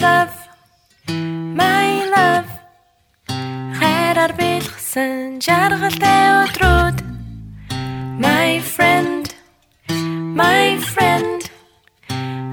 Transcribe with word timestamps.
love 0.00 0.34
my 1.60 1.90
love. 2.14 2.50
Хайраар 3.78 4.32
бэлгсэн 4.38 5.40
жаргалтай 5.44 6.22
өдрүүд. 6.42 6.96
My 8.22 8.60
friend 8.74 9.34
my 10.38 10.78
friend. 10.92 11.40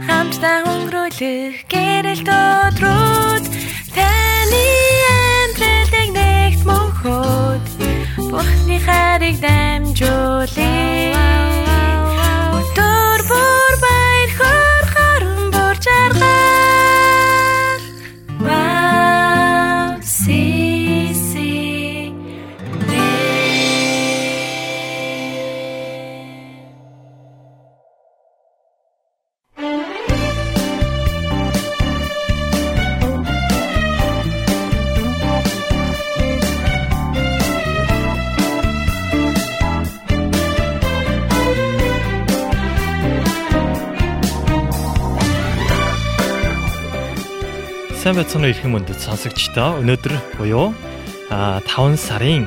Хамтдаа 0.06 0.66
өнгөрүүлэх 0.72 1.70
гэрэлт 1.70 2.30
өдрүүд. 2.30 3.46
Таны 3.96 4.66
амьдралыг 5.18 6.10
нэгт 6.18 6.62
мөнхөд 6.70 7.66
Бурхны 8.32 8.78
хайрыг 8.86 9.38
дамжуулъя 9.46 10.45
Сайн 48.06 48.20
байцгаана 48.22 48.46
уу 48.46 48.54
эрхэм 48.54 48.70
мөндөд 48.70 49.02
сонсогчдоо. 49.02 49.82
Өнөөдөр 49.82 50.14
буюу 50.38 50.78
а 51.34 51.58
5 51.66 51.98
сарын 51.98 52.46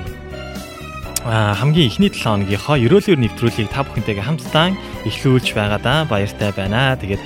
хамгийн 1.26 1.90
эхний 1.90 2.14
7 2.14 2.46
хоногийнхоо 2.46 2.78
ерөөлөөр 2.78 3.18
нэвтрүүлгийг 3.18 3.66
та 3.66 3.82
бүхэнтэйгээ 3.82 4.22
хамтдаа 4.22 4.70
эхлүүлж 5.02 5.58
байгаадаа 5.58 6.06
баяртай 6.06 6.54
байна. 6.54 6.94
Тэгээд 6.94 7.18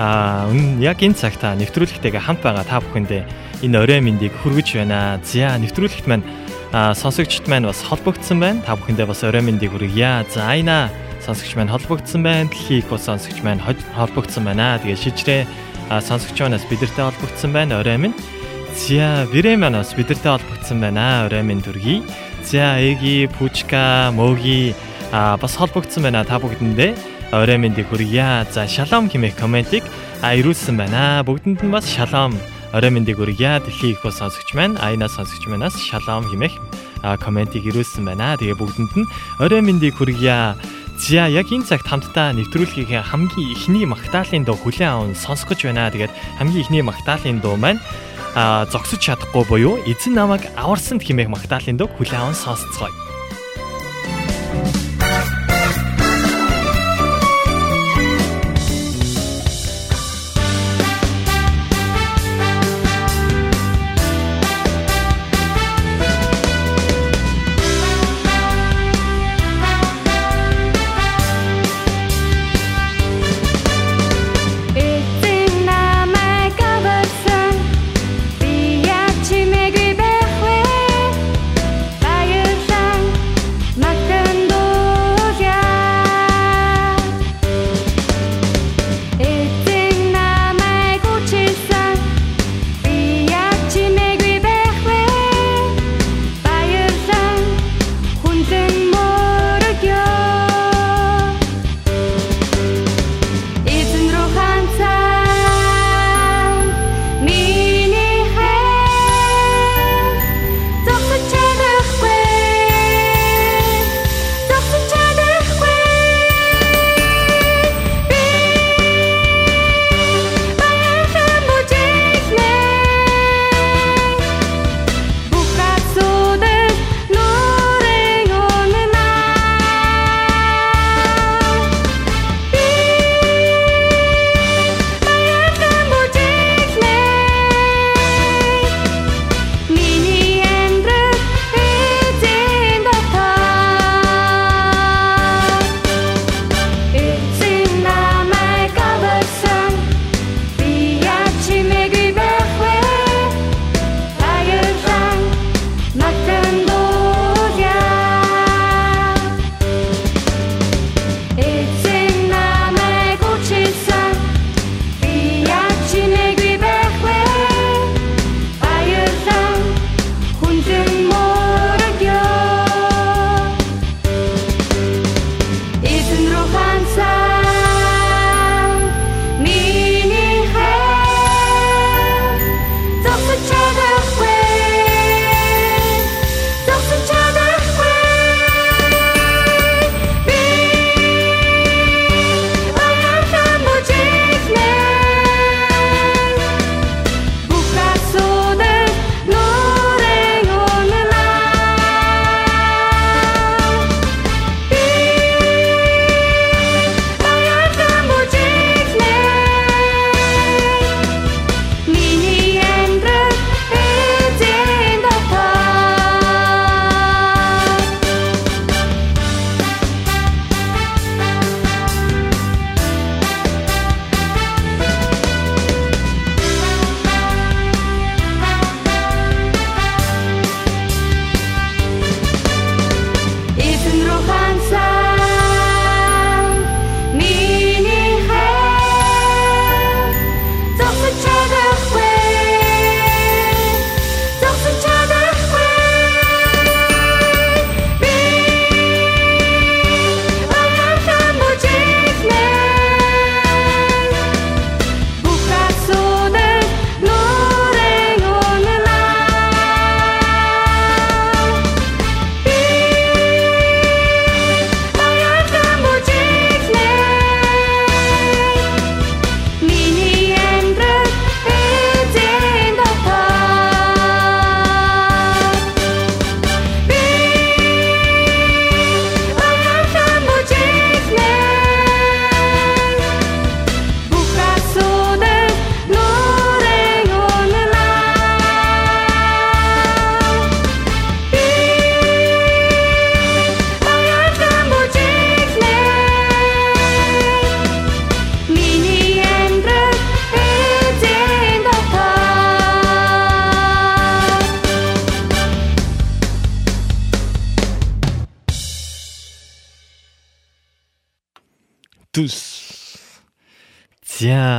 а 0.00 0.48
яг 0.80 1.04
энэ 1.04 1.12
цагта 1.12 1.52
нэвтрүүлэгтэйгээ 1.60 2.24
хамт 2.24 2.40
байгаа 2.40 2.64
та 2.64 2.80
бүхэндээ 2.80 3.68
энэ 3.68 3.76
орой 3.76 4.00
мэндийг 4.00 4.32
хүргэж 4.40 4.80
байна. 4.80 5.20
За 5.20 5.52
нэвтрүүлэгт 5.60 6.08
маань 6.08 6.24
сонсогчд 6.72 7.52
маань 7.52 7.68
бас 7.68 7.84
холбогдсон 7.84 8.40
байна. 8.40 8.64
Та 8.64 8.80
бүхэндээ 8.80 9.04
бас 9.04 9.20
орой 9.28 9.44
мэндийг 9.44 9.76
хүргье. 9.76 10.24
За 10.32 10.48
айна 10.48 10.88
сонсогч 11.20 11.52
маань 11.52 11.68
холбогдсон 11.68 12.24
байна. 12.24 12.48
Дэлхийн 12.48 12.80
их 12.80 12.88
бас 12.88 13.04
сонсогч 13.04 13.44
маань 13.44 13.60
холбогдсон 13.60 14.48
байна. 14.48 14.80
Тэгээд 14.80 15.04
шижрээ 15.04 15.44
сонсогч 15.90 16.40
манаас 16.40 16.64
бидэртэй 16.70 17.04
холбогдсон 17.04 17.52
байна. 17.52 17.80
Орой 17.80 17.98
минь. 17.98 18.14
За 18.74 19.26
бирэ 19.32 19.56
манаас 19.56 19.94
бидэртэй 19.94 20.32
холбогдсон 20.38 20.80
байна. 20.80 21.26
Орой 21.26 21.42
минь 21.42 21.62
төргий. 21.62 22.02
За 22.44 22.78
эги, 22.78 23.28
пучка, 23.38 24.10
моги 24.12 24.74
а 25.12 25.36
бас 25.36 25.56
холбогдсон 25.56 26.02
байна. 26.02 26.24
Та 26.24 26.38
бүгдэндээ 26.38 27.14
орой 27.32 27.58
мэндийг 27.58 27.88
хүргье. 27.88 28.46
За 28.50 28.68
шалом 28.68 29.10
хэмээх 29.10 29.36
комментиг 29.36 29.84
а 30.22 30.34
ирүүлсэн 30.34 30.76
байна. 30.76 31.22
Бүгдэнд 31.26 31.62
нь 31.62 31.70
бас 31.70 31.86
шалом 31.86 32.38
орой 32.72 32.90
мэндийг 32.90 33.18
хүргье. 33.18 33.60
Дэлхийн 33.64 33.92
их 33.94 34.02
бас 34.02 34.18
сонсогч 34.18 34.54
маань, 34.54 34.78
айна 34.78 35.08
сонсогч 35.08 35.46
манаас 35.46 35.74
шалом 35.78 36.24
хэмээх 36.30 36.54
комментиг 37.20 37.66
ирүүлсэн 37.66 38.04
байна. 38.04 38.36
Тэгээ 38.38 38.58
бүгдэнд 38.58 38.92
нь 38.94 39.08
орой 39.38 39.62
мэндийг 39.62 39.98
хүргье. 39.98 40.54
За 40.98 41.26
яг 41.26 41.50
энэ 41.50 41.66
цагт 41.66 41.90
хамтдаа 41.90 42.30
нэвтрүүлгийн 42.38 43.02
хамгийн 43.02 43.50
ихний 43.50 43.84
магтаалын 43.84 44.46
дуу 44.46 44.54
хүлээн 44.54 44.94
аван 44.94 45.14
сонсох 45.18 45.52
гэж 45.52 45.68
байна. 45.68 45.90
Тэгээд 45.90 46.14
хамгийн 46.38 46.62
ихний 46.62 46.82
магтаалын 46.86 47.42
дуу 47.42 47.58
маань 47.58 47.82
а 48.34 48.66
зогсож 48.70 49.02
чадахгүй 49.02 49.44
буюу 49.46 49.74
эзэн 49.90 50.14
намайг 50.14 50.46
аварсанд 50.54 51.02
химээх 51.02 51.30
магтаалын 51.30 51.76
дуу 51.76 51.90
хүлээн 51.98 52.30
аван 52.30 52.38
сонсцгоё. 52.38 53.13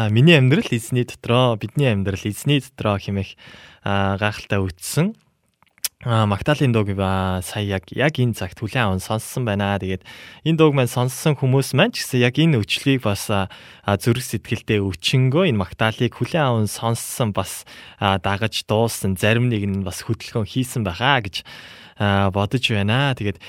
За, 0.06 0.10
миний 0.12 0.38
амьдрал 0.38 0.68
эзний 0.70 1.04
дотроо, 1.04 1.56
бидний 1.56 1.92
амьдрал 1.92 2.22
эзний 2.24 2.62
дотроо 2.62 3.00
хэмээх 3.02 3.34
гайхалтай 3.84 4.62
үтсэн. 4.62 5.16
А 6.06 6.28
Магдалины 6.28 6.74
дууг 6.74 6.94
ба 6.94 7.42
сая 7.42 7.66
яг 7.66 7.90
яг 7.90 8.14
энэ 8.22 8.38
цагт 8.38 8.62
хүлэн 8.62 8.94
аван 8.94 9.02
сонссон 9.02 9.50
байна. 9.50 9.82
Тэгээд 9.82 10.06
энэ 10.46 10.58
дууг 10.62 10.78
маань 10.78 10.92
сонссон 10.92 11.34
хүмүүс 11.34 11.74
маань 11.74 11.90
ч 11.90 12.06
гэсэн 12.06 12.22
яг 12.22 12.38
энэ 12.38 12.62
өчлөгийг 12.62 13.02
бас 13.02 13.26
зүрх 13.26 14.22
сэтгэлдээ 14.22 14.86
өчнгөө 14.86 15.50
энэ 15.50 15.62
Магдалыг 15.66 16.14
хүлэн 16.14 16.46
аван 16.46 16.68
сонссон 16.70 17.34
бас 17.34 17.66
дагаж 17.98 18.62
дууссан 18.70 19.18
зарим 19.18 19.50
нэг 19.50 19.66
нь 19.66 19.82
бас 19.82 20.06
хөдөлгөөн 20.06 20.46
хийсэн 20.46 20.86
байхаа 20.86 21.26
гэж 21.26 21.42
бодож 22.30 22.64
байна. 22.70 23.18
Тэгээд 23.18 23.42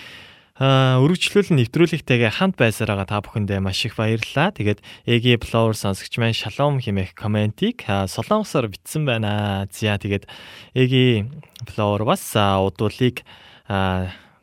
өргөжлөл 0.57 1.53
нэвтрүүлэгтэйгээ 1.53 2.33
хамт 2.41 2.57
байсараа 2.57 3.05
та 3.05 3.21
бүхэндээ 3.21 3.61
маш 3.61 3.85
их 3.85 4.01
баярлалаа. 4.01 4.57
Тэгээд 4.57 4.81
Эги 5.05 5.37
Flower 5.37 5.77
сонсогч 5.77 6.17
маань 6.17 6.33
шалом 6.33 6.81
хэмээх 6.81 7.13
комментиг 7.13 7.85
солонгосоор 7.85 8.73
бичсэн 8.73 9.05
байна. 9.05 9.69
За 9.69 10.01
тэгээд 10.01 10.25
Эги 10.73 11.29
Flower 11.69 12.09
бас 12.09 12.25
удуулыг 12.33 13.21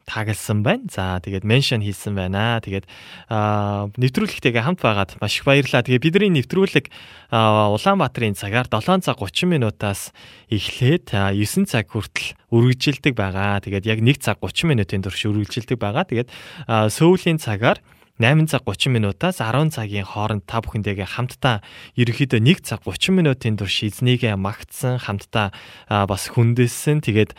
таагалсан 0.05 0.63
байна. 0.63 0.87
За 0.91 1.19
тэгээд 1.23 1.47
меншн 1.47 1.81
хийсэн 1.83 2.13
байна. 2.15 2.59
Тэгээд 2.59 2.85
нэвтрүүлэгтэйгээ 3.29 4.63
хамт 4.63 4.81
байгаад 4.83 5.17
маш 5.23 5.39
их 5.39 5.47
баярлалаа. 5.47 5.83
Тэгээд 5.83 6.03
бидний 6.03 6.31
нэвтрүүлэг 6.43 6.91
Улаанбаатарын 7.31 8.35
цагаар 8.35 8.67
7 8.67 9.03
цаг 9.03 9.17
30 9.19 9.47
минутаас 9.47 10.11
эхлээд 10.51 11.15
9 11.15 11.67
цаг 11.67 11.87
хүртэл 11.91 12.35
үргэлжилдэг 12.51 13.13
байгаа. 13.15 13.63
Тэгээд 13.63 13.87
яг 13.87 13.99
1 14.03 14.19
цаг 14.19 14.37
30 14.43 14.69
минутын 14.69 15.01
турш 15.03 15.23
үргэлжилдэг 15.25 15.77
байгаа. 15.79 16.03
Тэгээд 16.05 16.29
Сөүлийн 16.67 17.39
цагаар 17.39 17.79
8 18.19 18.45
цаг 18.45 18.61
30 18.61 18.93
минутаас 18.93 19.41
10 19.41 19.73
цагийн 19.73 20.05
хооронд 20.05 20.45
та 20.45 20.61
бүхэндээ 20.61 21.01
хамтдаа 21.01 21.65
ерөөхдөө 21.97 22.45
1 22.45 22.61
цаг 22.61 22.85
30 22.85 23.09
минутын 23.09 23.57
турш 23.57 23.81
эзнийгээ 23.89 24.37
магтсан 24.37 25.01
хамтдаа 25.01 25.49
бас 25.89 26.29
хүндэлсэн 26.29 27.01
тэгээд 27.01 27.33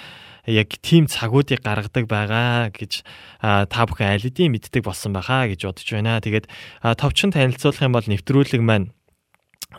яг 0.47 0.69
тийм 0.83 1.07
цагуудыг 1.09 1.65
гаргадаг 1.65 2.05
байгаа 2.09 2.69
гэж 2.73 3.05
та 3.41 3.81
бүхэн 3.89 4.17
аль 4.17 4.25
хэдийн 4.25 4.53
мэддэг 4.53 4.85
болсон 4.85 5.17
байхаа 5.17 5.49
гэж 5.49 5.65
бодож 5.65 5.89
байна. 5.89 6.21
Тэгээд 6.21 6.47
товчхон 6.83 7.33
танилцуулах 7.33 7.85
юм 7.85 7.97
бол 7.97 8.05
нэвтрүүлэг 8.05 8.61
маань 8.61 8.93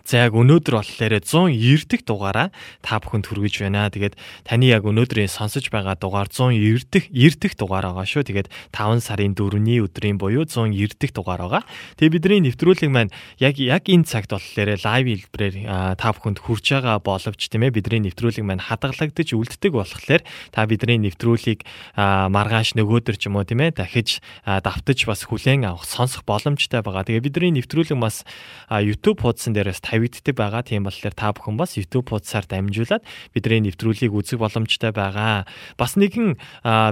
За 0.04 0.28
яг 0.28 0.36
өнөөдөр 0.36 0.76
болохоор 0.84 1.14
190 1.24 2.04
дугаараа 2.04 2.52
та 2.84 3.00
бүхэнд 3.00 3.32
хүргэж 3.32 3.64
байна. 3.64 3.88
Тэгээд 3.88 4.20
таны 4.44 4.68
яг 4.68 4.84
өнөөдрийн 4.84 5.32
сонсож 5.32 5.72
байгаа 5.72 5.96
дугаар 5.96 6.28
190 6.28 7.14
90 7.14 7.56
дугаар 7.56 7.88
байгаа 7.88 8.04
шүү. 8.04 8.28
Тэгээд 8.28 8.52
5 8.76 9.00
сарын 9.00 9.38
4-ний 9.38 9.80
өдрийн 9.80 10.20
буюу 10.20 10.44
190 10.44 11.16
дугаар 11.16 11.48
байгаа. 11.48 11.64
Тэгээд 11.96 12.16
бидний 12.20 12.42
нэвтрүүлэг 12.52 12.92
маань 12.92 13.14
яг 13.40 13.56
яг 13.62 13.88
энэ 13.88 14.04
цагт 14.04 14.36
болохоор 14.36 14.76
лайв 14.84 15.06
хэлбэрээр 15.08 15.56
та 15.96 16.10
бүхэнд 16.12 16.44
хүрж 16.44 16.66
байгаа 16.76 17.00
боловч 17.00 17.42
тийм 17.48 17.64
ээ 17.64 17.78
бидний 17.78 18.02
нэвтрүүлэг 18.10 18.44
маань 18.44 18.66
хадгалагдаж 18.66 19.30
үлддэг 19.32 19.72
болохоор 19.72 20.22
та 20.52 20.66
бидний 20.66 21.00
нэвтрүүлгийг 21.00 21.64
маргааш 21.96 22.76
нөгөөдөр 22.76 23.16
ч 23.16 23.30
юм 23.30 23.38
уу 23.38 23.46
тийм 23.46 23.62
ээ 23.62 23.78
дахиж 23.78 24.20
давтаж 24.44 25.06
бас 25.06 25.24
хүлээн 25.30 25.70
авах 25.70 25.86
сонсох 25.86 26.26
боломжтой 26.26 26.82
байгаа. 26.82 27.06
Тэгээд 27.06 27.26
бидний 27.30 27.54
нэвтрүүлэг 27.62 27.98
бас 28.02 28.26
YouTube 28.70 29.22
хуудсан 29.22 29.54
дээрээс 29.54 29.85
тавигддаг 29.86 30.34
байгаа. 30.34 30.66
Тийм 30.66 30.90
болохоор 30.90 31.14
та 31.14 31.30
бүхэн 31.30 31.62
бас 31.62 31.78
YouTube 31.78 32.10
хуудасаар 32.10 32.50
дамжуулаад 32.50 33.06
бидний 33.38 33.70
нэвтрүүлгийг 33.70 34.10
үзэх 34.18 34.42
боломжтой 34.42 34.90
байгаа. 34.90 35.46
Бас 35.78 35.94
нэгэн 35.94 36.42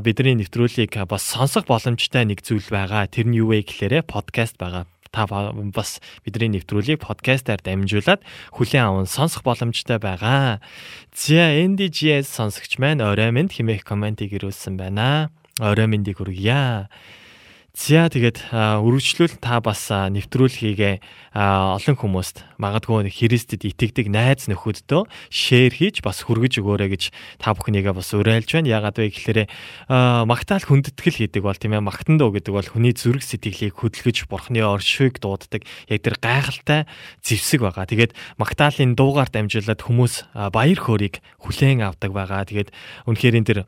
бидний 0.06 0.38
нэвтрүүлгийг 0.38 1.10
бас 1.10 1.26
сонсох 1.26 1.66
боломжтой 1.66 2.30
нэг 2.30 2.46
зүйл 2.46 2.70
байгаа. 2.70 3.10
Тэр 3.10 3.34
нь 3.34 3.42
юу 3.42 3.50
вэ 3.50 3.66
гэхээр 3.66 4.06
подкаст 4.06 4.62
байгаа 4.62 4.86
та 5.14 5.30
бас 5.30 6.02
бидний 6.26 6.58
нэвтрүүлгийг 6.58 7.06
подкастаар 7.06 7.62
дамжуулаад 7.62 8.26
хүлээн 8.58 8.86
аван 8.90 9.08
сонсох 9.08 9.46
боломжтой 9.46 10.02
байгаа. 10.02 10.58
За 11.14 11.54
NDGS 11.54 12.34
сонсогч 12.34 12.82
маань 12.82 13.06
орой 13.06 13.30
минь 13.30 13.54
хэмээх 13.54 13.86
комментиг 13.86 14.34
ирүүлсэн 14.34 14.74
байна. 14.74 15.30
Орой 15.62 15.86
мэндийг 15.86 16.18
хүргье. 16.18 16.90
За 17.74 18.06
тэгээд 18.06 18.54
өргөжлөл 18.54 19.42
та 19.42 19.58
бас 19.58 19.90
нэвтрүүлгийгээ 19.90 21.02
олон 21.34 21.98
хүмүүст 21.98 22.46
магадгүй 22.62 23.10
Христэд 23.10 23.66
итгэдэг 23.66 24.14
найз 24.14 24.46
нөхөддөө 24.46 25.10
шеэр 25.34 25.74
хийж 25.74 26.06
бас 26.06 26.22
хүргэж 26.22 26.62
өгөөрэй 26.62 26.94
гэж 26.94 27.04
та 27.42 27.58
бүхнийгээ 27.58 27.98
бас 27.98 28.14
уриалж 28.14 28.46
байна. 28.46 28.70
Яагаад 28.78 29.02
вэ 29.02 29.10
гэхээр 29.10 29.40
магтаал 29.90 30.62
хүндэтгэл 30.70 31.26
гэдэг 31.26 31.42
бол 31.42 31.58
тийм 31.58 31.74
ээ 31.74 31.82
магтан 31.82 32.22
дуу 32.22 32.30
гэдэг 32.30 32.54
бол 32.54 32.70
хүний 32.78 32.94
зүрх 32.94 33.26
сэтгэлийг 33.26 33.74
хөдөлгөж 33.74 34.30
бурхны 34.30 34.62
оршихыг 34.62 35.18
дууддаг. 35.18 35.66
Яг 35.90 36.06
тэр 36.06 36.22
гайхалтай 36.22 36.86
зэвсэг 37.26 37.66
байгаа. 37.66 37.90
Тэгээд 37.90 38.14
магтаалын 38.38 38.94
дуугаар 38.94 39.34
дамжуулаад 39.34 39.82
хүмүүс 39.82 40.30
баяр 40.54 40.78
хөөргийг 40.78 41.26
хүлээн 41.42 41.90
авдаг 41.90 42.14
байгаа. 42.14 42.46
Тэгээд 42.46 42.70
үнэхээр 43.10 43.38
энэ 43.42 43.50
тэр 43.50 43.60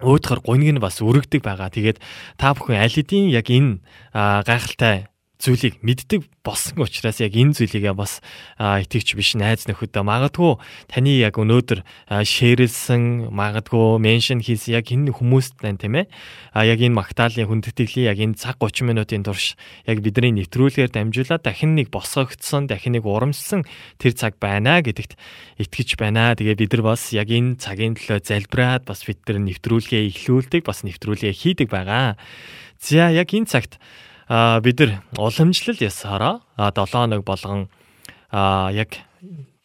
өөдхөр 0.00 0.40
гуниг 0.44 0.70
нь 0.74 0.82
бас 0.82 1.00
өргөдөг 1.04 1.44
байгаа. 1.44 1.68
Тэгээд 1.68 1.98
та 2.40 2.56
бүхэн 2.56 2.80
аль 2.80 2.92
хэдийн 2.92 3.30
яг 3.30 3.48
энэ 3.48 3.84
гайхалтай 4.12 5.10
зүйлийг 5.40 5.80
мэддэг 5.80 6.28
болсон 6.44 6.84
учраас 6.84 7.16
яг 7.24 7.32
энэ 7.32 7.56
зүйлийгээ 7.56 7.96
бас 7.96 8.20
итгэвч 8.60 9.16
биш 9.16 9.32
найз 9.40 9.64
нөхөдөө 9.64 10.04
магадгүй 10.04 10.60
таны 10.92 11.16
яг 11.16 11.40
өнөөдөр 11.40 11.80
шеэрлсэн 12.12 13.32
магадгүй 13.32 13.96
меншн 14.04 14.44
хийсэн 14.44 14.76
яг 14.76 14.92
энэ 14.92 15.16
хүмүүст 15.16 15.56
байна 15.64 15.80
тийм 15.80 15.96
ээ. 15.96 16.12
А 16.52 16.68
яг 16.68 16.84
энэ 16.84 16.92
магтаалын 16.92 17.48
хүндэтгэлийг 17.48 18.12
яг 18.12 18.20
энэ 18.20 18.36
цаг 18.36 18.60
30 18.60 18.84
минутын 18.92 19.24
турш 19.24 19.56
яг 19.88 20.04
бидний 20.04 20.36
нэвтрүүлгээр 20.44 20.92
дамжуулаад 20.92 21.40
дахин 21.40 21.72
нэг 21.72 21.88
босгогдсон 21.88 22.68
дахин 22.68 23.00
нэг 23.00 23.08
урамжсан 23.08 23.64
тэр 23.96 24.12
цаг 24.12 24.36
байна 24.36 24.84
гэдэгт 24.84 25.16
итгэж 25.56 25.96
байна. 25.96 26.36
Тэгээ 26.36 26.56
бид 26.56 26.72
нар 26.76 26.92
бас 26.92 27.16
яг 27.16 27.32
энэ 27.32 27.56
цагийн 27.56 27.96
төлөө 27.96 28.20
залбираад 28.28 28.84
бас 28.84 29.08
бид 29.08 29.24
нар 29.24 29.40
нэвтрүүлгээ 29.40 30.04
эхлүүлдэг 30.12 30.68
бас 30.68 30.84
нэвтрүүлгээ 30.84 31.32
хийдэг 31.32 31.68
байгаа. 31.72 32.20
За 32.80 33.08
яг 33.08 33.32
энэ 33.32 33.48
цагт 33.48 33.80
а 34.30 34.62
бид 34.62 34.78
нар 34.78 35.02
уламжлал 35.18 35.74
ясаараа 35.74 36.38
7 36.54 36.86
хоног 36.86 37.26
болгон 37.26 37.66
а 38.30 38.70
яг 38.70 39.02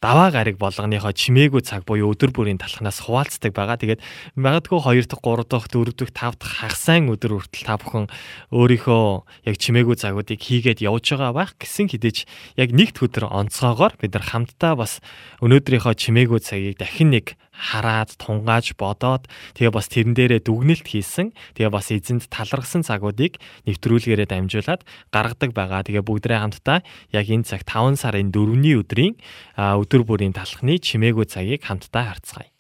даваа 0.01 0.29
гараг 0.34 0.57
болгоныхоо 0.57 1.13
чимээгүй 1.13 1.62
цаг 1.62 1.86
буюу 1.86 2.13
өдөр 2.13 2.34
бүрийн 2.34 2.57
талхнаас 2.57 3.01
хуваалцдаг 3.05 3.53
байгаа. 3.53 3.77
Тэгээд 3.77 4.01
магадгүй 4.38 4.81
2 4.81 5.05
дахь, 5.05 5.22
3 5.22 5.45
дахь, 5.45 5.69
4 5.69 5.93
дахь, 5.93 6.13
5 6.13 6.41
дахь 6.41 6.55
хагасайн 6.65 7.10
өдөр 7.13 7.41
хүртэл 7.45 7.65
та 7.65 7.77
бүхэн 7.77 8.05
өөрийнхөө 8.53 9.05
яг 9.50 9.55
чимээгүй 9.57 9.95
цагуудыг 10.01 10.41
хийгээд 10.41 10.81
явж 10.81 11.05
байгаа 11.13 11.34
байх 11.34 11.51
гэсэн 11.62 11.89
хэдиж 11.89 12.25
яг 12.57 12.69
нэгд 12.74 13.01
өдөр 13.01 13.29
онцгоогоор 13.34 13.98
бид 14.01 14.13
нар 14.13 14.25
хамтдаа 14.25 14.74
бас 14.77 15.01
өнөөдрийнхөө 15.41 15.93
чимээгүй 15.93 16.41
цагийг 16.41 16.77
дахин 16.81 17.10
нэг 17.13 17.38
хараад 17.55 18.13
тунгааж 18.19 18.75
бодоод 18.75 19.25
тэгээ 19.55 19.71
бас 19.71 19.88
тэрэн 19.88 20.13
дээрээ 20.13 20.41
дүгнэлт 20.43 20.85
хийсэн 20.85 21.31
тэгээ 21.55 21.71
бас 21.71 21.88
эзэнд 21.89 22.27
талархсан 22.27 22.83
цагуудыг 22.83 23.39
нэвтрүүлгээрээ 23.65 24.27
дамжуулаад 24.29 24.81
гаргадаг 25.12 25.51
байгаа. 25.55 25.81
Тэгээ 25.88 26.03
бүгдрээ 26.03 26.39
хамтдаа 26.43 26.83
яг 27.15 27.27
энэ 27.31 27.47
цаг 27.47 27.63
5 27.63 27.95
сарын 28.00 28.29
4-ний 28.31 28.75
өдрийн 28.79 29.15
өдөр 29.55 30.01
бүрийн 30.03 30.35
талхны 30.35 30.77
чимээгүй 30.79 31.25
цагийг 31.27 31.63
хамтдаа 31.63 32.15
харцгаая. 32.15 32.54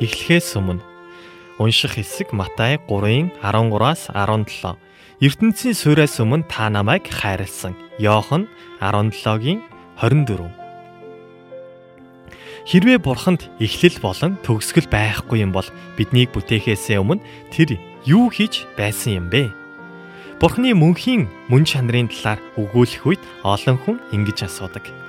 Эхлэхээс 0.00 0.56
өмнө 0.56 0.80
унших 1.60 2.00
хэсэг 2.00 2.32
Матай 2.32 2.80
3-ын 2.88 3.36
13-аас 3.44 4.08
17. 4.16 4.80
ертөнцийн 5.20 5.76
суйраас 5.76 6.16
өмнө 6.24 6.48
та 6.48 6.72
намайг 6.72 7.04
хайрлсан. 7.04 7.76
Йохан 8.00 8.48
17-гийн 8.80 9.60
24. 10.00 10.48
Хэрвээ 12.64 12.98
бурханд 13.04 13.52
эхлэл 13.60 14.00
болон 14.00 14.40
төгсгөл 14.40 14.88
байхгүй 14.88 15.44
юм 15.44 15.52
бол 15.52 15.68
биднийг 16.00 16.32
бүтээхээс 16.32 16.96
өмнө 16.96 17.20
тэр 17.52 17.76
юу 18.08 18.32
хийж 18.32 18.64
байсан 18.80 19.20
юм 19.20 19.26
бэ? 19.28 19.52
Бурхны 20.40 20.72
мөнхийн 20.72 21.28
мөн 21.52 21.68
чанарын 21.68 22.08
талаар 22.08 22.40
өгүүлэх 22.56 23.04
үед 23.04 23.22
олон 23.44 23.76
хүн 23.76 24.00
ингэж 24.16 24.48
асуудаг. 24.48 24.99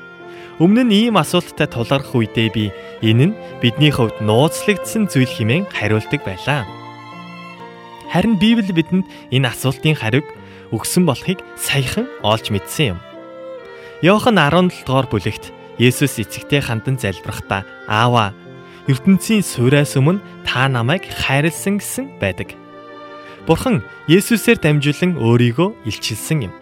Өмнө 0.62 0.86
нь 0.86 0.94
ийм 1.10 1.18
асуулттай 1.18 1.66
тулгарх 1.66 2.14
үедээ 2.14 2.50
би 2.54 2.70
энэ 3.02 3.34
нь 3.34 3.38
бидний 3.66 3.90
хувьд 3.90 4.22
нууцлагдсан 4.22 5.10
зүйл 5.10 5.26
хэмээн 5.26 5.66
хариулдаг 5.74 6.22
байлаа. 6.22 6.70
Харин 8.14 8.38
Библи 8.38 8.70
бидэнд 8.70 9.10
энэ 9.34 9.50
асуултын 9.50 9.98
хариуг 9.98 10.30
өгсөн 10.70 11.10
болохыг 11.10 11.42
саяхан 11.58 12.06
олж 12.22 12.54
мэдсэн 12.54 12.94
юм. 12.94 13.00
Иохан 14.06 14.38
17 14.38 14.86
дугаар 14.86 15.10
бүлэгт 15.10 15.50
Есүс 15.82 16.22
эцэгтэй 16.22 16.62
хандан 16.62 17.02
залбирахдаа 17.02 17.66
"Аава, 17.90 18.38
ертөнцийн 18.86 19.42
суйраас 19.42 19.98
өмнө 19.98 20.22
та 20.46 20.70
намайг 20.70 21.10
хайрлсан 21.10 21.82
гэсэн 21.82 22.22
байдаг" 22.22 22.54
Бурхан 23.50 23.82
Есүсээр 24.06 24.62
дамжуулан 24.62 25.18
өөрийгөө 25.18 25.90
илчилсэн 25.90 26.46
юм. 26.46 26.54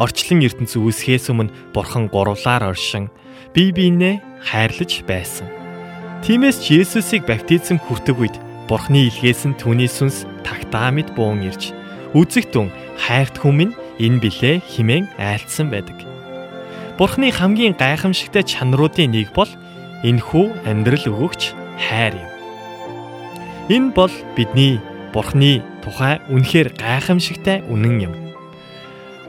Орчлон 0.00 0.40
ертөнц 0.40 0.76
үүсгэхээс 0.80 1.28
өмнө 1.32 1.52
Бурхан 1.76 2.08
гурвлаар 2.08 2.72
оршин 2.72 3.12
бие 3.52 3.72
биенээ 3.76 4.20
хайрлаж 4.40 5.04
байсан. 5.04 5.48
Тиймээс 6.24 6.64
ч 6.64 6.80
Есүсийг 6.80 7.28
баптизм 7.28 7.76
хүртэг 7.76 8.16
үед 8.16 8.36
Бурханы 8.70 9.10
илгээс 9.10 9.44
нь 9.50 9.58
түүний 9.58 9.90
сүнс 9.90 10.24
тагтаа 10.46 10.94
мэд 10.94 11.12
буун 11.12 11.44
ирж 11.44 11.76
үзэгтэн 12.16 12.72
хайрт 12.96 13.36
хүмүн 13.36 13.76
энэ 14.00 14.22
билээ 14.22 14.56
химэн 14.64 15.12
айлцсан 15.20 15.68
байдаг. 15.68 15.98
Бурханы 16.96 17.28
хамгийн 17.34 17.76
гайхамшигтай 17.76 18.46
чанаруудын 18.48 19.12
нэг 19.12 19.34
бол 19.36 19.50
энхүү 20.06 20.46
амьдрал 20.64 21.04
өгөгч 21.10 21.52
хайр 21.90 22.16
юм. 22.16 22.30
Энэ 23.68 23.90
бол 23.92 24.14
бидний 24.38 24.80
Бурханы 25.12 25.60
тухай 25.84 26.22
үнэхээр 26.32 26.78
гайхамшигтай 26.78 27.66
үнэн 27.68 27.96
юм. 28.08 28.21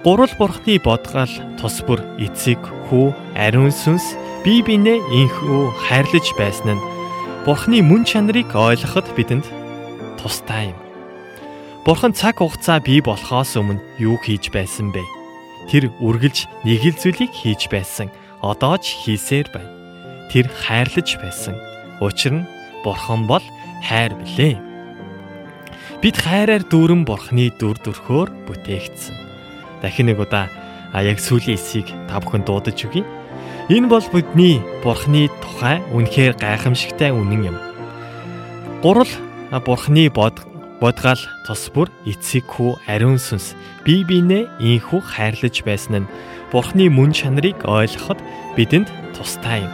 Гурал 0.04 0.28
Бурханы 0.36 0.76
бодгал 0.84 1.32
тус 1.56 1.80
бүр 1.88 2.04
эцэг, 2.20 2.60
хүү, 2.92 3.16
ариун 3.40 3.72
сүнс 3.72 4.04
бие 4.44 4.60
биенээ 4.60 5.00
инхүү 5.00 5.72
хайрлаж 5.88 6.28
байсан 6.36 6.76
нь 6.76 6.84
Бурханы 7.48 7.80
мөн 7.80 8.04
чанарыг 8.04 8.52
ойлгоход 8.52 9.08
бидэнд 9.16 9.48
тустай 10.20 10.76
юм. 10.76 10.80
Бурхан 11.88 12.12
цаг 12.12 12.44
хугацаа 12.44 12.84
бий 12.84 13.00
болохоос 13.00 13.56
өмнө 13.56 13.80
юу 13.96 14.20
хийж 14.20 14.52
байсан 14.52 14.92
бэ? 14.92 15.08
Тэр 15.72 15.88
үргэлж 16.04 16.52
нэг 16.68 16.84
л 16.84 17.00
зүйлийг 17.00 17.32
хийж 17.32 17.72
байсан. 17.72 18.12
Одоо 18.44 18.76
ч 18.84 19.00
хийсээр 19.08 19.48
байна. 19.56 19.72
Тэр 20.28 20.52
хайрлаж 20.52 21.16
байсан. 21.24 21.56
Учир 22.04 22.44
нь 22.44 22.48
Бурхан 22.84 23.24
бол 23.24 23.44
хайр 23.80 24.12
билээ. 24.20 24.60
Бид 26.04 26.20
хайраар 26.20 26.68
дүүрэн 26.68 27.08
бурхны 27.08 27.56
дүр 27.56 27.80
төрхөөр 27.80 28.52
бүтээгдсэн. 28.52 29.23
Дахин 29.84 30.08
нэг 30.08 30.24
удаа 30.24 30.48
яг 30.96 31.20
сүүлийн 31.20 31.60
эсийг 31.60 31.92
та 32.08 32.24
бүхэн 32.24 32.48
дуудаж 32.48 32.80
өгье. 32.88 33.04
Энэ 33.68 33.92
бол 33.92 34.08
бидний 34.16 34.63
бурхны 34.80 35.28
тухай 35.44 35.84
үнэхээр 35.92 36.40
гайхамшигтай 36.40 37.12
үнэн 37.12 37.52
юм. 37.52 37.58
Гурал 38.80 39.12
бурхны 39.52 40.08
бод 40.08 40.40
бодгаал 40.80 41.20
тус 41.44 41.68
бүр 41.75 41.92
эцэг 42.08 42.48
хүү 42.48 42.80
ариун 42.88 43.20
сүнс 43.20 43.56
бие 43.84 44.08
биенээ 44.08 44.48
инхүү 44.60 45.00
хайрлаж 45.04 45.63
байсан 45.68 46.04
нь 46.04 46.12
бурхны 46.52 46.88
мөн 46.92 47.12
чанарыг 47.12 47.63
ойлгоход 47.68 48.20
бидэнд 48.56 48.88
тустай 49.16 49.63
юм. 49.63 49.74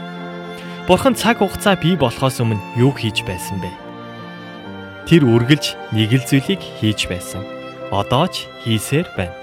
Бурхан 0.86 1.14
цаг 1.14 1.42
хугацаа 1.42 1.78
бий 1.78 1.94
болохоос 1.98 2.42
өмнө 2.42 2.62
юу 2.82 2.94
хийж 2.94 3.26
байсан 3.26 3.62
бэ? 3.62 3.70
Тэр 5.10 5.26
үргэлж 5.26 5.78
нэг 5.94 6.14
л 6.18 6.26
зүйлийг 6.26 6.62
хийж 6.82 7.10
байсан. 7.10 7.42
Одоо 7.90 8.30
ч 8.30 8.46
хийсээр 8.66 9.10
байна. 9.18 9.39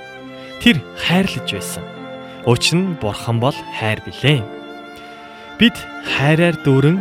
Тэр 0.63 0.81
хайрлаж 0.97 1.49
байсан. 1.53 1.85
Учир 2.47 2.79
нь 2.79 2.97
Бурхан 3.01 3.41
бол 3.41 3.57
хайр 3.79 4.01
билээ. 4.07 4.41
Бид 5.59 5.77
хайраар 6.05 6.57
дүүрэн 6.63 6.99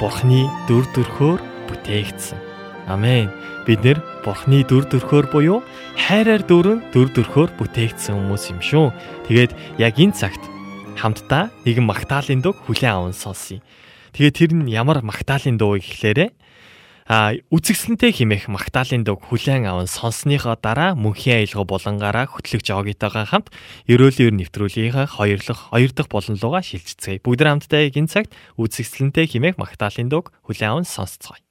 Бурханы 0.00 0.48
дүр 0.66 0.84
төрхөөр 0.94 1.40
бүтээгдсэн. 1.70 2.38
Амен. 2.90 3.30
Бид 3.66 3.80
нэр 3.84 3.98
Бурханы 4.24 4.64
дүр 4.66 4.84
төрхөөр 4.90 5.26
буюу 5.30 5.58
хайраар 5.96 6.42
дүүрэн 6.44 6.90
дүр 6.92 7.08
төрхөөр 7.14 7.50
бүтээгдсэн 7.56 8.14
хүмүүс 8.16 8.44
юм 8.52 8.60
шүү. 8.60 8.86
Тэгээд 9.28 9.52
яг 9.78 9.94
энэ 9.96 10.16
цагт 10.18 10.42
хамтдаа 10.98 11.50
нэгэн 11.64 11.86
магтаалын 11.86 12.42
дуу 12.42 12.54
хүлээн 12.54 12.94
аван 12.94 13.14
сонсъё. 13.14 13.62
Тэгээд 14.14 14.34
тэр 14.38 14.50
нь 14.54 14.70
ямар 14.70 15.02
магтаалын 15.02 15.58
дуу 15.58 15.78
гэхлээрэ 15.78 16.30
а 17.04 17.36
үзэгсэлэнтэй 17.52 18.16
химэх 18.16 18.48
магтаалын 18.48 19.04
дөг 19.04 19.20
хүлээн 19.28 19.68
аван 19.68 19.84
сонсныхоо 19.84 20.56
дараа 20.56 20.96
мөнхийн 20.96 21.44
аялга 21.44 21.68
булангаараа 21.68 22.32
хөтлөгч 22.32 22.72
Огитойгоо 22.72 23.28
хамт 23.28 23.52
ерөөлийн 23.84 24.32
өр 24.32 24.36
нэвтрүүлгийнхаа 24.40 25.12
хоёрлох 25.12 25.68
хоёр 25.68 25.92
дахь 25.92 26.08
болон 26.08 26.40
лугаа 26.40 26.64
шилжцгээе. 26.64 27.20
Бүгд 27.20 27.44
хамтдаа 27.44 27.92
энэ 27.92 28.08
цагт 28.08 28.32
үзэгсэлэнтэй 28.56 29.28
химэх 29.28 29.60
магтаалын 29.60 30.08
дөг 30.08 30.32
хүлээн 30.48 30.80
аван 30.80 30.88
сонсцгоё. 30.88 31.43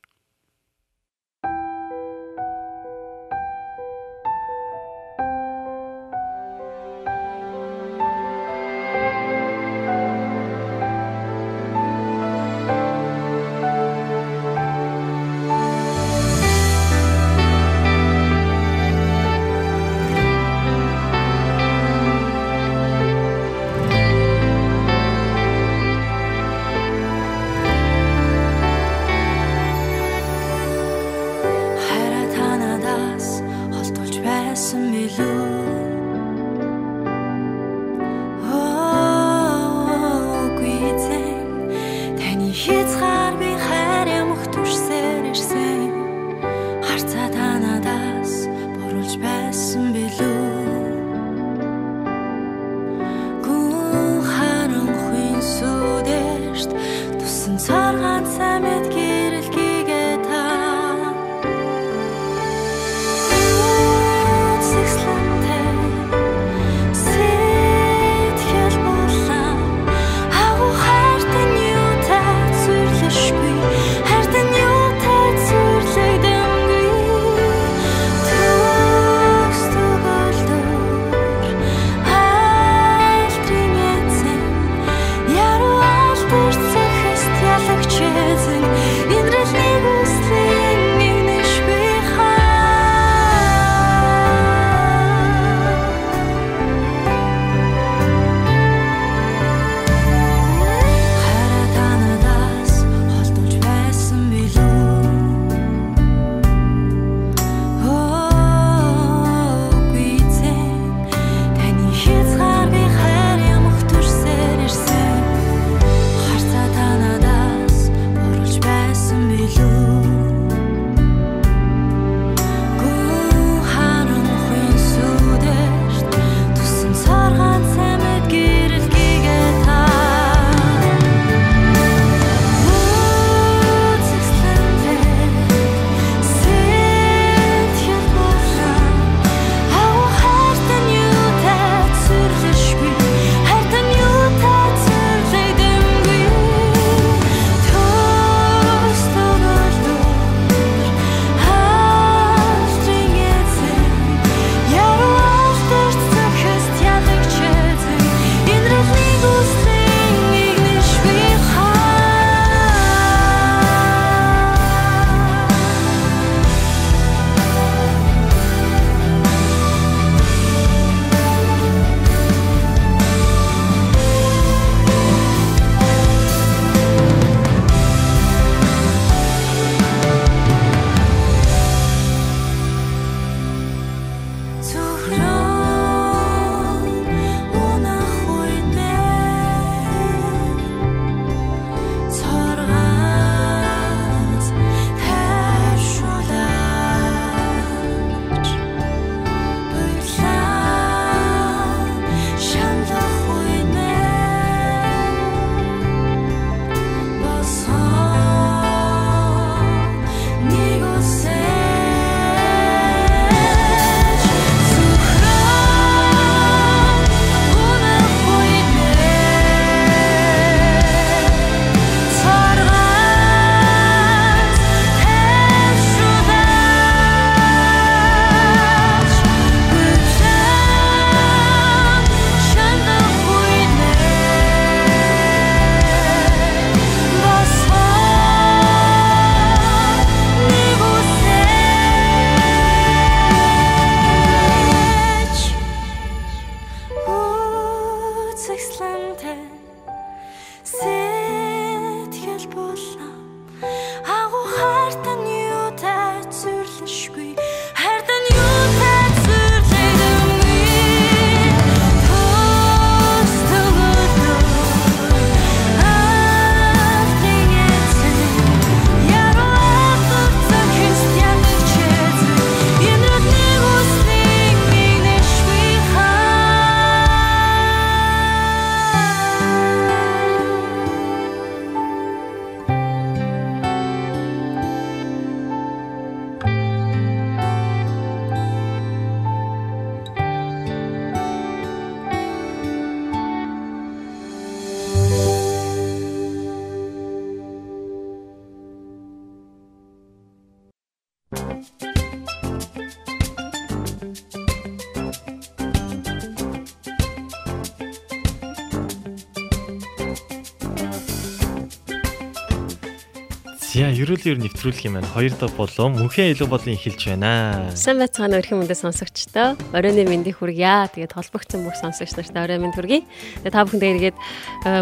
Ер 314.14 314.38
нэвтрүүлэх 314.38 314.86
юм 314.86 315.02
байна. 315.02 315.10
Хоёр 315.10 315.34
дахь 315.34 315.58
болон 315.58 315.98
мөнхийн 315.98 316.38
илүү 316.38 316.46
бодлын 316.46 316.78
эхэлж 316.78 317.02
байна. 317.18 317.74
Сайн 317.74 317.98
байцгаана 317.98 318.38
өрхийн 318.38 318.62
мөндөд 318.62 318.78
сонсогчдоо. 318.78 319.58
Оройны 319.74 320.06
мэндийг 320.06 320.38
хүргье. 320.38 320.86
Тэгээд 320.94 321.18
холбогдсон 321.18 321.66
бүх 321.66 321.74
сонсогч 321.82 322.14
нарт 322.14 322.38
орой 322.38 322.62
мэнд 322.62 322.78
хүргэе. 322.78 323.02
Тэгээд 323.42 323.54
та 323.58 323.66
бүхэндээ 323.66 324.14
эргээд 324.14 324.18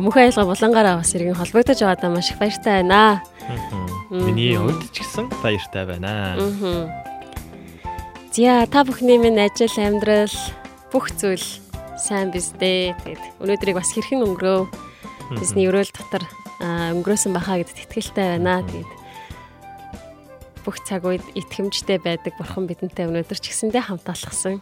мөнхийн 0.04 0.36
аялга 0.36 0.52
булангаараа 0.52 0.96
бас 1.00 1.16
иргэн 1.16 1.40
холбогдож 1.40 1.80
байгаадаа 1.80 2.12
маш 2.12 2.28
их 2.36 2.38
баяртай 2.44 2.84
байна. 2.84 3.24
Миний 4.12 4.60
хувьд 4.60 4.92
ч 4.92 5.00
гэсэн 5.00 5.32
баяртай 5.40 5.84
байна. 5.88 6.36
За 8.36 8.68
та 8.68 8.84
бүхний 8.84 9.16
минь 9.16 9.40
ажил 9.40 9.72
амьдрал 9.80 10.36
бүх 10.92 11.08
зүйл 11.16 11.44
сайн 11.96 12.36
биз 12.36 12.52
дээ. 12.60 13.00
Тэгээд 13.00 13.24
өнөөдрийг 13.40 13.80
бас 13.80 13.96
хэрхэн 13.96 14.28
өнгөрөө. 14.28 14.68
Бидний 15.40 15.72
өрөөл 15.72 15.92
дотор 15.96 16.28
өнгөрөөсөн 16.60 17.32
бахаа 17.32 17.64
гэдэгт 17.64 17.88
итгэлтэй 17.88 18.36
байна. 18.36 18.64
Тэгээд 18.68 19.01
бүх 20.66 20.82
цаг 20.86 21.06
үед 21.06 21.26
итгэмжтэй 21.34 21.98
байдаг 22.02 22.38
бурхан 22.38 22.70
бидэнтэй 22.70 23.10
өнөөдөр 23.10 23.40
ч 23.42 23.52
гэсэндээ 23.52 23.90
хамт 23.90 24.08
алхсан. 24.08 24.62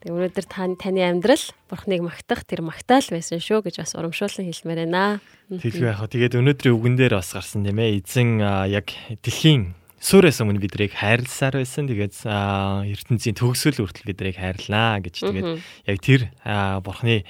Тэгээд 0.00 0.16
өнөөдөр 0.16 0.46
таны 0.48 0.76
таны 0.80 1.04
амьдрал 1.04 1.44
бурханыг 1.68 2.00
магтах 2.00 2.48
тэр 2.48 2.64
магтаал 2.64 3.04
байсан 3.04 3.36
шүү 3.36 3.68
гэж 3.68 3.84
бас 3.84 3.92
урамшуулсан 3.96 4.48
хэлмээр 4.48 4.88
байна. 4.88 5.20
Тэгвэл 5.52 5.92
яах 5.92 6.08
вэ? 6.08 6.12
Тэгээд 6.16 6.40
өнөөдрийн 6.40 6.76
үгэн 6.76 6.96
дээр 6.96 7.20
бас 7.20 7.36
гарсан 7.36 7.68
тийм 7.68 7.76
ээ. 7.76 8.00
Эзэн 8.00 8.40
яг 8.72 8.88
дэлхийн 9.20 9.76
суурээс 10.00 10.40
өмнө 10.40 10.64
бидрийг 10.64 10.96
хайрласаар 10.96 11.60
байсан. 11.60 11.84
Тэгээд 11.84 12.16
ертөнцийн 12.24 13.36
төгсгөл 13.36 13.84
хүртэл 13.84 14.08
бидрийг 14.08 14.40
хайрлаа 14.40 15.04
гэж 15.04 15.14
тэгээд 15.20 15.48
яг 15.60 15.98
тэр 16.00 16.32
бурхны 16.80 17.28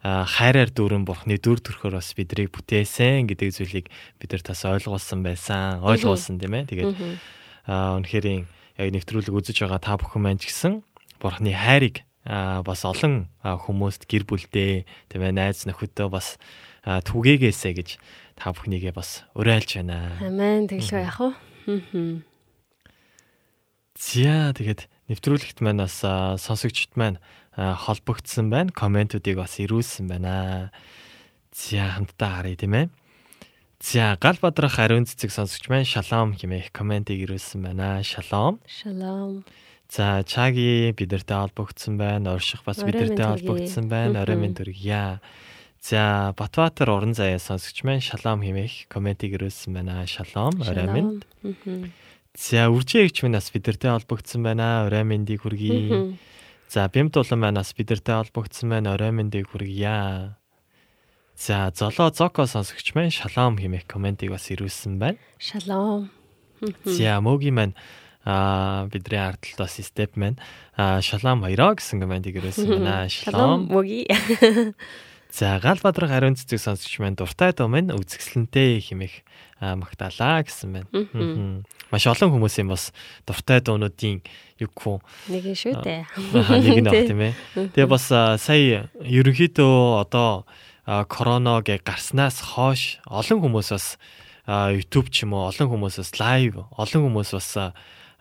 хайраар 0.00 0.72
дүүрэн 0.72 1.04
бурхны 1.04 1.36
дүр 1.36 1.60
төрхөөр 1.60 2.00
бас 2.00 2.16
бидрийг 2.16 2.48
бүтээсэн 2.56 3.28
гэдэг 3.28 3.48
зүйлийг 3.52 3.86
бид 4.16 4.30
нар 4.32 4.42
тас 4.42 4.64
ойлгуулсан 4.64 5.20
байсан. 5.20 5.84
Ойлгуулсан 5.84 6.40
тийм 6.40 6.56
ээ. 6.56 6.68
Тэгээд 6.72 6.92
аа 7.68 8.00
үнэхээр 8.00 8.26
яг 8.80 8.88
нэвтрүүлэг 8.96 9.36
үзэж 9.36 9.60
байгаа 9.68 9.80
та 9.80 10.00
бүхэн 10.00 10.24
маань 10.24 10.40
ч 10.40 10.48
гэсэн 10.48 10.80
бурхны 11.20 11.52
хайрыг 11.52 12.00
бас 12.24 12.80
олон 12.88 13.28
хүмүүст 13.44 14.08
гэр 14.08 14.24
бүлдээ 14.24 14.88
тийм 15.12 15.22
ээ 15.24 15.36
найз 15.36 15.68
нөхөдөө 15.68 16.08
бас 16.08 16.40
түгээгээсэ 16.84 17.70
гэж 17.76 17.88
та 18.40 18.56
бүхнийгээ 18.56 18.96
бас 18.96 19.28
уриалж 19.36 19.76
байна. 19.80 20.16
Амен 20.24 20.64
тэгэлгүй 20.64 21.00
яах 21.04 21.20
вэ? 21.20 22.24
За 24.00 24.56
тэгээд 24.56 24.88
нэвтрүүлэгт 25.12 25.60
маань 25.60 25.84
бас 25.84 26.00
сонсогчд 26.00 26.96
маань 26.96 27.20
холбогдсон 27.56 28.50
байна. 28.50 28.70
Комментуудыг 28.72 29.36
бас 29.36 29.58
ирүүлсэн 29.58 30.06
байна. 30.06 30.70
За 31.52 31.90
хамтдаа 31.96 32.40
харъя 32.40 32.56
тийм 32.56 32.74
ээ. 32.74 32.88
За 33.80 34.16
гал 34.20 34.36
бадрах 34.40 34.78
ариун 34.78 35.06
цэцэг 35.06 35.32
сонсогч 35.32 35.68
маань 35.68 35.88
шалом 35.88 36.36
хэмээх 36.36 36.70
комментиг 36.70 37.16
ирүүлсэн 37.24 37.64
байна. 37.64 38.04
Шалом. 38.04 38.60
Шалом. 38.68 39.44
За 39.88 40.22
чаги 40.22 40.92
бидэртэй 40.92 41.36
холбогдсон 41.36 41.96
байна. 41.98 42.36
Орших 42.36 42.62
бас 42.62 42.84
бидэртэй 42.84 43.24
холбогдсон 43.24 43.88
байна. 43.88 44.22
Орой 44.22 44.36
минь 44.36 44.54
төргийа. 44.54 45.20
За 45.82 46.34
Батбаатар 46.36 46.90
уран 46.92 47.14
заяа 47.16 47.40
сонсогч 47.40 47.82
маань 47.82 48.04
шалом 48.04 48.44
хэмээх 48.44 48.86
комментиг 48.86 49.32
ирүүлсэн 49.34 49.74
байна. 49.74 50.06
Шалом. 50.06 50.60
Орой 50.60 50.86
минь. 50.92 51.24
За 52.36 52.68
үржээгч 52.68 53.24
минь 53.24 53.34
бас 53.34 53.50
бидэртэй 53.50 53.90
холбогдсон 53.90 54.44
байна. 54.44 54.86
Орой 54.86 55.02
миньдийг 55.02 55.42
хүргэе. 55.42 56.14
За 56.70 56.86
бямт 56.86 57.16
улан 57.18 57.40
манаас 57.42 57.74
бидэртэй 57.74 58.14
холбогдсон 58.14 58.70
байна. 58.70 58.94
Орой 58.94 59.10
мэндийг 59.10 59.50
хүргье. 59.50 60.38
За 61.34 61.74
золоо 61.74 62.14
зоко 62.14 62.46
сонсогч 62.46 62.94
маань 62.94 63.10
шалом 63.10 63.58
хэмээх 63.58 63.90
комментиг 63.90 64.30
бас 64.30 64.46
ирүүлсэн 64.54 65.02
байна. 65.02 65.18
Шалом. 65.42 66.14
За 66.86 67.18
мөгийн 67.18 67.54
маань 67.58 67.74
а 68.22 68.86
бидний 68.86 69.18
ардталт 69.18 69.58
бас 69.66 69.82
степ 69.82 70.14
маань 70.14 70.38
шалом 71.02 71.42
хоёроо 71.42 71.74
гэсэн 71.74 71.98
комментиг 72.06 72.38
ирүүлсэн 72.38 72.70
байна. 72.70 73.10
Шалом 73.18 73.66
мөги. 73.66 74.06
За 75.30 75.58
гал 75.62 75.78
бадрах 75.82 76.10
ариун 76.10 76.34
цэцэг 76.34 76.58
сонсогч 76.58 76.98
маань 76.98 77.14
дуртай 77.14 77.54
дуу 77.54 77.70
минь 77.70 77.94
үзэсгэлэнтэй 77.94 78.82
хэмээх 78.82 79.14
магтаалаа 79.62 80.42
гэсэн 80.42 80.68
байна. 80.74 81.62
Маш 81.94 82.04
олон 82.10 82.34
хүмүүсийн 82.34 82.66
бас 82.66 82.90
дуртай 83.24 83.62
дуунуудын 83.62 84.26
юу 84.58 84.70
гэх 84.74 85.00
нэг 85.30 85.44
нь 85.54 85.58
шүү 85.58 85.74
дээ. 85.86 86.02
Нэг 86.50 86.78
нь 86.82 86.88
баг 86.90 87.06
тийм 87.06 87.22
ээ. 87.30 87.34
Тэгээ 87.54 87.86
бас 87.86 88.10
сая 88.10 88.90
ерөнхийдөө 88.98 90.02
одоо 90.02 90.50
короно 91.06 91.62
гэ 91.62 91.78
гарснаас 91.86 92.42
хойш 92.56 92.98
олон 93.06 93.38
хүмүүс 93.38 93.70
бас 93.70 93.86
YouTube 94.50 95.14
ч 95.14 95.22
юм 95.22 95.38
уу 95.38 95.46
олон 95.46 95.70
хүмүүс 95.70 96.02
бас 96.02 96.10
лайв 96.18 96.58
олон 96.74 97.00
хүмүүс 97.06 97.30
бас 97.38 97.48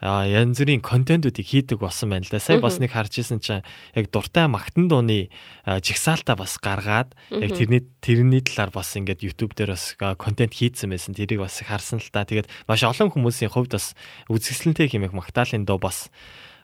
янз 0.01 0.63
бүрийн 0.63 0.79
контентуудыг 0.79 1.43
хийдэг 1.43 1.79
болсон 1.79 2.15
байна 2.15 2.23
л 2.23 2.31
да. 2.31 2.39
Сая 2.39 2.63
бас 2.63 2.79
нэг 2.79 2.95
харж 2.95 3.19
исэн 3.19 3.43
чинь 3.43 3.67
яг 3.95 4.05
дуртай 4.11 4.47
магтан 4.47 4.87
дууны 4.87 5.27
жигсаалтаа 5.67 6.39
бас 6.39 6.55
гаргаад 6.55 7.11
яг 7.27 7.51
тэрний 7.51 7.83
тэрний 7.99 8.39
талаар 8.39 8.71
бас 8.71 8.95
ингээд 8.95 9.27
YouTube 9.27 9.59
дээр 9.59 9.75
бас 9.75 9.99
контент 9.99 10.55
хийцэн 10.55 10.95
байсан. 10.95 11.19
Тэрийг 11.19 11.43
бас 11.43 11.59
харсан 11.59 11.99
л 11.99 12.11
та. 12.15 12.23
Тэгээд 12.23 12.47
маш 12.63 12.87
олон 12.87 13.11
хүмүүсийн 13.11 13.51
хувьд 13.51 13.75
бас 13.75 13.91
үзэсгэлэнтэй 14.31 14.87
хэмээх 14.87 15.11
магтаалын 15.11 15.67
дуу 15.67 15.83
бас 15.83 16.07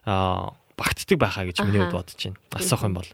багтдаг 0.07 1.17
байхаа 1.19 1.43
гэж 1.43 1.59
миний 1.67 1.83
хувьд 1.83 1.91
бодож 1.91 2.15
байна. 2.15 2.39
Асуух 2.55 2.87
юм 2.87 2.95
бол. 2.95 3.09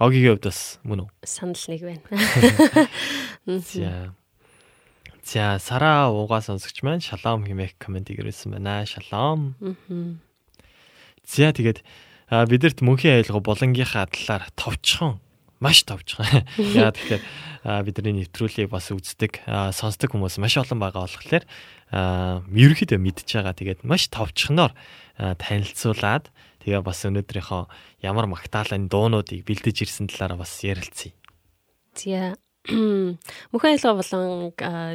Огийн 0.00 0.32
хувьд 0.32 0.48
бас 0.48 0.80
мөн 0.80 1.04
үү? 1.04 1.08
Санал 1.28 1.60
нэг 1.68 1.80
байна. 1.84 2.00
За. 3.68 4.16
За 5.22 5.58
сараа 5.62 6.10
уугаа 6.10 6.42
сонсогч 6.42 6.82
маань 6.82 7.02
шалом 7.02 7.46
хэмээх 7.46 7.78
комментиг 7.78 8.18
ирүүлсэн 8.18 8.58
байна. 8.58 8.82
Шалом. 8.82 9.54
За 11.22 11.54
тэгээд 11.54 11.86
бидэрт 12.50 12.82
мөнхийн 12.82 13.22
айлга 13.22 13.38
булангийнхаа 13.38 14.10
талаар 14.10 14.50
товчхон 14.58 15.22
маш 15.62 15.86
товчхон. 15.86 16.26
Яа 16.74 16.90
тэгэхээр 16.90 17.22
бидний 17.86 18.26
нэвтрүүлгийг 18.26 18.66
бас 18.66 18.90
үздэг, 18.90 19.46
сонсдог 19.46 20.10
хүмүүс 20.10 20.42
маш 20.42 20.58
олон 20.58 20.82
байгаа 20.82 21.06
болохоор 21.06 21.46
ерөөхдөө 22.50 22.98
мэдж 22.98 23.28
байгаа. 23.30 23.54
Тэгээд 23.54 23.86
маш 23.86 24.10
товчхоноор 24.10 24.74
танилцуулаад 25.38 26.34
тэгээ 26.66 26.82
бас 26.82 27.06
өнөөдрийнхөө 27.06 27.62
ямар 28.02 28.26
магтаалын 28.26 28.90
дуунуудыг 28.90 29.46
бэлдэж 29.46 29.86
ирсэн 29.86 30.10
талаараа 30.10 30.42
бас 30.42 30.58
ярилцъя. 30.66 31.14
За 31.94 32.34
Мөнхийн 32.68 33.74
айлгаа 33.74 33.98
болон 33.98 34.52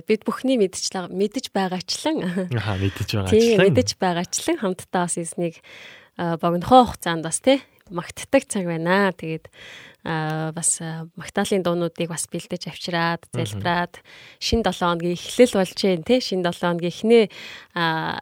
бид 0.07 0.21
бүхний 0.23 0.55
мэдж 0.55 0.87
мэдж 1.11 1.51
байгаачлан. 1.51 2.49
Аа 2.55 2.79
мэдж 2.79 3.11
байгаачлан. 3.11 3.75
мэдж 3.75 3.91
байгаачлан 3.99 4.57
хамтдаа 4.63 5.03
бас 5.07 5.19
эснийг 5.19 5.59
богинохоо 6.15 6.87
хугацаанд 6.87 7.27
бас 7.27 7.43
тий 7.43 7.59
магтдаг 7.91 8.47
цаг 8.47 8.65
байна. 8.67 9.11
Тэгээд 9.11 9.47
бас 10.07 10.79
магтаалын 11.19 11.65
дуунуудыг 11.65 12.07
бас 12.07 12.31
бэлдэж 12.31 12.71
авчираад 12.71 13.27
залбираад 13.35 13.99
шин 14.39 14.63
7 14.63 14.71
хоногийн 14.71 15.19
эхлэл 15.19 15.59
болж 15.59 15.73
जैन 15.75 16.05
тий 16.07 16.23
шин 16.23 16.47
7 16.47 16.63
хоногийн 16.63 16.93
эхнээ 16.95 17.25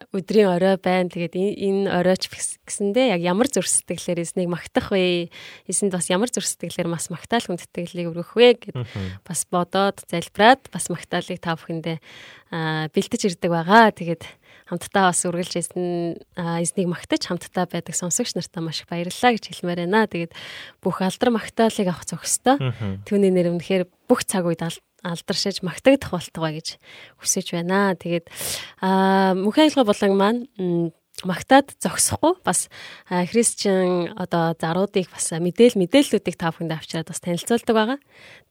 өдрийн 0.10 0.50
орой 0.50 0.82
байна. 0.82 1.14
Тэгээд 1.14 1.38
энэ 1.38 1.94
оройч 1.94 2.26
гэсэндээ 2.66 3.14
яг 3.14 3.22
ямар 3.22 3.46
зүрх 3.54 3.70
сэтгэлээр 3.70 4.26
эснийг 4.26 4.50
магтах 4.50 4.90
вэ? 4.90 5.30
Эсэнд 5.70 5.94
бас 5.94 6.10
ямар 6.10 6.34
зүрх 6.34 6.50
сэтгэлээр 6.50 6.90
бас 6.90 7.14
магтаал 7.14 7.46
хүндэтгэлийг 7.46 8.10
өргөх 8.10 8.34
вэ 8.34 8.50
гэд 8.66 8.78
бас 9.22 9.46
бодоод 9.46 10.02
залбираад 10.10 10.66
бас 10.74 10.90
магтаалыг 10.90 11.38
та 11.38 11.54
бүхэндээ 11.54 12.02
бэлдэж 12.90 13.22
ирдэг 13.30 13.52
байгаа. 13.54 13.94
Тэгээд 13.94 14.26
хамтдаа 14.66 15.14
бас 15.14 15.22
үргэлж 15.26 15.54
эзэн 15.62 15.86
эзнийг 16.36 16.90
магтаж 16.90 17.30
хамтдаа 17.30 17.70
байдаг 17.70 17.94
сонсогч 17.94 18.34
нартаа 18.34 18.66
маш 18.66 18.82
их 18.82 18.90
баярлалаа 18.90 19.32
гэж 19.38 19.44
хэлмээр 19.54 19.86
байна. 19.86 20.10
Тэгээд 20.10 20.34
бүх 20.82 21.06
алдар 21.06 21.30
магтаалыг 21.30 21.88
авах 21.90 22.06
зохистой. 22.10 22.58
Түүний 23.06 23.30
нэр 23.30 23.54
үнэхээр 23.54 23.86
бүх 24.10 24.26
цаг 24.26 24.50
үед 24.50 24.66
алдаршиж 25.06 25.62
магтагдах 25.62 26.10
болтугай 26.18 26.58
гэж 26.58 26.82
хүсэж 27.22 27.54
байна. 27.54 27.94
Тэгээд 27.94 28.26
мөнхийн 28.82 29.70
айлга 29.70 29.86
болон 29.86 30.14
маань 30.18 30.42
магтаад 31.24 31.72
зогсохгүй 31.80 32.36
бас 32.44 32.68
христчэн 33.08 34.20
одоо 34.20 34.52
заруудыг 34.60 35.08
бас 35.08 35.32
мэдээл 35.32 35.80
мэдээллүүдийг 35.80 36.36
та 36.36 36.52
бүхэнд 36.52 36.76
авчираад 36.76 37.08
бас 37.08 37.24
танилцуулдаг 37.24 37.72
байгаа. 37.72 38.00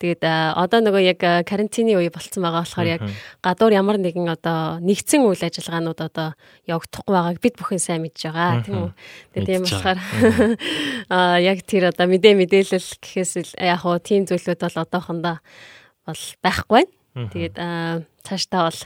Тэгээд 0.01 0.25
одоо 0.25 0.81
нөгөө 0.81 1.03
яг 1.05 1.21
карантины 1.45 1.93
үе 2.01 2.09
болцсон 2.09 2.41
байгаа 2.41 2.65
болохоор 2.65 2.89
яг 2.89 3.03
гадуур 3.45 3.73
ямар 3.77 4.01
нэгэн 4.01 4.33
одоо 4.33 4.81
нэгдсэн 4.81 5.29
үйл 5.29 5.45
ажиллагаанууд 5.45 6.01
одоо 6.01 6.29
явагдахгүй 6.65 7.13
байгааг 7.13 7.39
бид 7.45 7.55
бүхэн 7.61 7.83
сайн 7.85 8.01
мэдж 8.01 8.33
байгаа 8.33 8.65
тийм 8.65 8.77
үү. 8.89 8.91
Тэгээд 9.37 9.49
тийм 9.53 9.63
болохоор 9.69 9.99
аа 11.13 11.37
яг 11.53 11.59
тэр 11.69 11.93
одоо 11.93 12.09
мэдээ 12.09 12.33
мэдээлэл 12.33 12.89
гэхээс 12.97 13.61
яг 13.61 13.85
хуу 13.85 14.01
тийм 14.01 14.25
зүйлүүд 14.25 14.65
бол 14.65 14.81
одоохондоо 14.81 15.37
бол 16.09 16.23
байхгүй. 16.41 16.89
Тэгээд 17.13 17.57
цаашдаа 18.25 18.73
бол 18.73 18.81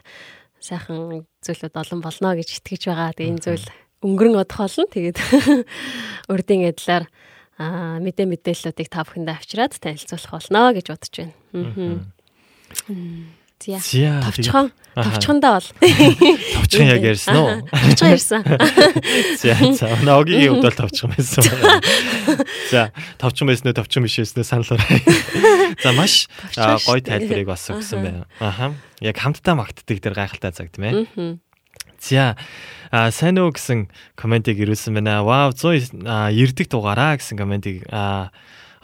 сайхан 0.60 1.24
зүйлүүд 1.44 1.74
олон 1.74 2.00
болно 2.02 2.34
гэж 2.34 2.48
итгэж 2.58 2.82
байгаа. 2.90 3.14
Тэгээ 3.14 3.32
энэ 3.32 3.44
зүйл 3.44 3.66
өнгөрөн 4.02 4.36
одох 4.38 4.58
болно. 4.66 4.84
Тэгээд 4.90 5.18
урдын 6.32 6.62
эдлэр 6.70 7.04
аа 7.58 7.98
мэдээ 7.98 8.26
мэдээллүүдийг 8.30 8.88
та 8.90 9.02
бүхэндээ 9.02 9.34
авчираад 9.34 9.74
танилцуулах 9.78 10.32
болно 10.34 10.62
гэж 10.74 10.86
бодож 10.90 11.14
байна. 11.18 11.34
Зя. 12.68 13.37
Зя. 13.60 14.22
Товчхон. 14.22 14.70
Товчхондоо 14.94 15.58
бол. 15.58 15.66
Товчхон 16.54 16.86
яг 16.86 17.02
ярьсан 17.02 17.36
уу? 17.36 17.66
Товчхон 17.70 18.10
ярьсан. 18.14 18.42
За 19.38 19.54
за 19.74 19.96
ногийн 20.06 20.54
хувьд 20.54 20.62
бол 20.62 20.78
товчхон 20.78 21.10
байсан. 21.10 21.42
За 22.70 22.92
товчхон 23.18 23.50
байсан 23.50 23.66
уу 23.66 23.74
товчхон 23.74 24.06
биш 24.06 24.18
байсан 24.22 24.38
уу 24.38 24.46
санал 24.46 24.70
ураа. 24.70 24.86
За 25.82 25.92
маш 25.92 26.28
гоё 26.54 27.02
тайлбарыг 27.02 27.46
бас 27.50 27.66
өгсөн 27.70 27.98
байна. 28.02 28.26
Аха. 28.38 28.74
Яг 29.02 29.18
хамтдаа 29.18 29.54
магтдаг 29.58 29.98
дээр 30.02 30.14
гайхалтай 30.14 30.54
цаг 30.54 30.70
тийм 30.70 30.86
ээ. 30.86 30.94
Мгм. 31.06 31.40
За 31.98 32.38
а 32.90 33.10
сайн 33.10 33.38
уу 33.42 33.50
гэсэн 33.50 33.90
комментиг 34.14 34.58
ирүүлсэн 34.58 34.94
байна. 34.94 35.22
Вау 35.26 35.50
190 35.50 35.98
дэх 36.54 36.70
дугаараа 36.70 37.18
гэсэн 37.18 37.38
комментиг 37.38 37.86
а 37.90 38.30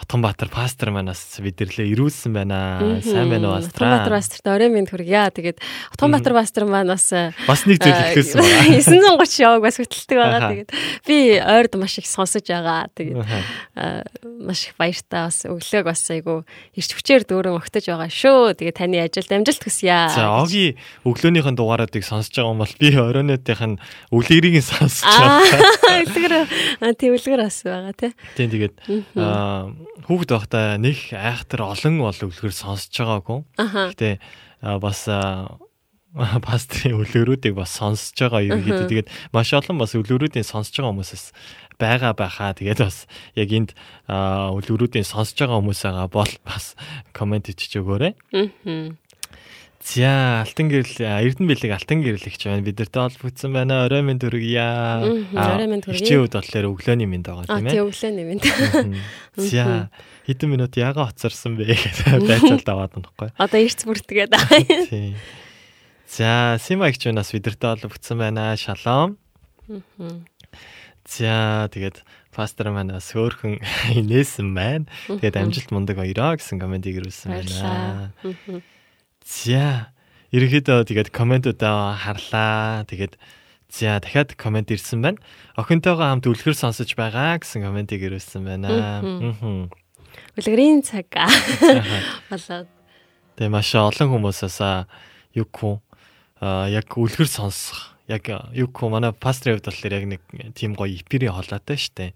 Отгонбаатар 0.05 0.53
пастор 0.53 0.93
манаас 0.93 1.41
бидэрлээ 1.41 1.89
ирүүлсэн 1.97 2.37
байна. 2.37 3.01
Сайн 3.01 3.33
байна 3.33 3.51
уу 3.51 3.57
Астра? 3.57 4.05
пасторт 4.13 4.45
орой 4.53 4.69
минь 4.69 4.85
хүргье. 4.85 5.33
Тэгээд 5.33 5.59
Отгонбаатар 5.97 6.37
пастор 6.37 6.69
маань 6.69 6.93
бас 6.93 7.09
э, 7.17 7.33
Бас 7.49 7.65
нэг 7.65 7.81
зүйл 7.81 8.13
хэлсэн 8.13 8.41
байна. 8.45 8.85
930 9.25 9.41
яваг 9.41 9.63
бас 9.65 9.81
хөтэлдэг 9.81 10.19
байгаа. 10.21 10.41
Тэгээд 10.53 10.71
би 11.09 11.17
ойрд 11.41 11.73
маш 11.81 11.97
их 11.97 12.05
сонсож 12.05 12.45
байгаа. 12.45 12.93
Тэгээд 12.93 13.17
аа, 13.81 14.05
маш 14.45 14.69
их 14.69 14.77
баяртай 14.77 15.25
бас 15.25 15.39
өглөөг 15.49 15.85
бас 15.89 16.05
айгу 16.13 16.45
ирч 16.77 16.91
хүчээр 16.93 17.25
дөөрөн 17.25 17.57
өгтөж 17.65 17.85
байгаа 17.89 18.11
шүү. 18.13 18.61
Тэгээд 18.61 18.77
таны 18.77 19.01
ажилд 19.01 19.33
амжилт 19.33 19.65
хүсье. 19.65 20.13
За 20.13 20.37
Оги 20.37 20.77
өглөөнийхэн 21.09 21.57
дугааруудыг 21.57 22.05
сонсож 22.05 22.37
байгаа 22.37 22.53
юм 22.53 22.61
бол 22.61 22.75
би 22.77 22.89
оройнуудынх 22.93 23.63
нь 23.65 23.81
үлгэрийг 24.13 24.61
нь 24.61 24.69
сонсож 24.69 25.09
Аа, 25.09 25.41
байгаа. 25.41 26.05
үлгэр 26.05 26.35
аа, 26.85 26.93
тий 26.93 27.09
үлгэр 27.09 27.41
бас 27.41 27.65
байгаа 27.65 27.97
тий. 27.97 28.13
Тийм 28.37 28.53
тэгээд 28.53 28.75
аа, 29.17 29.73
хүүхэд 30.03 30.31
байхдаа 30.35 30.67
нэг 30.83 31.15
айхтар 31.15 31.63
олон 31.63 32.03
бол 32.03 32.19
үлгэр 32.19 32.51
сонсож 32.51 32.91
байгаагүй. 32.91 33.41
Гэтэ 33.95 34.19
аа, 34.63 34.79
бас 34.83 35.07
аа, 35.07 35.59
пастрын 36.47 36.99
үлгэрүүдийг 36.99 37.55
бас 37.59 37.75
сонсож 37.75 38.15
байгаа 38.15 38.43
ерөнхийдөө 38.47 38.87
тэгээд 38.91 39.09
маш 39.35 39.51
олон 39.55 39.79
бас 39.83 39.95
үлгэрүүдийн 39.99 40.47
сонсож 40.47 40.75
байгаа 40.79 40.95
хүмүүсээс 40.95 41.25
байгаа 41.79 42.13
байхаа 42.15 42.55
тэгээд 42.55 42.81
бас 42.87 43.11
яг 43.35 43.51
энд 43.51 43.71
аа, 44.07 44.55
үлгэрүүдийн 44.55 45.07
сонсож 45.07 45.35
байгаа 45.35 45.59
хүмүүсээгаа 45.59 46.07
бол 46.11 46.33
бас 46.47 46.79
комент 47.11 47.51
ичиж 47.51 47.83
өгөөрэй. 47.83 48.15
Мгм. 48.31 48.95
За 49.85 50.41
алтан 50.49 50.73
гэрэл 50.73 50.97
Эрдэнэ 50.97 51.45
бэлэг 51.45 51.73
алтан 51.77 52.01
гэрэл 52.01 52.25
их 52.25 52.41
ч 52.41 52.49
байна. 52.49 52.65
Бидэртээ 52.65 53.05
холбогдсон 53.05 53.53
байна. 53.53 53.85
Орой 53.85 54.01
минь 54.01 54.17
төргийа. 54.17 55.05
Орой 55.37 55.69
минь 55.69 55.85
төргий. 55.85 56.01
Хичээ 56.01 56.25
үед 56.25 56.33
болохоор 56.33 56.73
өглөөний 56.73 57.05
минь 57.05 57.21
байгаа 57.21 57.45
Аа 57.45 57.61
тийм 57.61 57.69
тий 57.69 57.77
ээ. 57.77 57.85
өглөө 57.85 58.11
нэмэн. 58.17 58.41
Мгм. 58.41 58.97
За 59.37 59.93
хэдэн 60.25 60.49
минут 60.49 60.73
яга 60.81 61.05
хоцорсон 61.05 61.61
бэ 61.61 61.77
гэдэг 61.77 62.17
байцаалд 62.33 62.65
аваад 62.65 62.93
байхгүй. 62.97 63.29
Одоо 63.37 63.61
ирц 63.61 63.85
бүртгээд. 63.85 64.33
Тийм. 64.89 65.21
За 66.09 66.57
Сима 66.65 66.89
их 66.89 66.97
ч 66.97 67.13
банаас 67.13 67.37
бидэртээ 67.37 67.85
холбогдсон 67.85 68.17
байна. 68.25 68.57
Шалом. 68.57 69.21
За 71.05 71.69
тэгээд 71.69 72.01
пастор 72.33 72.73
манаас 72.73 73.13
хөөхөн 73.13 73.61
инээсэн 74.01 74.49
байна. 74.57 74.89
Тэгээд 75.13 75.37
амжилт 75.37 75.69
мундаг 75.77 76.01
хоёроо 76.01 76.41
гэсэн 76.41 76.57
комментиг 76.57 76.97
ирүүлсэн 77.05 77.29
байна. 77.37 78.17
За 79.25 79.89
ерөнхийдөө 80.37 80.85
тэгээд 80.85 81.09
комментуудаа 81.09 81.97
харлаа. 81.97 82.85
Тэгээд 82.85 83.17
за 83.73 83.99
дахиад 83.99 84.37
коммент 84.37 84.69
ирсэн 84.69 85.01
байна. 85.01 85.19
Охинтойгоо 85.57 86.13
хамт 86.13 86.29
үлгэр 86.29 86.53
сонсож 86.53 86.93
байгаа 86.93 87.41
гэсэн 87.41 87.65
комментиг 87.65 88.05
ирүүлсэн 88.05 88.45
байна. 88.45 89.01
Үлгэрийн 90.37 90.85
цаг 90.85 91.09
болоод. 92.31 92.69
Тэгээ 93.41 93.51
маш 93.51 93.73
олон 93.73 94.09
хүмүүсээс 94.13 94.61
юу 95.35 95.49
хүү 95.49 95.75
а 96.45 96.69
яг 96.69 96.93
үлгэр 96.95 97.27
сонсох 97.27 97.97
яг 98.07 98.29
юу 98.29 98.69
хүү 98.69 98.89
манай 98.93 99.11
пастрын 99.17 99.57
хувьд 99.57 99.73
болохоор 99.73 99.95
яг 99.97 100.05
нэг 100.07 100.21
тийм 100.53 100.77
гоё 100.77 100.93
эпири 100.93 101.33
холоотой 101.33 101.81
штэ. 101.81 102.13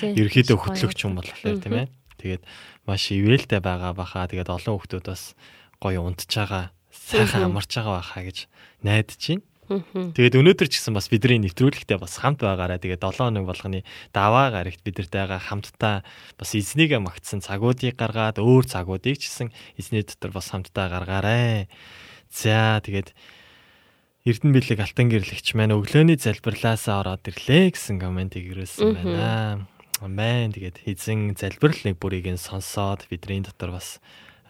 гоё 0.00 0.56
хөтлөгч 0.56 0.98
юм 1.04 1.20
болохоор 1.20 1.60
тийм 1.60 1.76
ээ. 1.76 1.88
Тэгээд 2.18 2.42
маш 2.88 3.12
ивэлтэй 3.12 3.60
байгаа 3.60 3.92
баха. 3.92 4.26
Тэгээд 4.26 4.48
олон 4.48 4.80
хүмүүс 4.80 5.04
бас 5.04 5.36
гоё 5.82 6.06
унтж 6.06 6.30
байгаа, 6.30 6.70
сайхан 6.94 7.50
амарч 7.50 7.74
байгаа 7.74 7.98
баха 7.98 8.22
гэж 8.22 8.46
найдаж 8.86 9.18
байна. 9.26 9.42
Тэгээд 9.72 10.36
өнөөдөр 10.36 10.68
ч 10.68 10.82
гэсэн 10.82 10.92
бас 10.92 11.08
бидний 11.08 11.40
нэвтрүүлэгтээ 11.48 11.96
бас 11.96 12.20
хамт 12.20 12.44
байгаараа 12.44 12.82
тэгээд 12.82 13.02
7 13.08 13.30
хоног 13.30 13.46
болгоны 13.48 13.86
даваа 14.12 14.52
гарагт 14.52 14.84
бидэртэйгээ 14.84 15.48
хамтдаа 15.48 16.04
бас 16.36 16.50
эзнийгээ 16.52 17.00
магтсан 17.00 17.40
цагуудыг 17.40 17.96
гаргаад 17.96 18.42
өөр 18.42 18.64
цагуудыг 18.68 19.16
ч 19.16 19.30
гэсэн 19.32 19.48
эзний 19.80 20.04
дотор 20.04 20.34
бас 20.34 20.52
хамтдаа 20.52 20.86
гаргаарай. 20.92 21.72
За 22.28 22.82
тэгээд 22.84 23.16
Эрдэнэ 24.22 24.54
бэлэг 24.54 24.78
алтан 24.82 25.10
гэрлэгч 25.10 25.58
маань 25.58 25.74
өглөөний 25.74 26.14
залбирлаасаа 26.14 27.02
ороод 27.02 27.26
ирлээ 27.26 27.74
гэсэн 27.74 27.98
комментиг 27.98 28.46
ирүүлсэн 28.54 28.94
байна. 28.94 29.66
Амен. 29.98 30.54
Тэгээд 30.54 30.86
эзэн 30.86 31.34
залбирал 31.34 31.82
нэг 31.86 31.98
бүрийг 31.98 32.30
нь 32.30 32.38
сонсоод 32.38 33.10
бидний 33.10 33.42
дотор 33.42 33.74
бас 33.74 33.98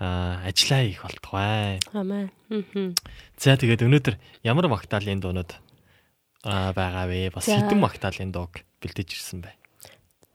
ажиллаа 0.02 0.82
их 0.82 1.02
болтугай. 1.02 1.78
Амен. 1.94 2.30
За 3.38 3.54
тэгээд 3.54 3.86
өнөөдөр 3.86 4.18
ямар 4.42 4.66
магтаалын 4.66 5.22
дуунууд 5.22 5.54
аа 6.42 6.74
байгаа 6.74 7.06
вэ? 7.06 7.30
Бас 7.30 7.46
хэдэн 7.46 7.78
магтаалын 7.78 8.34
дууг 8.34 8.66
бэлдэж 8.82 9.08
ирсэн 9.14 9.46
бэ? 9.46 9.54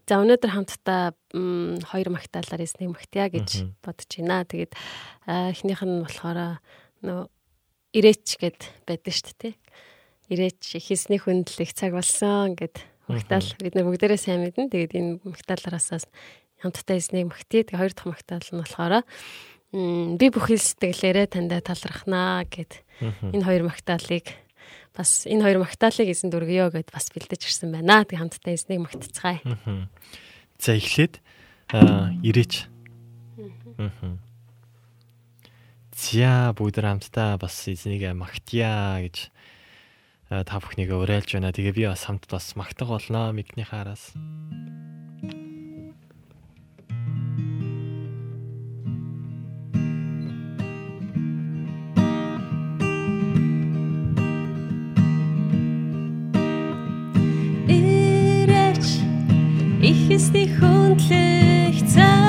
За 0.08 0.24
өнөөдөр 0.24 0.52
хамтдаа 0.56 1.12
хоёр 1.84 2.10
магтаалаар 2.16 2.64
эснийг 2.64 2.96
магтъя 2.96 3.28
гэж 3.28 3.76
бодож 3.84 4.08
байна. 4.08 4.48
Тэгээд 4.48 4.72
эхнийх 5.28 5.84
нь 5.84 6.00
болохоор 6.08 6.64
нөө 7.04 7.28
ирээч 7.92 8.40
гэд 8.40 8.60
байдаг 8.88 9.12
шүү 9.12 9.36
дээ. 9.36 9.56
Ирээч 10.32 10.80
хийсний 10.80 11.20
хүндэл 11.20 11.68
их 11.68 11.76
цаг 11.76 11.92
болсон 11.92 12.56
гэд 12.56 12.88
магтаал 13.12 13.52
бид 13.60 13.76
нар 13.76 13.84
бүгдээрээ 13.84 14.20
сайн 14.20 14.48
мэднэ. 14.48 14.72
Тэгээд 14.72 14.96
энэ 14.96 15.12
магтаалаараас 15.28 16.08
хамтдаа 16.64 16.96
эснийг 16.96 17.28
магтъя. 17.28 17.68
Тэгээд 17.68 17.76
хоёр 17.76 17.92
дахь 17.92 18.08
магтаал 18.08 18.48
нь 18.48 18.64
болохоор 18.64 19.04
би 19.74 20.28
бүхэл 20.32 20.62
сэтгэлээрээ 20.62 21.28
таньда 21.28 21.60
талархнаа 21.60 22.48
гэд 22.48 22.84
энэ 23.36 23.44
хоёр 23.44 23.64
магтаалыг 23.68 24.32
бас 24.96 25.28
энэ 25.28 25.44
хоёр 25.44 25.60
магтаалыг 25.62 26.08
эзэн 26.08 26.32
дүргийё 26.32 26.72
гэд 26.72 26.90
бас 26.90 27.12
бэлдэж 27.12 27.42
ирсэн 27.46 27.70
байна. 27.76 28.08
Тэгээд 28.08 28.22
хамтдаа 28.24 28.54
эснийг 28.56 28.82
магтцгаая. 28.88 29.42
Мгм. 29.44 29.92
За 30.58 30.72
эхлээд 30.74 31.20
ирээч. 32.24 32.66
За 35.94 36.56
бүгд 36.56 36.78
хамтдаа 36.82 37.38
бас 37.38 37.56
эзнийг 37.68 38.08
магтъя 38.16 39.04
гэж 39.04 39.30
та 40.32 40.56
бүхнийгээ 40.64 40.98
уриалж 40.98 41.30
байна. 41.36 41.52
Тэгээ 41.52 41.76
би 41.76 41.84
бас 41.92 42.08
хамт 42.08 42.26
бас 42.32 42.56
магтах 42.56 42.88
болно 42.88 43.36
микний 43.36 43.68
хараас. 43.68 44.16
Ирээч 44.16 44.77
их 60.38 60.48
эсний 60.48 60.50
хүндлэх 60.60 61.76
цаг 61.94 62.27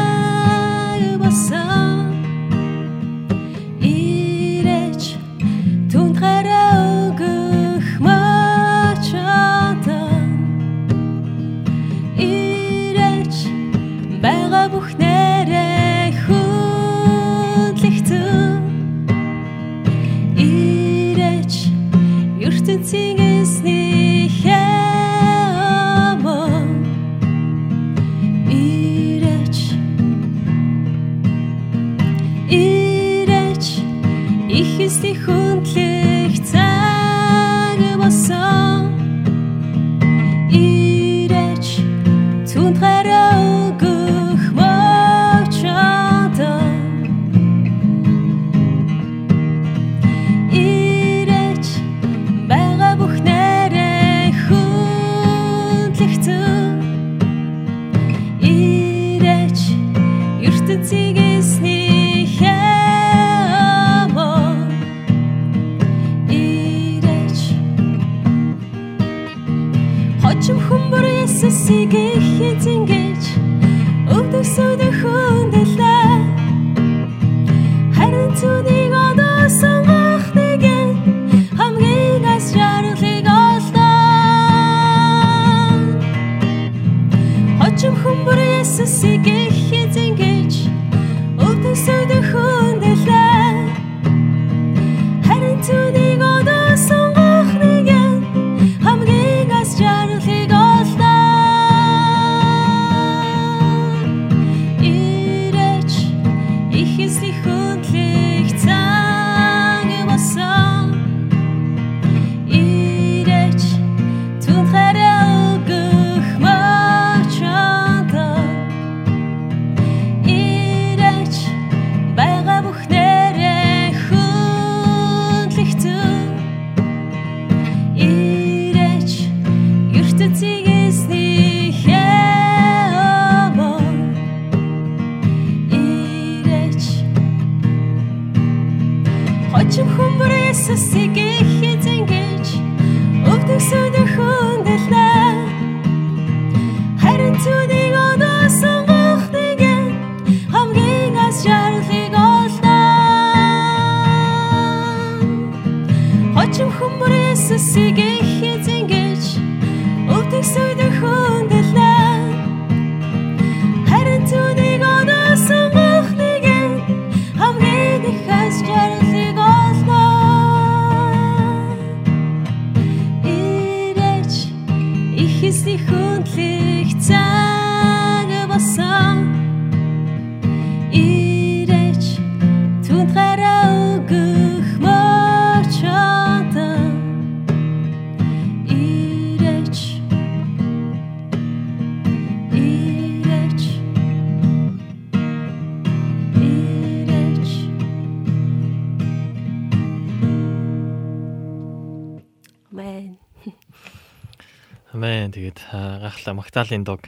Тэгээд 205.38 205.62
аа, 205.70 206.03
гайхалтай 206.03 206.35
Магдалины 206.35 206.83
дог 206.83 207.07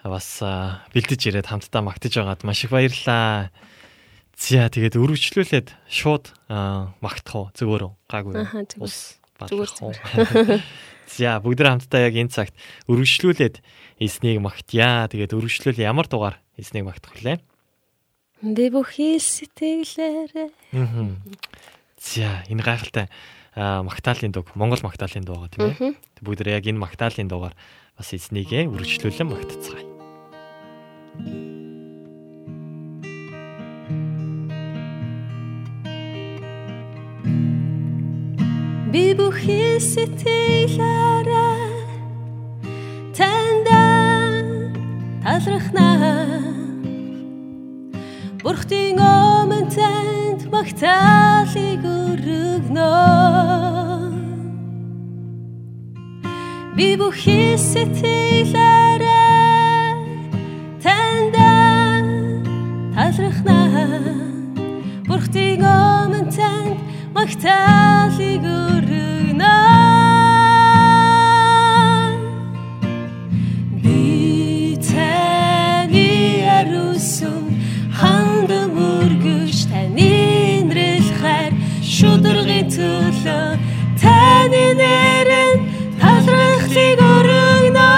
бас 0.00 0.40
бэлдэж 0.40 1.20
ирээд 1.28 1.52
хамтдаа 1.52 1.84
магтаж 1.84 2.16
байгаад 2.16 2.40
маш 2.48 2.64
их 2.64 2.72
баярлалаа. 2.72 3.52
За 4.40 4.72
тэгээд 4.72 4.96
өргөжлүүлээд 4.96 5.76
шууд 5.84 6.32
магтах 6.48 7.34
уу 7.36 7.46
зүгээр 7.52 7.82
үү? 7.84 7.92
Гаагүй. 8.08 8.32
зүгээр. 9.44 10.64
За 11.12 11.36
бүгд 11.44 11.60
хамтдаа 11.60 12.08
яг 12.08 12.16
энэ 12.16 12.32
цагт 12.32 12.56
өргөжлүүлээд 12.88 13.60
эснийг 14.00 14.40
магтъя. 14.40 15.04
Тэгээд 15.12 15.36
өргөжлүүл 15.36 15.84
ямар 15.84 16.08
дугаар 16.08 16.40
эснийг 16.56 16.88
магтах 16.88 17.12
вүлээ? 17.20 17.36
Би 18.48 18.64
бүхий 18.72 19.20
сэтгэлээрээ. 19.20 20.48
За 22.00 22.48
энэ 22.48 22.64
гайхалтай 22.64 23.12
Магдалины 23.58 24.32
дуг 24.32 24.54
Монгол 24.54 24.78
Магдалины 24.86 25.26
дуу 25.26 25.42
байгаа 25.42 25.50
тийм 25.50 25.66
ээ. 25.74 25.98
Бүгд 26.22 26.46
яг 26.46 26.62
энэ 26.70 26.78
Магдалины 26.78 27.26
дугаар 27.26 27.58
бас 27.98 28.14
эзнийгээ 28.14 28.70
үргэлжлүүлэн 28.70 29.26
магтцгаая. 29.26 29.86
Би 38.94 39.12
бүхий 39.18 39.82
сэтгэлээрээ 39.82 41.58
танда 43.18 43.82
талрахнаа 45.26 46.67
Бурхтын 48.38 49.00
өмнө 49.02 49.66
танд 49.74 50.46
магтаалыг 50.52 51.82
өргөнө. 51.82 52.94
Би 56.76 56.94
бүхий 57.00 57.58
сэтгэлээрээ 57.58 59.10
танда 60.84 61.50
талрахнаа 62.94 64.06
Бурхтын 65.10 65.62
өмнө 65.66 66.22
танд 66.30 66.78
магтаалыг 67.18 68.44
өргөнө 68.46 70.07
төлөө 82.78 83.58
таны 83.98 84.64
нэрэн 84.78 85.58
талрахлыг 86.00 87.00
өргөнө. 87.12 87.94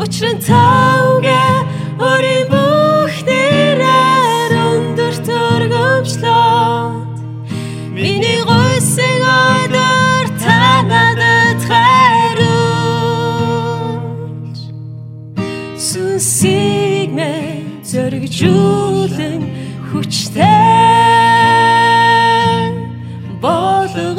Учир 0.00 0.26
нь 0.34 0.42
таугээ 0.48 1.54
өөрийн 2.02 2.46
бүхнээрээ 2.50 3.94
өндөр 4.74 5.14
төргөмжлөөд. 5.28 7.14
Миний 7.94 8.40
гойсыг 8.50 9.22
өдөр 9.38 10.26
та 10.42 10.58
надад 10.90 11.60
хариулж 11.70 12.58
Сүнсийг 15.78 17.08
мэн 17.14 17.86
зөргжүүлэн 17.86 19.42
хүчтэй 19.94 20.73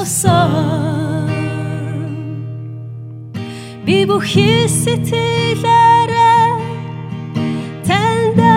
болгосон 0.05 1.29
Би 3.85 4.05
бүхий 4.05 4.67
сэтгэлээрээ 4.67 6.49
танда 7.87 8.55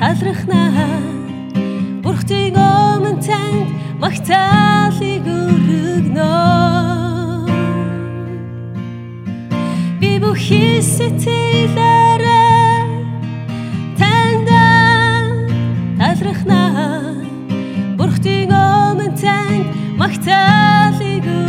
талрахнаа 0.00 0.88
Бурхтын 2.02 2.56
өмнө 2.56 3.12
танд 3.26 3.68
магтаалыг 4.00 5.26
өргөнө. 5.40 6.32
Би 10.00 10.12
бүхий 10.22 10.80
сэтгэлээрээ 10.94 12.35
танд 20.06 20.14
магтаалыг 20.14 21.45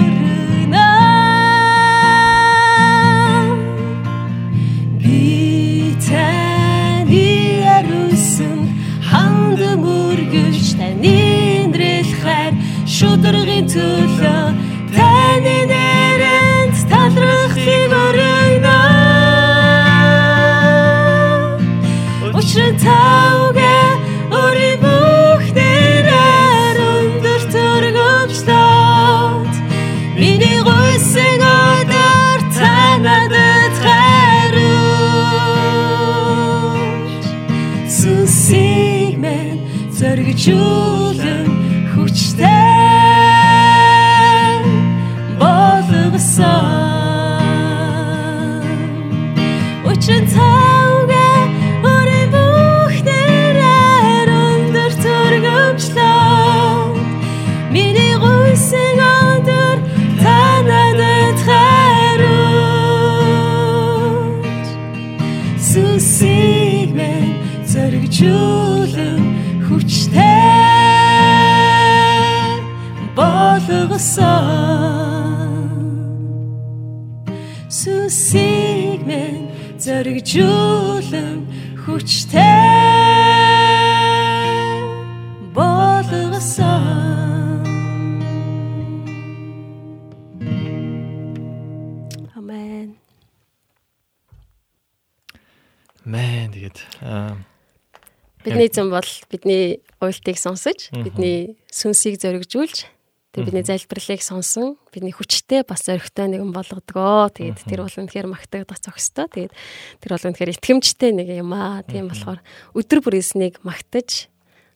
Зам 98.78 98.93
бол 98.93 99.09
бидний 99.34 99.82
уйлтыг 99.97 100.38
сонсож, 100.38 100.93
бидний 100.93 101.57
сүнсийг 101.73 102.21
зоригжуулж, 102.21 102.86
тэр 103.34 103.49
бидний 103.49 103.65
залбирлыг 103.65 104.21
сонсон, 104.21 104.78
бидний 104.93 105.09
хүчтэй 105.17 105.65
бас 105.65 105.89
зоригтой 105.89 106.30
нэгэн 106.30 106.53
болгодгоо. 106.53 107.34
Тэгээд 107.34 107.65
тэр 107.65 107.82
бол 107.82 107.97
үнэхээр 108.05 108.30
магтагдах 108.30 108.78
зохистой. 108.78 109.25
Тэгээд 109.34 109.53
тэр 109.97 110.11
бол 110.13 110.28
үнэхээр 110.30 110.53
итгэмжтэй 110.61 111.09
нэг 111.09 111.41
юм 111.41 111.57
аа. 111.57 111.82
Тийм 111.89 112.13
болохоор 112.13 112.38
өдөр 112.78 113.01
бүр 113.01 113.17
эснийг 113.17 113.57
магтаж 113.65 114.30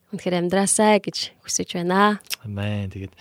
үнэхээр 0.10 0.50
амьдраасаа 0.50 0.98
гэж 0.98 1.38
хүсэж 1.46 1.78
байна. 1.78 2.18
Амен. 2.42 2.90
Тэгээд 2.90 3.14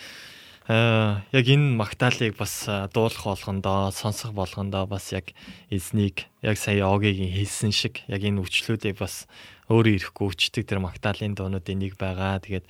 аа 0.70 1.28
яг 1.28 1.44
энэ 1.44 1.76
магтаалыг 1.76 2.40
бас 2.40 2.64
аа, 2.68 2.88
дуулах 2.88 3.24
болгондоо, 3.26 3.92
сонсох 3.92 4.32
болгондоо 4.32 4.86
бас 4.88 5.12
яг 5.12 5.36
эзнийг 5.68 6.24
яг 6.40 6.56
сая 6.56 6.86
Огийн 6.88 7.36
хэлсэн 7.36 7.68
шиг 7.68 8.00
яг 8.08 8.22
энэ 8.22 8.40
үчлүүдийг 8.40 8.96
бас 8.96 9.28
өөрөө 9.70 9.94
ирэхгүй 9.96 10.26
өчтөг 10.34 10.64
тэр 10.66 10.82
магтаалын 10.82 11.38
дуунуудын 11.38 11.78
нэг 11.78 11.94
байгаа. 11.94 12.42
Тэгээд 12.42 12.66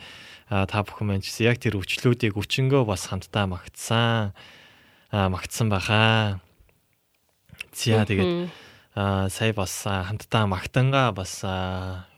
та 0.52 0.78
бүхэн 0.84 1.06
маань 1.08 1.24
ч 1.24 1.32
яг 1.42 1.56
тэр 1.56 1.80
үчлүүдийг 1.80 2.36
өчнгөө 2.36 2.84
бас 2.84 3.08
хамтдаа 3.08 3.48
магтсан. 3.48 4.36
Аа 5.10 5.28
магтсан 5.32 5.72
баха. 5.72 6.38
За 7.72 8.04
тэгээд 8.04 8.52
Аа 8.98 9.30
сая 9.30 9.54
бас 9.54 9.86
аа, 9.86 10.02
хамтдаа 10.02 10.50
магтангаа 10.50 11.14
бас 11.14 11.46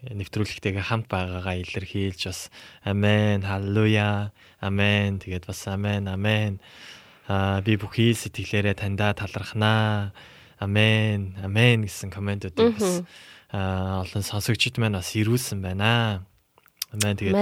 нэвтрүүлэгтэйгээ 0.08 0.88
хамт 0.88 1.04
байгаагаа 1.04 1.60
илэрхийлж 1.60 2.32
бас 2.32 2.48
амен 2.80 3.44
халелуя 3.44 4.32
амен 4.56 5.20
тэгээд 5.20 5.44
бас 5.44 5.68
амен 5.68 6.08
амен 6.08 6.64
аа 7.28 7.60
би 7.60 7.76
бүхий 7.76 8.16
сэтгэлээрээ 8.16 8.80
таньда 8.80 9.12
талархнаа 9.12 10.16
амен 10.56 11.36
амен 11.44 11.84
гэсэн 11.84 12.08
комментуудыг 12.08 12.72
бас 12.80 13.04
олон 13.52 14.24
сонсогчд 14.24 14.80
маань 14.80 14.96
бас 14.96 15.12
ирүүлсэн 15.12 15.60
байна. 15.60 16.24
Амен 16.92 17.16
тэгээд. 17.16 17.36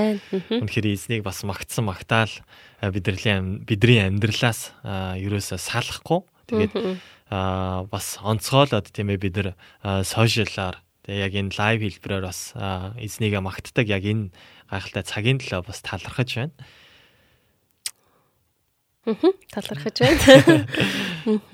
Үнэхээр 0.63 0.87
эзнийг 0.95 1.23
бас 1.27 1.43
магтсан 1.43 1.87
магтаал 1.87 2.31
а, 2.79 2.91
бидний 2.91 3.35
ам- 3.35 3.59
бидний 3.67 3.99
амьдралаас 4.03 4.75
а, 4.83 5.15
ерөөсөө 5.19 5.59
салахгүй. 5.59 6.23
Тэгээд 6.51 6.75
бас 7.31 8.19
онцгойлоод 8.23 8.91
тийм 8.91 9.11
ээ 9.15 9.23
бид 9.23 9.35
нар 9.39 9.49
сошиалаар 10.03 10.83
тэгээ 11.07 11.23
яг 11.23 11.35
энэ 11.35 11.55
лайв 11.55 11.79
хэлбэрээр 11.83 12.27
бас 12.27 12.55
эзнийгээ 12.99 13.43
магтдаг 13.43 13.87
яг 13.87 14.03
энэ 14.03 14.35
гайхалтай 14.67 15.03
цагийн 15.07 15.39
төлөө 15.39 15.63
бас 15.67 15.79
талархаж 15.83 16.31
байна. 16.35 16.55
Талархаж 19.51 19.97
байна. 19.99 20.67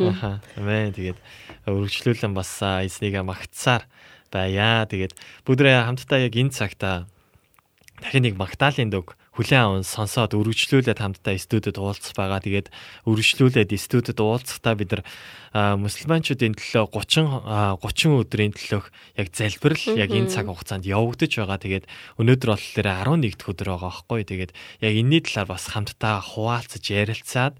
Аха. 0.00 0.30
Амен. 0.56 0.92
Тэгээд 0.96 1.20
өргөжлүүлэн 1.68 2.32
бас 2.36 2.50
эзнийгээ 2.60 3.24
магтсаар 3.24 3.84
байя. 4.36 4.84
Тэгээд 4.84 5.16
бүгдрээ 5.48 5.88
хамтдаа 5.88 6.20
яг 6.28 6.34
энэ 6.36 6.52
цагта 6.52 7.08
дахин 8.04 8.28
нэг 8.28 8.36
магтаалын 8.36 8.92
дөг 8.92 9.16
хүлэн 9.36 9.60
аван 9.60 9.84
сонсоод 9.84 10.32
өргөжлүүлээд 10.32 10.96
хамтдаа 10.96 11.36
студид 11.36 11.76
уулзах 11.76 12.16
байгаа. 12.16 12.40
Тэгээд 12.40 12.72
өргөжлүүлээд 13.04 13.72
студид 13.76 14.16
уулзахдаа 14.16 14.74
бид 14.80 14.96
нар 14.96 15.02
мусульманчуудын 15.76 16.56
төлөө 16.56 16.84
30 16.88 17.44
а, 17.44 17.76
30 17.80 18.24
өдрийн 18.24 18.52
төлөөх 18.56 18.88
яг 19.20 19.28
залбирал 19.36 19.84
яг 19.96 20.10
энэ 20.12 20.32
цаг 20.32 20.48
хугацаанд 20.48 20.88
явагдаж 20.88 21.32
байгаа. 21.36 21.60
Тэгээд 21.60 21.84
өнөөдөр 22.16 22.50
болохоор 22.52 22.88
11 23.20 23.36
дахь 23.36 23.50
өдөр 23.52 23.68
байгаа 23.76 23.92
байхгүй. 23.92 24.20
Тэгээд 24.24 24.52
яг 24.80 24.94
энэний 24.96 25.20
талаар 25.20 25.48
бас 25.52 25.64
хамтдаа 25.68 26.16
хуваалцаж 26.24 26.84
ярилцаад 26.84 27.54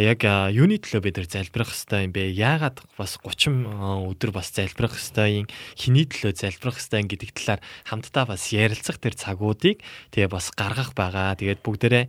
яг 0.00 0.24
юуны 0.24 0.80
төлөө 0.80 1.04
бид 1.04 1.16
нар 1.20 1.28
залбирах 1.28 1.68
хэвээр 1.68 2.06
юм 2.08 2.12
бэ? 2.16 2.24
Яагаад 2.32 2.80
бас 2.96 3.20
30 3.20 3.68
а, 3.68 4.00
өдөр 4.08 4.32
бас 4.32 4.48
залбирах 4.48 4.96
хэвээр 4.96 5.44
юм? 5.44 5.46
Хиний 5.76 6.08
төлөө 6.08 6.32
залбирах 6.32 6.80
хэвээр 6.80 7.12
гэдэг 7.12 7.30
талаар 7.36 7.60
хамтдаа 7.84 8.24
бас 8.24 8.48
ярилцах 8.56 8.96
тэр 8.96 9.12
цагуудыг 9.20 9.84
тэгээ 10.16 10.32
бас 10.32 10.48
гаргах 10.56 10.96
байгаа. 10.96 11.36
Тэгээд 11.36 11.60
бүгдээрээ 11.60 12.06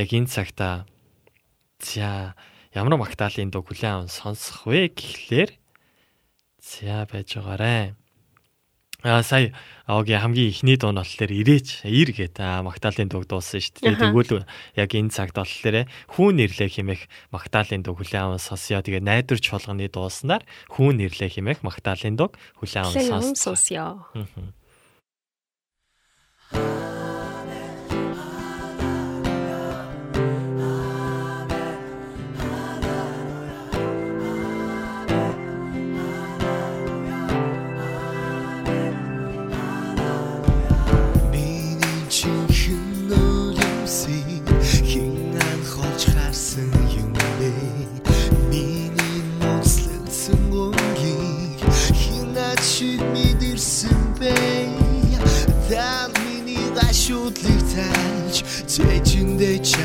яг 0.00 0.08
энэ 0.08 0.32
цагта 0.32 0.88
за 1.84 2.32
ямар 2.72 2.96
магтаалын 2.96 3.52
дуу 3.52 3.60
хүлээн 3.60 4.08
аван 4.08 4.08
сонсох 4.08 4.64
вэ 4.64 4.88
гэхлээр 4.96 5.52
за 6.64 7.04
байж 7.12 7.36
байгаарэ. 7.36 7.92
Аа 9.06 9.22
сая 9.22 9.54
Огийн 9.86 10.18
хамгийн 10.18 10.50
ихний 10.50 10.74
дуу 10.74 10.90
нь 10.90 10.98
болохоор 10.98 11.30
ирээч 11.30 11.86
ир 11.86 12.10
гэдэг 12.10 12.42
аа, 12.42 12.66
магтаалын 12.66 13.06
дуу 13.06 13.22
дуусан 13.22 13.62
шүү 13.62 13.94
дээ. 13.94 13.94
Тэгвэл 13.94 14.42
яг 14.74 14.90
энэ 14.90 15.14
цагт 15.14 15.38
болохоор 15.38 15.86
хүүн 16.18 16.34
нэрлэх 16.34 16.74
хэмээх 16.82 17.06
магтаалын 17.30 17.86
дуу 17.86 17.94
хүлээн 17.94 18.34
аван 18.34 18.42
сонсё. 18.42 18.82
Тэгээ 18.82 19.06
найдвар 19.06 19.38
чуулганы 19.38 19.86
дууснаар 19.86 20.42
хүүн 20.74 20.98
нэрлэх 20.98 21.30
хэмээх 21.30 21.62
магтаалын 21.62 22.18
дуу 22.18 22.34
хүлээн 22.58 22.90
аван 22.90 23.38
сонсё. 23.38 23.38
сонсё. 23.38 23.86
de 59.38 59.58
ti. 59.60 59.77